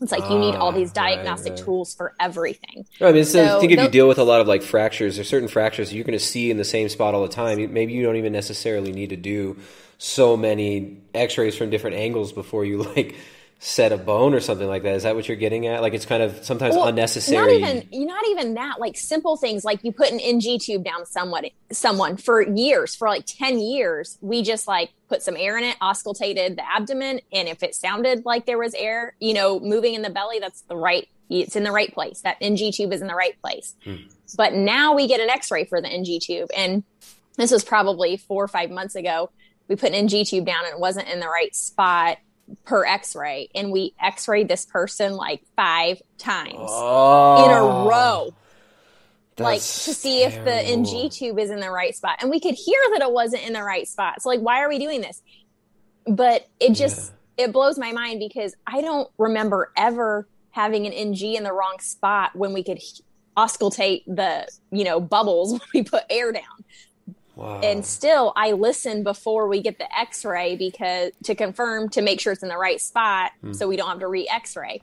it's 0.02 0.12
like 0.12 0.30
you 0.30 0.40
need 0.40 0.56
all 0.56 0.72
these 0.72 0.90
ah, 0.92 0.94
diagnostic 0.96 1.52
right, 1.52 1.60
right. 1.60 1.66
tools 1.66 1.94
for 1.94 2.16
everything. 2.20 2.86
I 3.00 3.12
mean, 3.12 3.24
so, 3.24 3.58
I 3.58 3.60
think 3.60 3.72
if 3.72 3.80
you 3.80 3.90
deal 3.90 4.08
with 4.08 4.18
a 4.18 4.24
lot 4.24 4.42
of 4.42 4.48
like 4.48 4.64
fractures, 4.64 5.16
there's 5.16 5.30
certain 5.30 5.48
fractures 5.48 5.94
you're 5.94 6.04
going 6.04 6.18
to 6.18 6.26
see 6.26 6.50
in 6.50 6.58
the 6.58 6.66
same 6.66 6.90
spot 6.90 7.14
all 7.14 7.22
the 7.22 7.28
time. 7.28 7.72
Maybe 7.72 7.94
you 7.94 8.04
don't 8.04 8.16
even 8.16 8.34
necessarily 8.34 8.92
need 8.92 9.12
to 9.12 9.16
do 9.16 9.58
so 10.00 10.36
many 10.36 10.98
X-rays 11.14 11.56
from 11.56 11.70
different 11.70 11.98
angles 11.98 12.34
before 12.34 12.66
you 12.66 12.82
like 12.96 13.16
set 13.64 13.92
a 13.92 13.98
bone 13.98 14.34
or 14.34 14.40
something 14.40 14.68
like 14.68 14.82
that. 14.82 14.96
Is 14.96 15.04
that 15.04 15.14
what 15.14 15.28
you're 15.28 15.38
getting 15.38 15.68
at? 15.68 15.84
Like 15.84 15.94
it's 15.94 16.08
kind 16.08 16.24
of 16.24 16.44
sometimes 16.44 16.76
well, 16.76 16.88
unnecessary. 16.88 17.60
Not 17.60 17.70
even 17.70 18.08
not 18.08 18.28
even 18.30 18.56
that. 18.56 18.80
Like 18.80 18.98
simple 18.98 19.38
things 19.38 19.64
like 19.64 19.84
you 19.84 19.92
put 19.92 20.10
an 20.10 20.20
NG 20.20 20.58
tube 20.60 20.84
down 20.84 21.06
someone 21.06 21.46
someone 21.72 22.18
for 22.18 22.42
years, 22.42 22.96
for 22.96 23.08
like 23.08 23.24
10 23.28 23.60
years, 23.60 24.18
we 24.20 24.42
just 24.42 24.68
like 24.68 24.90
put 25.08 25.22
some 25.22 25.38
air 25.38 25.60
in 25.60 25.64
it, 25.64 25.78
auscultated 25.80 26.56
the 26.56 26.64
abdomen, 26.68 27.22
and 27.32 27.48
if 27.48 27.62
it 27.62 27.76
sounded 27.76 28.26
like 28.26 28.48
there 28.48 28.58
was 28.58 28.74
air, 28.74 29.14
you 29.20 29.36
know, 29.36 29.60
moving 29.60 29.94
in 29.94 30.02
the 30.02 30.10
belly, 30.10 30.40
that's 30.40 30.62
the 30.62 30.76
right 30.76 31.08
it's 31.30 31.56
in 31.56 31.64
the 31.64 31.72
right 31.72 31.94
place. 31.94 32.22
That 32.22 32.38
NG 32.42 32.72
tube 32.74 32.92
is 32.92 33.02
in 33.02 33.08
the 33.08 33.16
right 33.16 33.40
place. 33.42 33.76
Hmm. 33.84 33.96
But 34.36 34.54
now 34.54 34.96
we 34.96 35.08
get 35.08 35.20
an 35.20 35.30
x-ray 35.30 35.66
for 35.66 35.80
the 35.80 35.88
NG 35.88 36.20
tube 36.20 36.50
and 36.58 36.84
this 37.38 37.52
was 37.52 37.64
probably 37.64 38.18
4 38.18 38.44
or 38.44 38.48
5 38.48 38.72
months 38.72 38.96
ago. 38.96 39.30
We 39.68 39.76
put 39.76 39.90
an 39.90 39.96
NG 39.96 40.26
tube 40.26 40.46
down 40.48 40.66
and 40.66 40.74
it 40.74 40.80
wasn't 40.80 41.08
in 41.08 41.20
the 41.20 41.28
right 41.28 41.56
spot 41.56 42.18
per 42.66 42.86
x-ray 42.86 43.50
and 43.56 43.72
we 43.72 43.94
x-rayed 44.02 44.48
this 44.48 44.66
person 44.66 45.14
like 45.14 45.42
five 45.56 46.02
times 46.18 46.56
oh, 46.58 47.46
in 47.46 47.52
a 47.52 47.90
row. 47.90 48.34
Like 49.38 49.60
to 49.60 49.94
see 49.94 50.20
terrible. 50.20 50.38
if 50.38 50.46
the 50.46 50.72
ng 50.72 51.10
tube 51.10 51.40
is 51.40 51.50
in 51.50 51.62
the 51.62 51.72
right 51.72 51.96
spot. 51.96 52.18
And 52.22 52.30
we 52.30 52.40
could 52.40 52.54
hear 52.54 52.80
that 52.92 53.02
it 53.02 53.12
wasn't 53.12 53.44
in 53.44 53.54
the 53.54 53.64
right 53.64 53.88
spot. 53.88 54.22
So 54.22 54.30
like 54.30 54.42
why 54.42 54.62
are 54.62 54.70
we 54.70 54.78
doing 54.78 55.02
this? 55.02 55.22
But 56.06 56.48
it 56.60 56.74
just 56.74 57.12
yeah. 57.38 57.46
it 57.46 57.54
blows 57.54 57.78
my 57.78 57.92
mind 57.92 58.20
because 58.20 58.56
i 58.68 58.82
don't 58.82 59.10
remember 59.18 59.72
ever 59.78 60.28
having 60.52 60.86
an 60.86 60.94
ng 60.94 61.36
in 61.36 61.44
the 61.44 61.54
wrong 61.54 61.78
spot 61.80 62.36
when 62.36 62.54
we 62.54 62.64
could 62.64 62.80
auscultate 63.38 64.04
the 64.06 64.48
you 64.72 64.84
know 64.84 65.00
bubbles 65.00 65.52
when 65.54 65.62
we 65.74 65.84
put 65.84 66.04
air 66.10 66.32
down 66.32 66.44
Wow. 67.36 67.62
And 67.62 67.86
still, 67.86 68.34
I 68.36 68.52
listen 68.52 69.04
before 69.04 69.48
we 69.48 69.62
get 69.62 69.78
the 69.78 69.88
X-ray 69.98 70.58
because 70.58 71.12
to 71.24 71.36
confirm 71.36 71.90
to 71.90 72.02
make 72.02 72.20
sure 72.20 72.34
it's 72.34 72.44
in 72.44 72.50
the 72.50 72.58
right 72.58 72.82
spot, 72.82 73.32
mm. 73.44 73.56
so 73.56 73.68
we 73.68 73.78
don't 73.78 73.88
have 73.88 74.00
to 74.00 74.08
re-X-ray. 74.08 74.82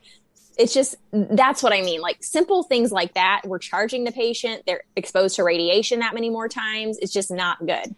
It's 0.56 0.74
just 0.74 0.96
that's 1.12 1.62
what 1.62 1.72
I 1.72 1.82
mean. 1.82 2.00
Like 2.00 2.16
simple 2.20 2.64
things 2.64 2.90
like 2.90 3.14
that. 3.14 3.42
We're 3.44 3.60
charging 3.60 4.04
the 4.04 4.12
patient; 4.12 4.64
they're 4.66 4.82
exposed 4.96 5.36
to 5.36 5.44
radiation 5.44 6.00
that 6.00 6.14
many 6.14 6.30
more 6.30 6.48
times. 6.48 6.98
It's 6.98 7.12
just 7.12 7.30
not 7.30 7.64
good. 7.64 7.94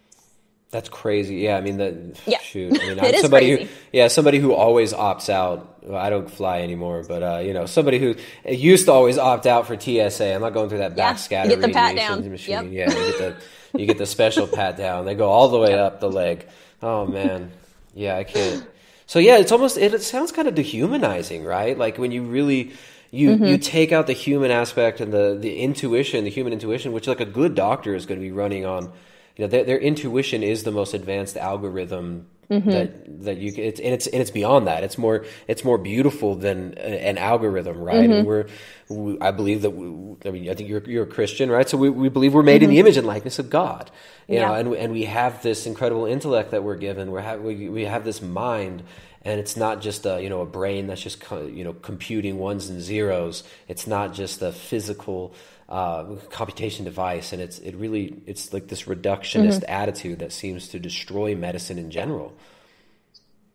That's 0.71 0.89
crazy. 0.89 1.37
Yeah, 1.37 1.57
I 1.57 1.63
mean, 1.63 1.79
the 1.79 2.17
yeah. 2.27 2.39
shoot. 2.39 2.81
I 2.81 2.87
mean, 2.87 3.01
I'm 3.03 3.15
somebody 3.17 3.57
crazy. 3.57 3.65
who, 3.65 3.71
yeah, 3.93 4.09
somebody 4.09 4.39
who 4.39 4.53
always 4.53 4.93
opts 4.93 5.29
out. 5.29 5.83
Well, 5.83 5.99
I 5.99 6.11
don't 6.11 6.31
fly 6.31 6.61
anymore, 6.61 7.03
but 7.09 7.23
uh, 7.23 7.39
you 7.39 7.55
know, 7.55 7.67
somebody 7.67 7.99
who 7.99 8.15
used 8.47 8.85
to 8.87 8.93
always 8.93 9.17
opt 9.19 9.47
out 9.47 9.67
for 9.67 9.79
TSA. 9.79 10.35
I'm 10.35 10.43
not 10.43 10.53
going 10.53 10.69
through 10.69 10.79
that 10.79 10.95
backscatter 10.95 11.31
yeah, 11.31 11.47
get 11.49 11.61
the 11.63 11.69
pat 11.71 11.97
down. 11.97 12.31
machine. 12.31 12.73
Yep. 12.73 12.91
Yeah, 12.91 13.33
you 13.75 13.79
get 13.79 13.79
the 13.79 13.81
you 13.81 13.87
get 13.87 13.99
the 13.99 14.07
special 14.07 14.47
pat 14.47 14.77
down. 14.77 15.05
They 15.05 15.15
go 15.15 15.29
all 15.29 15.49
the 15.49 15.59
way 15.59 15.75
up 15.75 16.01
the 16.01 16.11
leg. 16.11 16.47
Oh 16.83 17.07
man, 17.07 17.53
yeah, 17.95 18.17
I 18.17 18.25
can't. 18.25 18.67
So 19.07 19.19
yeah, 19.19 19.39
it's 19.39 19.53
almost 19.53 19.77
it, 19.77 19.93
it 19.95 20.03
sounds 20.03 20.33
kind 20.33 20.49
of 20.49 20.55
dehumanizing, 20.55 21.45
right? 21.45 21.77
Like 21.77 21.99
when 21.99 22.13
you 22.13 22.23
really 22.23 22.73
you 23.11 23.31
mm-hmm. 23.31 23.45
you 23.45 23.59
take 23.59 23.93
out 23.93 24.07
the 24.07 24.13
human 24.13 24.51
aspect 24.51 25.01
and 25.01 25.13
the 25.13 25.37
the 25.39 25.59
intuition, 25.59 26.25
the 26.25 26.31
human 26.31 26.53
intuition, 26.53 26.93
which 26.93 27.07
like 27.07 27.21
a 27.21 27.27
good 27.27 27.55
doctor 27.55 27.95
is 27.95 28.07
going 28.07 28.21
to 28.21 28.25
be 28.25 28.33
running 28.33 28.65
on. 28.65 28.93
You 29.37 29.45
know, 29.45 29.49
their, 29.49 29.65
their 29.65 29.79
intuition 29.79 30.43
is 30.43 30.65
the 30.65 30.71
most 30.71 30.95
advanced 30.95 31.37
algorithm 31.37 32.27
Mm-hmm. 32.51 32.71
that 32.71 33.23
that 33.25 33.37
you 33.39 33.53
it's 33.57 33.79
and 33.79 33.95
it's 33.95 34.09
and 34.09 34.21
it's 34.21 34.33
beyond 34.33 34.67
that 34.67 34.83
it's 34.83 34.99
more 34.99 35.25
it's 35.47 35.63
more 35.63 35.79
beautiful 35.79 36.35
than 36.35 36.75
an 36.75 37.17
algorithm 37.17 37.79
right 37.79 38.01
mm-hmm. 38.01 38.13
and 38.13 38.27
we're 38.27 38.47
we, 38.89 39.21
i 39.21 39.31
believe 39.31 39.63
that 39.63 39.71
we, 39.71 39.87
i 40.29 40.33
mean 40.33 40.51
i 40.51 40.55
think 40.55 40.69
you're 40.69 40.83
you're 40.83 41.05
a 41.05 41.07
christian 41.07 41.49
right 41.49 41.69
so 41.69 41.79
we, 41.79 41.89
we 41.89 42.09
believe 42.09 42.35
we're 42.35 42.43
made 42.43 42.57
mm-hmm. 42.57 42.65
in 42.65 42.71
the 42.71 42.77
mm-hmm. 42.79 42.87
image 42.89 42.97
and 42.97 43.07
likeness 43.07 43.39
of 43.39 43.51
god 43.51 43.89
you 44.27 44.35
yeah. 44.35 44.49
know 44.49 44.55
and 44.55 44.75
and 44.75 44.93
we 44.93 45.05
have 45.05 45.41
this 45.45 45.65
incredible 45.65 46.07
intellect 46.07 46.51
that 46.51 46.65
we're 46.65 46.75
given 46.75 47.13
We're 47.13 47.21
have 47.21 47.41
we, 47.41 47.69
we 47.69 47.85
have 47.85 48.05
this 48.05 48.21
mind 48.21 48.83
and 49.23 49.39
it's 49.39 49.57
not 49.57 49.81
just 49.81 50.05
a 50.05 50.21
you 50.21 50.29
know 50.29 50.41
a 50.41 50.47
brain 50.47 50.89
that's 50.89 51.03
just 51.03 51.23
you 51.31 51.63
know 51.63 51.73
computing 51.73 52.39
ones 52.39 52.69
and 52.69 52.81
zeros 52.81 53.45
it's 53.69 53.87
not 53.87 54.13
just 54.13 54.43
a 54.43 54.51
physical 54.51 55.35
uh, 55.71 56.17
computation 56.31 56.85
device, 56.85 57.33
and 57.33 57.41
it's 57.41 57.59
it 57.61 57.77
really 57.77 58.23
it's 58.27 58.53
like 58.53 58.69
this 58.69 58.83
reductionist 58.83 59.61
mm-hmm. 59.61 59.71
attitude 59.71 60.19
that 60.19 60.33
seems 60.33 60.69
to 60.69 60.79
destroy 60.79 61.35
medicine 61.35 61.79
in 61.79 61.91
general. 61.91 62.35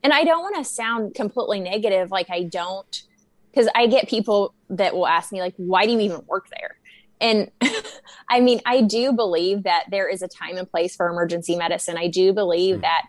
And 0.01 0.13
I 0.13 0.23
don't 0.23 0.41
want 0.41 0.55
to 0.57 0.63
sound 0.63 1.15
completely 1.15 1.59
negative, 1.59 2.11
like 2.11 2.29
I 2.29 2.43
don't, 2.43 3.03
because 3.51 3.67
I 3.75 3.87
get 3.87 4.07
people 4.07 4.53
that 4.69 4.95
will 4.95 5.07
ask 5.07 5.31
me 5.31 5.41
like, 5.41 5.55
"Why 5.57 5.85
do 5.85 5.91
you 5.91 5.99
even 5.99 6.21
work 6.25 6.47
there?" 6.49 6.77
And 7.19 7.51
I 8.29 8.39
mean, 8.39 8.61
I 8.65 8.81
do 8.81 9.11
believe 9.11 9.63
that 9.63 9.85
there 9.91 10.07
is 10.07 10.21
a 10.21 10.27
time 10.27 10.57
and 10.57 10.69
place 10.69 10.95
for 10.95 11.09
emergency 11.09 11.55
medicine. 11.55 11.97
I 11.97 12.07
do 12.07 12.33
believe 12.33 12.77
mm. 12.77 12.81
that 12.81 13.07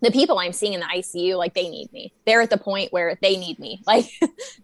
the 0.00 0.10
people 0.10 0.38
I'm 0.38 0.52
seeing 0.52 0.72
in 0.72 0.80
the 0.80 0.86
ICU, 0.86 1.36
like 1.36 1.54
they 1.54 1.68
need 1.68 1.92
me. 1.92 2.12
They're 2.26 2.40
at 2.40 2.50
the 2.50 2.58
point 2.58 2.92
where 2.92 3.18
they 3.20 3.36
need 3.36 3.58
me. 3.58 3.82
Like 3.86 4.06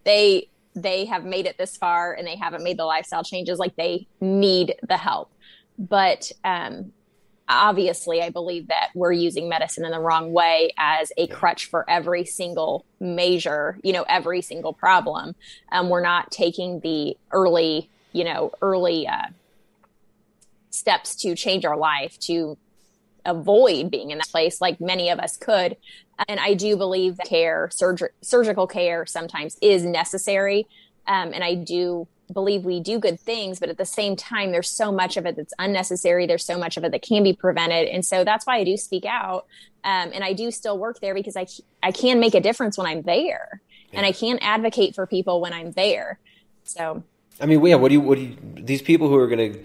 they 0.05 0.49
they 0.83 1.05
have 1.07 1.25
made 1.25 1.47
it 1.47 1.59
this 1.59 1.77
far 1.77 2.13
and 2.13 2.27
they 2.27 2.37
haven't 2.37 2.63
made 2.63 2.79
the 2.79 2.85
lifestyle 2.85 3.25
changes 3.25 3.59
like 3.59 3.77
they 3.77 4.07
need 4.21 4.75
the 4.87 4.97
help. 4.97 5.31
But 5.79 6.33
um, 6.45 6.93
obviously 7.49 8.21
i 8.21 8.29
believe 8.29 8.69
that 8.69 8.91
we're 8.95 9.13
using 9.13 9.49
medicine 9.49 9.85
in 9.85 9.91
the 9.91 9.99
wrong 9.99 10.33
way 10.33 10.71
as 10.77 11.11
a 11.17 11.27
crutch 11.29 11.65
for 11.65 11.89
every 11.89 12.25
single 12.25 12.85
measure 13.01 13.79
you 13.83 13.93
know 13.93 14.05
every 14.09 14.43
single 14.43 14.73
problem. 14.73 15.35
Um, 15.73 15.89
we're 15.89 16.03
not 16.03 16.31
taking 16.31 16.81
the 16.81 17.17
early 17.33 17.89
you 18.13 18.25
know 18.25 18.53
early 18.61 19.07
uh, 19.07 19.29
steps 20.71 21.15
to 21.17 21.35
change 21.35 21.65
our 21.65 21.77
life 21.77 22.19
to 22.21 22.57
avoid 23.29 23.91
being 23.91 24.11
in 24.11 24.19
that 24.19 24.29
place 24.29 24.61
like 24.61 24.81
many 24.81 25.11
of 25.11 25.19
us 25.19 25.37
could 25.37 25.77
and 26.27 26.41
I 26.41 26.55
do 26.55 26.77
believe 26.77 27.17
that 27.19 27.27
care, 27.27 27.69
surg- 27.73 28.13
surgical 28.23 28.67
care 28.67 29.07
sometimes 29.07 29.57
is 29.63 29.85
necessary. 29.85 30.67
Um, 31.07 31.33
and 31.33 31.45
I 31.45 31.55
do 31.55 32.09
believe 32.33 32.65
we 32.65 32.81
do 32.81 32.99
good 32.99 33.21
things, 33.21 33.61
but 33.61 33.69
at 33.69 33.79
the 33.79 33.87
same 33.87 34.17
time, 34.17 34.51
there's 34.51 34.69
so 34.69 34.91
much 34.91 35.17
of 35.17 35.27
it 35.27 35.37
that's 35.37 35.55
unnecessary. 35.59 36.27
There's 36.27 36.45
so 36.45 36.59
much 36.59 36.77
of 36.77 36.85
it 36.85 36.93
that 36.93 37.03
can 37.03 37.23
be 37.23 37.33
prevented. 37.33 37.89
And 37.89 38.05
so 38.05 38.25
that's 38.25 38.47
why 38.47 38.57
I 38.57 38.65
do 38.65 38.77
speak 38.77 39.05
out. 39.07 39.47
Um, 39.85 40.11
and 40.13 40.25
I 40.25 40.33
do 40.33 40.51
still 40.51 40.77
work 40.77 41.01
there 41.01 41.15
because 41.15 41.37
I, 41.37 41.47
I 41.83 41.93
can 41.93 42.19
make 42.21 42.35
a 42.35 42.41
difference 42.41 42.77
when 42.77 42.87
I'm 42.87 43.03
there 43.03 43.63
yeah. 43.93 43.99
and 43.99 44.07
I 44.07 44.13
can 44.13 44.39
advocate 44.41 44.95
for 44.95 45.07
people 45.07 45.41
when 45.41 45.53
I'm 45.53 45.73
there. 45.73 46.19
So, 46.65 47.03
I 47.41 47.47
mean, 47.47 47.65
yeah, 47.65 47.77
what 47.77 47.89
do 47.89 47.95
you, 47.95 48.01
what 48.01 48.17
do 48.17 48.25
you, 48.25 48.37
these 48.57 48.83
people 48.83 49.09
who 49.09 49.15
are 49.17 49.29
going 49.29 49.53
to, 49.53 49.61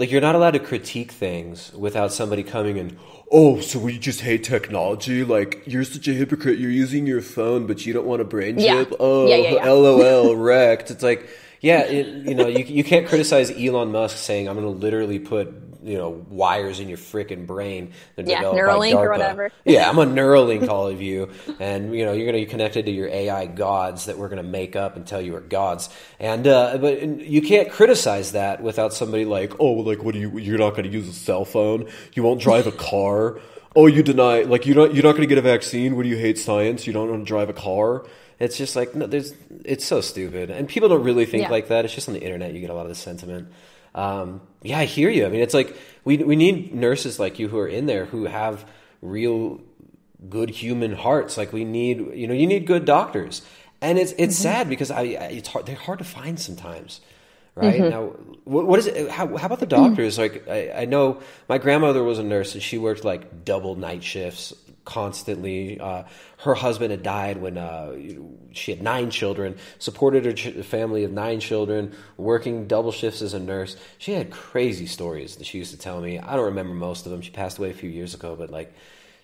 like, 0.00 0.10
you're 0.10 0.22
not 0.22 0.34
allowed 0.34 0.52
to 0.52 0.58
critique 0.58 1.12
things 1.12 1.70
without 1.74 2.10
somebody 2.10 2.42
coming 2.42 2.78
and, 2.78 2.98
oh, 3.30 3.60
so 3.60 3.78
we 3.78 3.98
just 3.98 4.22
hate 4.22 4.42
technology? 4.42 5.24
Like, 5.24 5.62
you're 5.66 5.84
such 5.84 6.08
a 6.08 6.14
hypocrite. 6.14 6.58
You're 6.58 6.70
using 6.70 7.06
your 7.06 7.20
phone, 7.20 7.66
but 7.66 7.84
you 7.84 7.92
don't 7.92 8.06
want 8.06 8.22
a 8.22 8.24
brain 8.24 8.58
yeah. 8.58 8.84
chip? 8.84 8.94
Oh, 8.98 9.28
yeah, 9.28 9.36
yeah, 9.36 9.70
LOL, 9.70 10.34
wrecked. 10.36 10.90
It's 10.90 11.02
like, 11.02 11.28
yeah, 11.60 11.82
it, 11.82 12.06
you 12.26 12.34
know, 12.34 12.46
you, 12.46 12.64
you 12.64 12.82
can't 12.82 13.06
criticize 13.06 13.50
Elon 13.50 13.92
Musk 13.92 14.16
saying, 14.16 14.48
I'm 14.48 14.58
going 14.58 14.64
to 14.64 14.80
literally 14.80 15.18
put 15.18 15.52
you 15.82 15.96
know 15.96 16.10
wires 16.28 16.80
in 16.80 16.88
your 16.88 16.98
freaking 16.98 17.46
brain. 17.46 17.92
Yeah, 18.16 18.42
Neuralink 18.42 18.94
or 18.94 19.10
whatever. 19.10 19.50
yeah, 19.64 19.88
I'm 19.88 19.98
a 19.98 20.06
Neuralink 20.06 20.68
all 20.68 20.88
of 20.88 21.00
you, 21.00 21.30
and 21.58 21.94
you 21.94 22.04
know 22.04 22.12
you're 22.12 22.30
going 22.30 22.40
to 22.40 22.46
be 22.46 22.50
connected 22.50 22.86
to 22.86 22.92
your 22.92 23.08
AI 23.08 23.46
gods 23.46 24.06
that 24.06 24.18
we're 24.18 24.28
going 24.28 24.42
to 24.42 24.48
make 24.48 24.76
up 24.76 24.96
and 24.96 25.06
tell 25.06 25.20
you 25.20 25.36
are 25.36 25.40
gods. 25.40 25.88
And 26.18 26.46
uh, 26.46 26.78
but 26.78 27.02
you 27.02 27.42
can't 27.42 27.70
criticize 27.70 28.32
that 28.32 28.62
without 28.62 28.92
somebody 28.92 29.24
like, 29.24 29.58
oh, 29.60 29.72
like 29.72 30.02
what 30.02 30.14
do 30.14 30.20
you? 30.20 30.38
You're 30.38 30.58
not 30.58 30.70
going 30.70 30.84
to 30.84 30.90
use 30.90 31.08
a 31.08 31.12
cell 31.12 31.44
phone. 31.44 31.88
You 32.14 32.22
won't 32.22 32.40
drive 32.40 32.66
a 32.66 32.72
car. 32.72 33.40
oh, 33.76 33.86
you 33.86 34.02
deny 34.02 34.42
like 34.42 34.66
you're 34.66 34.76
not 34.76 34.94
you're 34.94 35.04
not 35.04 35.12
going 35.12 35.22
to 35.22 35.34
get 35.34 35.38
a 35.38 35.42
vaccine. 35.42 35.96
What 35.96 36.02
do 36.02 36.08
you 36.08 36.18
hate 36.18 36.38
science? 36.38 36.86
You 36.86 36.92
don't 36.92 37.10
want 37.10 37.22
to 37.22 37.28
drive 37.28 37.48
a 37.48 37.54
car. 37.54 38.04
It's 38.38 38.56
just 38.56 38.74
like 38.74 38.94
no, 38.94 39.06
there's. 39.06 39.34
It's 39.64 39.84
so 39.84 40.00
stupid, 40.00 40.50
and 40.50 40.68
people 40.68 40.88
don't 40.88 41.04
really 41.04 41.26
think 41.26 41.44
yeah. 41.44 41.50
like 41.50 41.68
that. 41.68 41.84
It's 41.84 41.94
just 41.94 42.08
on 42.08 42.14
the 42.14 42.22
internet 42.22 42.54
you 42.54 42.60
get 42.60 42.70
a 42.70 42.74
lot 42.74 42.82
of 42.82 42.88
the 42.88 42.94
sentiment 42.94 43.48
um, 43.94 44.40
yeah, 44.62 44.78
I 44.78 44.84
hear 44.84 45.10
you. 45.10 45.26
I 45.26 45.28
mean, 45.28 45.40
it's 45.40 45.54
like 45.54 45.76
we 46.04 46.18
we 46.18 46.36
need 46.36 46.74
nurses 46.74 47.18
like 47.18 47.38
you 47.38 47.48
who 47.48 47.58
are 47.58 47.68
in 47.68 47.86
there 47.86 48.06
who 48.06 48.26
have 48.26 48.64
real 49.02 49.60
good 50.28 50.50
human 50.50 50.92
hearts. 50.92 51.36
Like 51.36 51.52
we 51.52 51.64
need, 51.64 51.98
you 52.14 52.26
know, 52.26 52.34
you 52.34 52.46
need 52.46 52.66
good 52.66 52.84
doctors, 52.84 53.42
and 53.80 53.98
it's 53.98 54.12
it's 54.12 54.34
mm-hmm. 54.34 54.42
sad 54.42 54.68
because 54.68 54.90
I, 54.90 55.02
it's 55.02 55.48
hard. 55.48 55.66
They're 55.66 55.76
hard 55.76 55.98
to 55.98 56.04
find 56.04 56.38
sometimes. 56.38 57.00
Right 57.56 57.80
mm-hmm. 57.80 57.90
now, 57.90 58.04
what, 58.44 58.66
what 58.66 58.78
is 58.78 58.86
it? 58.86 59.10
How, 59.10 59.36
how 59.36 59.46
about 59.46 59.58
the 59.58 59.66
doctors? 59.66 60.16
Mm-hmm. 60.16 60.48
Like, 60.48 60.48
I, 60.48 60.82
I 60.82 60.84
know 60.84 61.20
my 61.48 61.58
grandmother 61.58 62.02
was 62.02 62.20
a 62.20 62.22
nurse 62.22 62.54
and 62.54 62.62
she 62.62 62.78
worked 62.78 63.04
like 63.04 63.44
double 63.44 63.74
night 63.74 64.04
shifts 64.04 64.54
constantly. 64.90 65.78
Uh, 65.78 66.02
her 66.38 66.54
husband 66.54 66.90
had 66.90 67.04
died 67.04 67.40
when 67.40 67.56
uh, 67.56 67.94
she 68.50 68.72
had 68.72 68.82
nine 68.82 69.10
children, 69.10 69.56
supported 69.78 70.24
her 70.24 70.32
ch- 70.32 70.64
family 70.64 71.04
of 71.04 71.12
nine 71.12 71.38
children, 71.38 71.94
working 72.16 72.66
double 72.66 72.90
shifts 72.90 73.22
as 73.22 73.32
a 73.32 73.38
nurse. 73.38 73.76
She 73.98 74.12
had 74.12 74.32
crazy 74.32 74.86
stories 74.86 75.36
that 75.36 75.46
she 75.46 75.58
used 75.58 75.70
to 75.70 75.78
tell 75.78 76.00
me. 76.00 76.18
I 76.18 76.34
don't 76.34 76.46
remember 76.46 76.74
most 76.74 77.06
of 77.06 77.12
them. 77.12 77.20
She 77.20 77.30
passed 77.30 77.58
away 77.58 77.70
a 77.70 77.74
few 77.74 77.88
years 77.88 78.14
ago, 78.14 78.34
but 78.34 78.50
like 78.50 78.74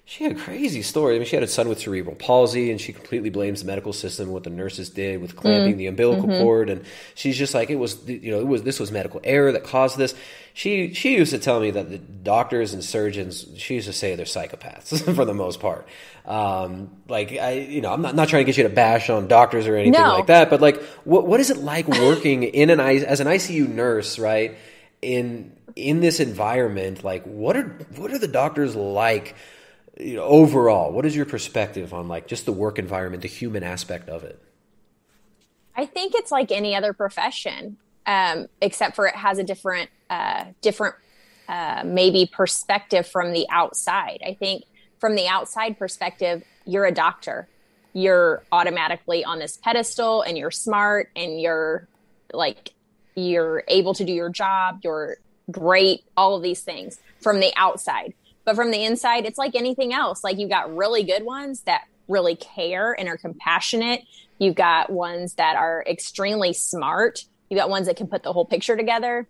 she 0.08 0.22
had 0.22 0.36
a 0.36 0.36
crazy 0.36 0.82
story. 0.82 1.16
I 1.16 1.18
mean, 1.18 1.26
she 1.26 1.34
had 1.34 1.42
a 1.42 1.48
son 1.48 1.68
with 1.68 1.80
cerebral 1.80 2.14
palsy, 2.14 2.70
and 2.70 2.80
she 2.80 2.92
completely 2.92 3.28
blames 3.28 3.62
the 3.62 3.66
medical 3.66 3.92
system 3.92 4.30
what 4.30 4.44
the 4.44 4.50
nurses 4.50 4.88
did 4.88 5.20
with 5.20 5.34
clamping 5.34 5.74
mm. 5.74 5.78
the 5.78 5.88
umbilical 5.88 6.28
mm-hmm. 6.28 6.42
cord. 6.44 6.70
And 6.70 6.84
she's 7.16 7.36
just 7.36 7.54
like, 7.54 7.70
it 7.70 7.74
was, 7.74 8.08
you 8.08 8.30
know, 8.30 8.38
it 8.38 8.46
was 8.46 8.62
this 8.62 8.78
was 8.78 8.92
medical 8.92 9.20
error 9.24 9.50
that 9.50 9.64
caused 9.64 9.98
this. 9.98 10.14
She 10.54 10.94
she 10.94 11.16
used 11.16 11.32
to 11.32 11.38
tell 11.38 11.58
me 11.58 11.72
that 11.72 11.90
the 11.90 11.98
doctors 11.98 12.72
and 12.72 12.84
surgeons, 12.84 13.46
she 13.56 13.74
used 13.74 13.88
to 13.88 13.92
say 13.92 14.14
they're 14.14 14.26
psychopaths 14.26 15.02
for 15.16 15.24
the 15.24 15.34
most 15.34 15.58
part. 15.58 15.88
Um, 16.24 16.92
like 17.08 17.32
I, 17.32 17.54
you 17.54 17.80
know, 17.80 17.92
I'm 17.92 18.00
not 18.00 18.14
not 18.14 18.28
trying 18.28 18.42
to 18.42 18.46
get 18.46 18.56
you 18.56 18.62
to 18.62 18.68
bash 18.68 19.10
on 19.10 19.26
doctors 19.26 19.66
or 19.66 19.74
anything 19.74 20.00
no. 20.00 20.14
like 20.14 20.28
that, 20.28 20.50
but 20.50 20.60
like, 20.60 20.80
what 21.02 21.26
what 21.26 21.40
is 21.40 21.50
it 21.50 21.56
like 21.56 21.88
working 21.88 22.42
in 22.44 22.70
an 22.70 22.78
as 22.78 23.18
an 23.18 23.26
ICU 23.26 23.68
nurse, 23.68 24.20
right? 24.20 24.56
In 25.02 25.52
in 25.74 25.98
this 25.98 26.20
environment, 26.20 27.02
like, 27.02 27.24
what 27.24 27.56
are 27.56 27.76
what 27.96 28.12
are 28.12 28.18
the 28.18 28.28
doctors 28.28 28.76
like? 28.76 29.34
You 29.98 30.16
know, 30.16 30.24
overall, 30.24 30.92
what 30.92 31.06
is 31.06 31.16
your 31.16 31.26
perspective 31.26 31.94
on 31.94 32.08
like 32.08 32.26
just 32.26 32.44
the 32.44 32.52
work 32.52 32.78
environment, 32.78 33.22
the 33.22 33.28
human 33.28 33.62
aspect 33.62 34.08
of 34.08 34.24
it? 34.24 34.42
I 35.74 35.86
think 35.86 36.14
it's 36.14 36.30
like 36.30 36.50
any 36.50 36.74
other 36.74 36.92
profession, 36.92 37.76
um, 38.06 38.46
except 38.60 38.96
for 38.96 39.06
it 39.06 39.14
has 39.14 39.38
a 39.38 39.44
different, 39.44 39.90
uh, 40.08 40.46
different, 40.60 40.94
uh, 41.48 41.82
maybe 41.84 42.28
perspective 42.30 43.06
from 43.06 43.32
the 43.32 43.46
outside. 43.50 44.20
I 44.26 44.34
think 44.34 44.64
from 44.98 45.14
the 45.14 45.28
outside 45.28 45.78
perspective, 45.78 46.42
you're 46.64 46.86
a 46.86 46.92
doctor. 46.92 47.48
You're 47.92 48.42
automatically 48.52 49.24
on 49.24 49.38
this 49.38 49.56
pedestal, 49.56 50.22
and 50.22 50.36
you're 50.36 50.50
smart, 50.50 51.10
and 51.16 51.40
you're 51.40 51.88
like 52.32 52.72
you're 53.14 53.64
able 53.68 53.94
to 53.94 54.04
do 54.04 54.12
your 54.12 54.28
job. 54.28 54.80
You're 54.82 55.16
great. 55.50 56.04
All 56.16 56.36
of 56.36 56.42
these 56.42 56.60
things 56.60 56.98
from 57.20 57.40
the 57.40 57.52
outside 57.56 58.12
but 58.46 58.56
from 58.56 58.70
the 58.70 58.82
inside, 58.82 59.26
it's 59.26 59.36
like 59.36 59.54
anything 59.54 59.92
else. 59.92 60.24
Like 60.24 60.38
you've 60.38 60.48
got 60.48 60.74
really 60.74 61.02
good 61.02 61.24
ones 61.24 61.60
that 61.62 61.82
really 62.08 62.36
care 62.36 62.98
and 62.98 63.08
are 63.08 63.18
compassionate. 63.18 64.04
You've 64.38 64.54
got 64.54 64.88
ones 64.88 65.34
that 65.34 65.56
are 65.56 65.84
extremely 65.86 66.52
smart. 66.52 67.24
You've 67.50 67.58
got 67.58 67.68
ones 67.68 67.88
that 67.88 67.96
can 67.96 68.06
put 68.06 68.22
the 68.22 68.32
whole 68.32 68.46
picture 68.46 68.76
together. 68.76 69.28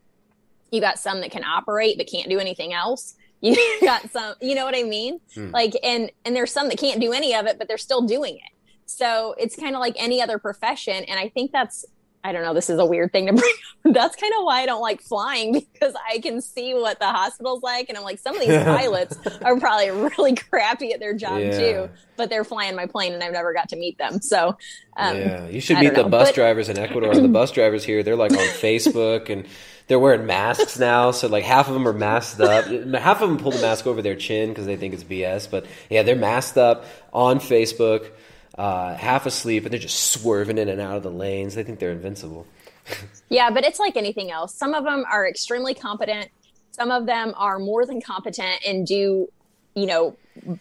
You 0.71 0.81
got 0.81 0.99
some 0.99 1.23
that 1.23 1.31
can 1.31 1.45
operate 1.45 1.97
but 1.97 2.07
can't 2.07 2.29
do 2.29 2.39
anything 2.39 2.73
else. 2.73 3.17
You 3.43 3.55
got 3.83 4.11
some, 4.11 4.35
you 4.41 4.55
know 4.55 4.65
what 4.65 4.75
I 4.75 4.83
mean? 4.83 5.21
Hmm. 5.35 5.51
Like, 5.51 5.75
and 5.83 6.11
and 6.25 6.35
there's 6.35 6.51
some 6.51 6.69
that 6.71 6.79
can't 6.79 7.01
do 7.01 7.13
any 7.13 7.35
of 7.35 7.47
it, 7.47 7.59
but 7.59 7.69
they're 7.69 7.77
still 7.77 8.01
doing 8.01 8.37
it. 8.37 8.53
So 8.87 9.35
it's 9.39 9.55
kind 9.55 9.77
of 9.77 9.81
like 9.81 9.95
any 9.99 10.23
other 10.23 10.39
profession, 10.39 11.05
and 11.05 11.21
I 11.21 11.29
think 11.29 11.53
that's 11.53 11.85
I 12.27 12.33
don't 12.33 12.43
know, 12.43 12.55
this 12.55 12.69
is 12.69 12.81
a 12.81 12.85
weird 12.85 13.13
thing 13.13 13.27
to 13.27 13.33
bring 13.33 13.45
up. 13.85 13.93
That's 13.95 14.17
kind 14.17 14.33
of 14.37 14.43
why 14.43 14.63
I 14.63 14.67
don't 14.67 14.81
like 14.81 15.01
flying 15.01 15.53
because 15.73 15.95
I 16.13 16.19
can 16.19 16.41
see 16.41 16.75
what 16.75 16.99
the 16.99 17.07
hospital's 17.07 17.63
like. 17.63 17.89
And 17.89 17.97
I'm 17.97 18.03
like, 18.03 18.19
some 18.19 18.35
of 18.35 18.41
these 18.41 18.49
pilots 18.65 19.17
are 19.43 19.57
probably 19.61 19.91
really 19.91 20.35
crappy 20.35 20.93
at 20.93 20.99
their 20.99 21.15
job 21.15 21.39
yeah. 21.39 21.59
too, 21.59 21.91
but 22.17 22.29
they're 22.29 22.43
flying 22.43 22.75
my 22.75 22.87
plane 22.87 23.13
and 23.13 23.23
I've 23.23 23.33
never 23.33 23.55
got 23.55 23.69
to 23.69 23.77
meet 23.77 23.97
them. 23.97 24.21
So, 24.21 24.59
um, 24.97 25.17
yeah, 25.17 25.47
you 25.47 25.61
should 25.61 25.79
meet 25.79 25.95
the 25.95 26.03
bus 26.03 26.31
but, 26.31 26.35
drivers 26.35 26.69
in 26.69 26.79
Ecuador. 26.79 27.15
the 27.15 27.29
bus 27.29 27.53
drivers 27.53 27.85
here, 27.85 28.03
they're 28.03 28.17
like 28.17 28.33
on 28.33 28.39
Facebook 28.39 29.31
and 29.31 29.47
they're 29.87 30.01
wearing 30.01 30.27
masks 30.27 30.81
now. 30.81 31.13
So, 31.13 31.29
like, 31.29 31.45
half 31.45 31.69
of 31.69 31.75
them 31.75 31.87
are 31.87 31.93
masked 31.93 32.41
up. 32.41 32.65
Half 32.65 33.23
of 33.23 33.29
them 33.29 33.39
pull 33.39 33.53
the 33.53 33.61
mask 33.61 33.87
over 33.87 34.03
their 34.03 34.17
chin 34.17 34.49
because 34.49 34.67
they 34.67 34.75
think 34.75 34.95
it's 34.95 35.05
BS. 35.05 35.49
But 35.49 35.65
yeah, 35.89 36.03
they're 36.03 36.17
masked 36.17 36.59
up 36.59 36.87
on 37.13 37.39
Facebook 37.39 38.11
uh, 38.59 38.95
half 38.95 39.27
asleep, 39.27 39.65
and 39.65 39.73
they're 39.73 39.81
just 39.81 40.13
swerving 40.13 40.59
in 40.59 40.69
and 40.69 40.81
out 40.81 40.97
of 40.97 41.03
the 41.03 41.11
lanes. 41.11 41.55
They 41.55 41.63
think 41.63 41.79
they're 41.79 41.93
invincible. 41.93 42.47
yeah, 43.29 43.51
but 43.51 43.65
it's 43.65 43.79
like 43.79 43.97
anything 43.97 44.31
else. 44.31 44.55
Some 44.55 44.75
of 44.75 44.85
them 44.85 45.05
are 45.11 45.29
extremely 45.29 45.75
competent. 45.75 46.31
Some 46.71 46.91
of 46.91 47.07
them 47.07 47.35
are 47.37 47.59
more 47.59 47.85
than 47.87 48.01
competent 48.01 48.67
and 48.67 48.87
do, 48.87 49.29
you 49.75 49.87
know, 49.87 50.17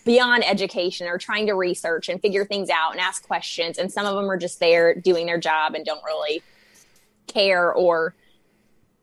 beyond 0.06 0.46
education 0.46 1.08
or 1.08 1.18
trying 1.18 1.48
to 1.48 1.54
research 1.54 2.10
and 2.10 2.22
figure 2.22 2.46
things 2.46 2.70
out 2.70 2.91
and 2.91 3.00
ask 3.00 3.26
questions. 3.26 3.78
And 3.78 3.91
some 3.91 4.06
of 4.06 4.16
them 4.16 4.30
are 4.30 4.38
just 4.38 4.60
there 4.60 4.96
doing 4.96 5.26
their 5.26 5.39
job 5.39 5.74
and 5.74 5.86
don't 5.86 6.04
really 6.04 6.41
care. 7.28 7.72
Or 7.74 8.16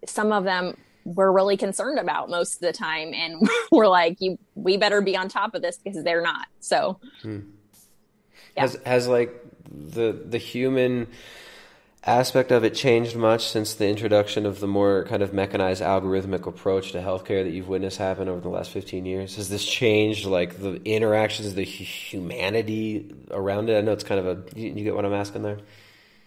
some 0.06 0.32
of 0.32 0.44
them 0.44 0.76
we're 1.04 1.32
really 1.32 1.56
concerned 1.56 1.98
about 1.98 2.30
most 2.30 2.54
of 2.54 2.60
the 2.60 2.72
time. 2.72 3.12
And 3.12 3.48
we're 3.72 3.88
like, 3.88 4.20
you, 4.20 4.38
we 4.54 4.76
better 4.76 5.00
be 5.00 5.16
on 5.16 5.28
top 5.28 5.54
of 5.54 5.62
this 5.62 5.78
because 5.78 6.04
they're 6.04 6.22
not. 6.22 6.46
So. 6.60 7.00
Hmm 7.22 7.40
yeah. 8.56 8.62
has 8.62 8.78
has 8.84 9.08
like 9.08 9.34
the 9.70 10.12
the 10.12 10.38
human 10.38 11.08
aspect 12.04 12.50
of 12.50 12.64
it 12.64 12.74
changed 12.74 13.14
much 13.14 13.46
since 13.46 13.74
the 13.74 13.86
introduction 13.86 14.44
of 14.44 14.58
the 14.58 14.66
more 14.66 15.04
kind 15.04 15.22
of 15.22 15.32
mechanized 15.32 15.80
algorithmic 15.80 16.46
approach 16.46 16.92
to 16.92 16.98
healthcare 16.98 17.44
that 17.44 17.50
you've 17.52 17.68
witnessed 17.68 17.98
happen 17.98 18.28
over 18.28 18.40
the 18.40 18.48
last 18.48 18.70
15 18.70 19.06
years? 19.06 19.36
Has 19.36 19.48
this 19.48 19.64
changed 19.64 20.26
like 20.26 20.60
the 20.60 20.82
interactions 20.84 21.54
the 21.54 21.62
humanity 21.62 23.14
around 23.30 23.70
it? 23.70 23.78
I 23.78 23.82
know 23.82 23.92
it's 23.92 24.02
kind 24.04 24.18
of 24.18 24.26
a 24.26 24.58
you, 24.58 24.72
you 24.72 24.84
get 24.84 24.94
what 24.94 25.04
i'm 25.04 25.12
asking 25.12 25.42
there? 25.42 25.58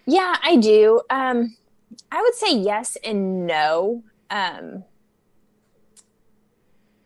Yeah 0.06 0.36
i 0.42 0.56
do. 0.56 1.02
Um 1.10 1.56
i 2.12 2.22
would 2.22 2.36
say 2.36 2.56
yes 2.56 2.98
and 3.04 3.46
no. 3.46 4.04
Um 4.30 4.86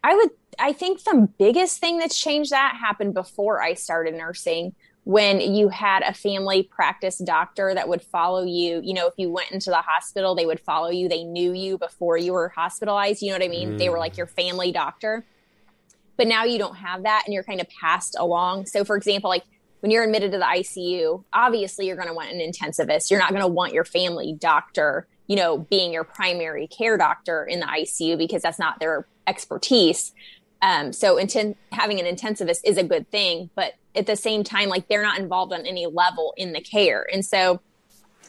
i 0.03 0.15
would 0.15 0.29
i 0.59 0.73
think 0.73 1.03
the 1.03 1.27
biggest 1.39 1.79
thing 1.79 1.97
that's 1.97 2.17
changed 2.17 2.51
that 2.51 2.77
happened 2.79 3.13
before 3.13 3.61
i 3.61 3.73
started 3.73 4.13
nursing 4.15 4.73
when 5.03 5.39
you 5.39 5.69
had 5.69 6.03
a 6.03 6.13
family 6.13 6.63
practice 6.63 7.17
doctor 7.17 7.73
that 7.73 7.87
would 7.87 8.01
follow 8.01 8.43
you 8.43 8.81
you 8.83 8.93
know 8.93 9.07
if 9.07 9.13
you 9.17 9.29
went 9.31 9.51
into 9.51 9.69
the 9.69 9.81
hospital 9.81 10.35
they 10.35 10.45
would 10.45 10.59
follow 10.59 10.89
you. 10.89 11.07
They 11.09 11.23
knew 11.23 11.53
you 11.53 11.77
before 11.77 12.17
you 12.17 12.33
were 12.33 12.49
hospitalized. 12.49 13.21
You 13.21 13.29
know 13.29 13.35
what 13.35 13.43
i 13.43 13.47
mean? 13.47 13.73
Mm. 13.73 13.77
they 13.77 13.89
were 13.89 13.99
like 13.99 14.17
your 14.17 14.27
family 14.27 14.71
doctor. 14.71 15.25
But 16.17 16.27
now 16.27 16.43
you 16.43 16.57
don't 16.57 16.75
have 16.75 17.03
that 17.03 17.23
and 17.25 17.33
you're 17.33 17.43
kind 17.43 17.61
of 17.61 17.67
passed 17.69 18.15
along. 18.19 18.65
So 18.65 18.83
for 18.83 18.97
example 18.97 19.29
like 19.29 19.43
when 19.79 19.91
you're 19.91 20.03
admitted 20.03 20.33
to 20.33 20.37
the 20.37 20.43
icu 20.43 21.23
obviously 21.31 21.87
you're 21.87 21.95
going 21.95 22.09
to 22.09 22.13
want 22.13 22.31
an 22.31 22.39
intensivist. 22.39 23.09
You're 23.09 23.19
not 23.19 23.29
going 23.29 23.41
to 23.41 23.47
want 23.47 23.73
your 23.73 23.85
family 23.85 24.35
doctor 24.37 25.07
you 25.27 25.35
know 25.35 25.59
being 25.59 25.93
your 25.93 26.03
primary 26.03 26.67
care 26.67 26.97
doctor 26.97 27.45
in 27.45 27.59
the 27.59 27.65
icu 27.65 28.17
because 28.17 28.41
that's 28.41 28.59
not 28.59 28.79
their 28.79 29.07
expertise. 29.27 30.11
Um, 30.61 30.91
so 30.91 31.15
inten- 31.15 31.55
having 31.71 31.99
an 31.99 32.15
intensivist 32.15 32.59
is 32.65 32.77
a 32.77 32.83
good 32.83 33.09
thing, 33.09 33.49
but 33.55 33.75
at 33.95 34.05
the 34.05 34.15
same 34.15 34.43
time, 34.43 34.69
like 34.69 34.87
they're 34.87 35.03
not 35.03 35.19
involved 35.19 35.53
on 35.53 35.65
any 35.65 35.87
level 35.87 36.33
in 36.37 36.53
the 36.53 36.61
care. 36.61 37.07
And 37.11 37.25
so 37.25 37.61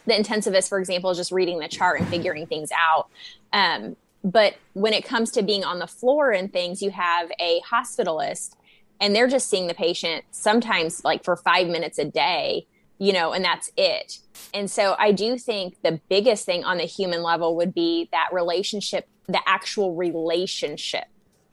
the 0.06 0.14
intensivist, 0.14 0.68
for 0.68 0.78
example, 0.78 1.10
is 1.10 1.18
just 1.18 1.32
reading 1.32 1.58
the 1.58 1.68
chart 1.68 2.00
and 2.00 2.08
figuring 2.08 2.46
things 2.46 2.70
out. 2.76 3.08
Um, 3.52 3.96
but 4.24 4.56
when 4.74 4.92
it 4.92 5.04
comes 5.04 5.30
to 5.32 5.42
being 5.42 5.64
on 5.64 5.78
the 5.78 5.86
floor 5.86 6.30
and 6.30 6.52
things, 6.52 6.82
you 6.82 6.90
have 6.90 7.30
a 7.40 7.60
hospitalist 7.70 8.54
and 9.00 9.14
they're 9.14 9.28
just 9.28 9.48
seeing 9.48 9.66
the 9.66 9.74
patient 9.74 10.24
sometimes 10.30 11.04
like 11.04 11.24
for 11.24 11.36
five 11.36 11.68
minutes 11.68 11.98
a 11.98 12.04
day, 12.04 12.66
you 12.98 13.12
know, 13.12 13.32
and 13.32 13.44
that's 13.44 13.70
it. 13.76 14.18
And 14.52 14.70
so 14.70 14.94
I 14.98 15.12
do 15.12 15.38
think 15.38 15.76
the 15.82 16.00
biggest 16.08 16.44
thing 16.44 16.64
on 16.64 16.76
the 16.76 16.84
human 16.84 17.22
level 17.22 17.56
would 17.56 17.72
be 17.74 18.08
that 18.12 18.28
relationship, 18.32 19.08
the 19.26 19.40
actual 19.46 19.94
relationship 19.94 21.04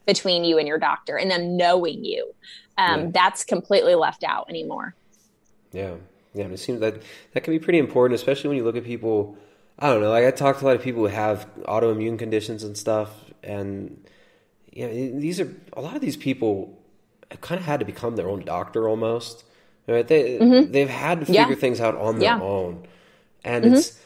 between 0.05 0.43
you 0.43 0.57
and 0.57 0.67
your 0.67 0.79
doctor 0.79 1.17
and 1.17 1.29
them 1.31 1.55
knowing 1.57 2.03
you. 2.03 2.33
Um, 2.77 2.99
yeah. 2.99 3.07
That's 3.13 3.43
completely 3.43 3.95
left 3.95 4.23
out 4.23 4.49
anymore. 4.49 4.95
Yeah. 5.71 5.95
Yeah. 6.33 6.45
And 6.45 6.53
it 6.53 6.59
seems 6.59 6.79
that 6.79 7.01
that 7.33 7.43
can 7.43 7.53
be 7.53 7.59
pretty 7.59 7.79
important, 7.79 8.15
especially 8.15 8.49
when 8.49 8.57
you 8.57 8.63
look 8.63 8.75
at 8.75 8.83
people. 8.83 9.37
I 9.79 9.89
don't 9.89 10.01
know. 10.01 10.09
Like 10.09 10.25
I 10.25 10.31
talk 10.31 10.59
to 10.59 10.65
a 10.65 10.67
lot 10.67 10.75
of 10.75 10.81
people 10.81 11.01
who 11.01 11.13
have 11.13 11.47
autoimmune 11.63 12.17
conditions 12.17 12.63
and 12.63 12.75
stuff, 12.75 13.11
and 13.43 14.03
you 14.71 14.87
know, 14.87 15.19
these 15.19 15.39
are 15.39 15.53
a 15.73 15.81
lot 15.81 15.95
of 15.95 16.01
these 16.01 16.17
people 16.17 16.77
have 17.29 17.41
kind 17.41 17.59
of 17.59 17.65
had 17.65 17.79
to 17.79 17.85
become 17.85 18.15
their 18.15 18.27
own 18.27 18.43
doctor 18.43 18.87
almost. 18.87 19.43
Right? 19.87 20.07
They 20.07 20.39
mm-hmm. 20.39 20.71
they've 20.71 20.89
had 20.89 21.19
to 21.21 21.25
figure 21.27 21.49
yeah. 21.49 21.55
things 21.55 21.79
out 21.79 21.95
on 21.95 22.19
their 22.19 22.37
yeah. 22.37 22.41
own, 22.41 22.87
and 23.43 23.65
mm-hmm. 23.65 23.75
it's 23.75 23.99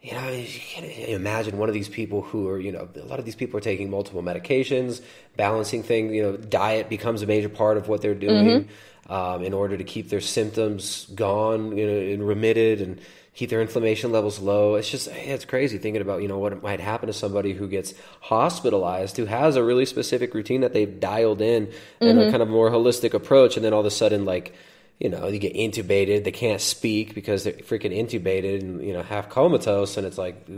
you 0.00 0.12
know 0.12 0.28
you 0.28 0.46
can't 0.46 0.86
imagine 0.86 1.58
one 1.58 1.68
of 1.68 1.74
these 1.74 1.88
people 1.88 2.22
who 2.22 2.48
are 2.48 2.58
you 2.58 2.70
know 2.70 2.88
a 2.94 3.06
lot 3.06 3.18
of 3.18 3.24
these 3.24 3.34
people 3.34 3.58
are 3.58 3.62
taking 3.62 3.90
multiple 3.90 4.22
medications, 4.22 5.00
balancing 5.36 5.82
things. 5.82 6.12
You 6.12 6.22
know, 6.22 6.36
diet 6.36 6.88
becomes 6.88 7.22
a 7.22 7.26
major 7.26 7.48
part 7.48 7.76
of 7.76 7.88
what 7.88 8.00
they're 8.00 8.14
doing 8.14 8.46
mm-hmm. 8.46 9.12
um, 9.12 9.42
in 9.42 9.52
order 9.52 9.76
to 9.76 9.84
keep 9.84 10.08
their 10.08 10.20
symptoms 10.20 11.06
gone, 11.14 11.76
you 11.76 11.86
know, 11.86 12.12
and 12.12 12.26
remitted 12.26 12.80
and 12.80 13.00
keep 13.34 13.50
their 13.50 13.60
inflammation 13.60 14.12
levels 14.12 14.38
low. 14.38 14.76
It's 14.76 14.88
just 14.88 15.08
it's 15.08 15.44
crazy 15.44 15.78
thinking 15.78 16.02
about 16.02 16.22
you 16.22 16.28
know 16.28 16.38
what 16.38 16.62
might 16.62 16.80
happen 16.80 17.08
to 17.08 17.12
somebody 17.12 17.52
who 17.52 17.66
gets 17.66 17.92
hospitalized 18.20 19.16
who 19.16 19.26
has 19.26 19.56
a 19.56 19.64
really 19.64 19.84
specific 19.84 20.32
routine 20.32 20.60
that 20.60 20.74
they've 20.74 21.00
dialed 21.00 21.40
in 21.40 21.66
mm-hmm. 21.66 22.06
and 22.06 22.18
a 22.18 22.22
mm-hmm. 22.22 22.30
kind 22.30 22.42
of 22.42 22.48
more 22.48 22.70
holistic 22.70 23.14
approach, 23.14 23.56
and 23.56 23.64
then 23.64 23.72
all 23.72 23.80
of 23.80 23.86
a 23.86 23.90
sudden 23.90 24.24
like 24.24 24.54
you 24.98 25.08
know 25.08 25.30
they 25.30 25.38
get 25.38 25.54
intubated, 25.54 26.24
they 26.24 26.32
can't 26.32 26.60
speak 26.60 27.14
because 27.14 27.44
they're 27.44 27.52
freaking 27.54 27.96
intubated 27.96 28.60
and 28.60 28.84
you 28.84 28.92
know 28.92 29.02
half 29.02 29.28
comatose, 29.28 29.96
and 29.96 30.06
it's 30.06 30.18
like. 30.18 30.48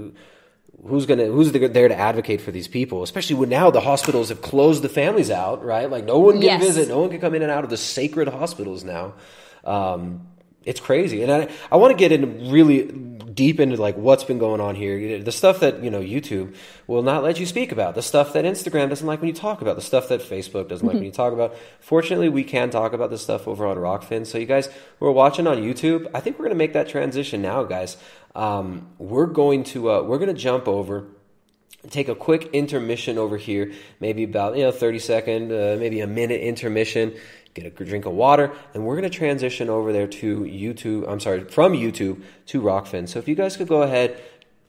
Who's 0.87 1.05
gonna? 1.05 1.27
Who's 1.27 1.53
there 1.53 1.89
to 1.89 1.95
advocate 1.95 2.41
for 2.41 2.53
these 2.53 2.67
people? 2.67 3.03
Especially 3.03 3.37
when 3.37 3.51
now 3.51 3.71
the 3.71 3.83
hospitals 3.83 4.31
have 4.31 4.41
closed 4.41 4.83
the 4.83 4.89
families 4.89 5.31
out, 5.31 5.63
right? 5.63 5.91
Like 5.91 6.07
no 6.07 6.21
one 6.21 6.37
can 6.37 6.43
yes. 6.43 6.63
visit, 6.63 6.89
no 6.89 7.01
one 7.01 7.11
can 7.11 7.21
come 7.21 7.35
in 7.35 7.43
and 7.43 7.51
out 7.51 7.65
of 7.65 7.71
the 7.71 7.77
sacred 7.77 8.29
hospitals 8.29 8.83
now. 8.83 9.13
Um, 9.63 10.27
it's 10.65 10.81
crazy. 10.81 11.23
And 11.23 11.33
I, 11.33 11.49
I 11.73 11.77
want 11.77 11.93
to 11.93 11.97
get 11.97 12.13
in 12.13 12.51
really 12.51 12.83
deep 13.33 13.61
into 13.61 13.77
like 13.77 13.97
what's 13.97 14.25
been 14.25 14.39
going 14.39 14.61
on 14.61 14.75
here. 14.75 15.19
The 15.23 15.33
stuff 15.33 15.61
that, 15.61 15.83
you 15.83 15.91
know, 15.91 16.01
YouTube 16.01 16.55
will 16.87 17.03
not 17.03 17.23
let 17.23 17.41
you 17.41 17.47
speak 17.47 17.73
about, 17.73 17.95
the 17.95 18.03
stuff 18.03 18.35
that 18.35 18.45
Instagram 18.45 18.91
doesn't 18.91 19.07
like 19.07 19.21
when 19.21 19.29
you 19.29 19.35
talk 19.35 19.63
about, 19.63 19.77
the 19.77 19.83
stuff 19.83 20.09
that 20.09 20.21
Facebook 20.21 20.69
doesn't 20.69 20.79
mm-hmm. 20.79 20.87
like 20.87 20.95
when 20.95 21.05
you 21.05 21.13
talk 21.13 21.33
about. 21.33 21.57
Fortunately, 21.81 22.29
we 22.29 22.45
can 22.45 22.71
talk 22.71 22.93
about 22.93 23.11
this 23.11 23.23
stuff 23.23 23.49
over 23.49 23.67
on 23.67 23.77
Rokfin. 23.77 24.27
So 24.27 24.37
you 24.37 24.47
guys 24.47 24.69
who 24.99 25.07
are 25.07 25.13
watching 25.13 25.47
on 25.47 25.59
YouTube, 25.59 26.11
I 26.13 26.21
think 26.21 26.39
we're 26.39 26.47
going 26.47 26.57
to 26.57 26.59
make 26.59 26.75
that 26.75 26.89
transition 26.89 27.41
now, 27.41 27.65
guys. 27.65 27.97
Um, 28.35 28.89
we're 28.99 29.27
going 29.27 29.65
to, 29.65 29.91
uh, 29.91 30.03
we're 30.03 30.19
going 30.19 30.35
to 30.35 30.41
jump 30.41 30.69
over 30.69 31.07
take 31.89 32.09
a 32.09 32.15
quick 32.15 32.51
intermission 32.53 33.17
over 33.17 33.39
here, 33.39 33.73
maybe 34.01 34.25
about 34.25 34.55
you 34.55 34.63
know 34.63 34.71
30 34.71 34.99
second, 34.99 35.51
uh, 35.51 35.77
maybe 35.79 36.01
a 36.01 36.07
minute 36.07 36.43
intermission 36.43 37.17
get 37.55 37.67
a 37.67 37.71
drink 37.71 38.07
of 38.07 38.13
water, 38.13 38.53
and 38.75 38.85
we're 38.85 38.97
going 38.97 39.11
to 39.11 39.17
transition 39.17 39.69
over 39.69 39.93
there 39.93 40.07
to 40.07 40.41
YouTube. 40.41 41.11
I'm 41.11 41.21
sorry, 41.21 41.45
from 41.45 41.73
YouTube 41.73 42.23
to 42.47 42.61
Rokfin. 42.61 43.09
So 43.09 43.19
if 43.19 43.29
you 43.29 43.35
guys 43.35 43.57
could 43.57 43.69
go 43.69 43.83
ahead, 43.83 44.21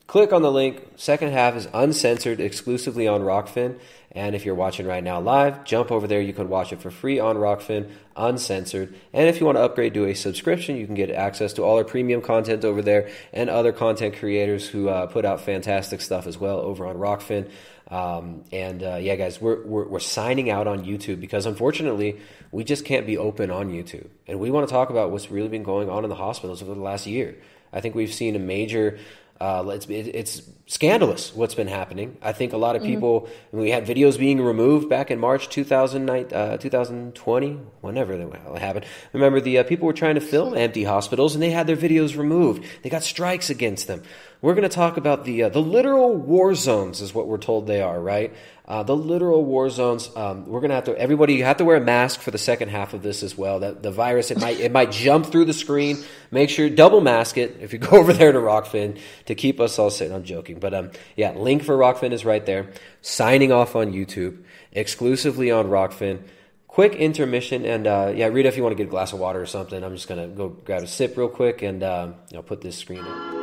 click 0.06 0.32
on 0.32 0.42
the 0.42 0.50
link. 0.50 0.82
Second 0.96 1.32
half 1.32 1.56
is 1.56 1.68
uncensored, 1.72 2.40
exclusively 2.40 3.06
on 3.06 3.22
Rokfin. 3.22 3.78
And 4.14 4.34
if 4.34 4.44
you're 4.44 4.54
watching 4.54 4.86
right 4.86 5.02
now 5.02 5.20
live, 5.20 5.64
jump 5.64 5.90
over 5.90 6.06
there. 6.06 6.20
You 6.20 6.34
can 6.34 6.50
watch 6.50 6.70
it 6.70 6.82
for 6.82 6.90
free 6.90 7.18
on 7.18 7.36
Rokfin, 7.36 7.90
uncensored. 8.14 8.94
And 9.14 9.26
if 9.26 9.40
you 9.40 9.46
want 9.46 9.56
to 9.56 9.62
upgrade 9.62 9.94
to 9.94 10.04
a 10.04 10.14
subscription, 10.14 10.76
you 10.76 10.84
can 10.84 10.94
get 10.94 11.10
access 11.10 11.54
to 11.54 11.62
all 11.62 11.78
our 11.78 11.84
premium 11.84 12.20
content 12.20 12.62
over 12.62 12.82
there 12.82 13.08
and 13.32 13.48
other 13.48 13.72
content 13.72 14.16
creators 14.16 14.68
who 14.68 14.90
uh, 14.90 15.06
put 15.06 15.24
out 15.24 15.40
fantastic 15.40 16.02
stuff 16.02 16.26
as 16.26 16.36
well 16.36 16.58
over 16.58 16.84
on 16.84 16.96
Rokfin. 16.96 17.50
Um, 17.92 18.44
and 18.50 18.82
uh, 18.82 18.96
yeah, 18.96 19.16
guys, 19.16 19.38
we're, 19.38 19.62
we're, 19.64 19.86
we're 19.86 20.00
signing 20.00 20.48
out 20.48 20.66
on 20.66 20.86
YouTube 20.86 21.20
because 21.20 21.44
unfortunately 21.44 22.18
we 22.50 22.64
just 22.64 22.86
can't 22.86 23.06
be 23.06 23.18
open 23.18 23.50
on 23.50 23.70
YouTube. 23.70 24.08
And 24.26 24.40
we 24.40 24.50
want 24.50 24.66
to 24.66 24.72
talk 24.72 24.88
about 24.88 25.10
what's 25.10 25.30
really 25.30 25.48
been 25.48 25.62
going 25.62 25.90
on 25.90 26.02
in 26.02 26.08
the 26.08 26.16
hospitals 26.16 26.62
over 26.62 26.74
the 26.74 26.80
last 26.80 27.06
year. 27.06 27.36
I 27.70 27.82
think 27.82 27.94
we've 27.94 28.12
seen 28.12 28.34
a 28.34 28.38
major 28.38 28.98
uh, 29.42 29.64
it's, 29.70 29.86
it's 29.88 30.42
scandalous 30.66 31.34
what's 31.34 31.56
been 31.56 31.66
happening. 31.66 32.16
I 32.22 32.30
think 32.30 32.52
a 32.52 32.56
lot 32.56 32.76
of 32.76 32.82
mm-hmm. 32.82 32.92
people, 32.92 33.20
mm-hmm. 33.22 33.58
we 33.58 33.70
had 33.70 33.84
videos 33.84 34.16
being 34.16 34.40
removed 34.40 34.88
back 34.88 35.10
in 35.10 35.18
March 35.18 35.48
2009, 35.48 36.32
uh, 36.32 36.58
2020, 36.58 37.50
whenever 37.80 38.16
that 38.16 38.58
happened. 38.58 38.86
Remember, 39.12 39.40
the 39.40 39.58
uh, 39.58 39.64
people 39.64 39.88
were 39.88 39.94
trying 39.94 40.14
to 40.14 40.20
film 40.20 40.56
empty 40.56 40.84
hospitals 40.84 41.34
and 41.34 41.42
they 41.42 41.50
had 41.50 41.66
their 41.66 41.76
videos 41.76 42.16
removed. 42.16 42.64
They 42.82 42.88
got 42.88 43.02
strikes 43.02 43.50
against 43.50 43.88
them. 43.88 44.04
We're 44.42 44.54
going 44.54 44.68
to 44.68 44.74
talk 44.74 44.96
about 44.96 45.24
the, 45.24 45.44
uh, 45.44 45.48
the 45.48 45.62
literal 45.62 46.14
war 46.14 46.54
zones, 46.54 47.00
is 47.00 47.14
what 47.14 47.28
we're 47.28 47.38
told 47.38 47.66
they 47.66 47.80
are, 47.80 47.98
right? 47.98 48.34
Uh, 48.64 48.82
the 48.82 48.96
literal 48.96 49.44
war 49.44 49.68
zones. 49.70 50.08
Um, 50.16 50.46
we're 50.46 50.60
gonna 50.60 50.74
have 50.74 50.84
to. 50.84 50.96
Everybody, 50.96 51.34
you 51.34 51.44
have 51.44 51.56
to 51.56 51.64
wear 51.64 51.76
a 51.76 51.80
mask 51.80 52.20
for 52.20 52.30
the 52.30 52.38
second 52.38 52.68
half 52.68 52.94
of 52.94 53.02
this 53.02 53.24
as 53.24 53.36
well. 53.36 53.58
That 53.60 53.82
the 53.82 53.90
virus, 53.90 54.30
it 54.30 54.40
might 54.40 54.60
it 54.60 54.70
might 54.70 54.92
jump 54.92 55.26
through 55.26 55.46
the 55.46 55.52
screen. 55.52 55.98
Make 56.30 56.48
sure 56.48 56.70
double 56.70 57.00
mask 57.00 57.36
it 57.36 57.58
if 57.60 57.72
you 57.72 57.80
go 57.80 57.90
over 57.98 58.12
there 58.12 58.30
to 58.30 58.38
Rokfin 58.38 58.98
to 59.26 59.34
keep 59.34 59.58
us 59.60 59.78
all 59.80 59.90
safe. 59.90 60.12
I'm 60.12 60.22
joking, 60.22 60.60
but 60.60 60.72
um, 60.74 60.90
yeah, 61.16 61.32
link 61.32 61.64
for 61.64 61.76
Rokfin 61.76 62.12
is 62.12 62.24
right 62.24 62.46
there. 62.46 62.70
Signing 63.00 63.50
off 63.50 63.74
on 63.74 63.92
YouTube, 63.92 64.42
exclusively 64.70 65.50
on 65.50 65.66
Rokfin. 65.66 66.22
Quick 66.68 66.94
intermission, 66.94 67.66
and 67.66 67.86
uh, 67.86 68.12
yeah, 68.14 68.28
Rita, 68.28 68.48
if 68.48 68.56
you 68.56 68.62
want 68.62 68.72
to 68.72 68.76
get 68.78 68.86
a 68.86 68.90
glass 68.90 69.12
of 69.12 69.18
water 69.18 69.42
or 69.42 69.46
something, 69.46 69.82
I'm 69.82 69.94
just 69.94 70.08
gonna 70.08 70.28
go 70.28 70.48
grab 70.48 70.84
a 70.84 70.86
sip 70.86 71.16
real 71.16 71.28
quick, 71.28 71.62
and 71.62 71.82
uh, 71.82 72.12
I'll 72.34 72.44
put 72.44 72.60
this 72.60 72.78
screen 72.78 73.04
in. 73.04 73.41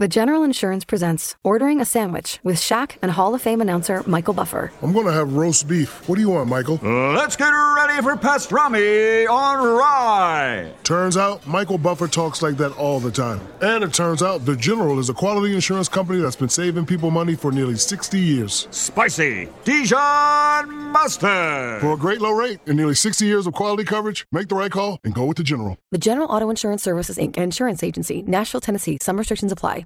The 0.00 0.08
General 0.08 0.44
Insurance 0.44 0.86
presents 0.86 1.36
Ordering 1.44 1.78
a 1.78 1.84
Sandwich 1.84 2.40
with 2.42 2.56
Shaq 2.56 2.96
and 3.02 3.10
Hall 3.10 3.34
of 3.34 3.42
Fame 3.42 3.60
announcer 3.60 4.02
Michael 4.06 4.32
Buffer. 4.32 4.72
I'm 4.80 4.94
going 4.94 5.04
to 5.04 5.12
have 5.12 5.34
roast 5.34 5.68
beef. 5.68 6.08
What 6.08 6.14
do 6.14 6.22
you 6.22 6.30
want, 6.30 6.48
Michael? 6.48 6.76
Let's 6.82 7.36
get 7.36 7.50
ready 7.50 8.02
for 8.02 8.16
pastrami 8.16 9.28
on 9.28 9.58
rye. 9.58 10.72
Turns 10.84 11.18
out 11.18 11.46
Michael 11.46 11.76
Buffer 11.76 12.08
talks 12.08 12.40
like 12.40 12.56
that 12.56 12.72
all 12.78 12.98
the 12.98 13.10
time. 13.10 13.42
And 13.60 13.84
it 13.84 13.92
turns 13.92 14.22
out 14.22 14.46
The 14.46 14.56
General 14.56 14.98
is 14.98 15.10
a 15.10 15.12
quality 15.12 15.54
insurance 15.54 15.90
company 15.90 16.22
that's 16.22 16.34
been 16.34 16.48
saving 16.48 16.86
people 16.86 17.10
money 17.10 17.34
for 17.34 17.52
nearly 17.52 17.76
60 17.76 18.18
years. 18.18 18.68
Spicy 18.70 19.50
Dijon 19.64 20.74
mustard. 20.92 21.82
For 21.82 21.92
a 21.92 21.98
great 21.98 22.22
low 22.22 22.32
rate 22.32 22.60
and 22.66 22.78
nearly 22.78 22.94
60 22.94 23.26
years 23.26 23.46
of 23.46 23.52
quality 23.52 23.84
coverage, 23.84 24.26
make 24.32 24.48
the 24.48 24.54
right 24.54 24.72
call 24.72 24.98
and 25.04 25.12
go 25.12 25.26
with 25.26 25.36
The 25.36 25.44
General. 25.44 25.76
The 25.90 25.98
General 25.98 26.28
Auto 26.28 26.48
Insurance 26.48 26.82
Services, 26.82 27.18
Inc., 27.18 27.36
Insurance 27.36 27.82
Agency, 27.82 28.22
Nashville, 28.22 28.62
Tennessee. 28.62 28.96
Some 29.02 29.18
restrictions 29.18 29.52
apply. 29.52 29.84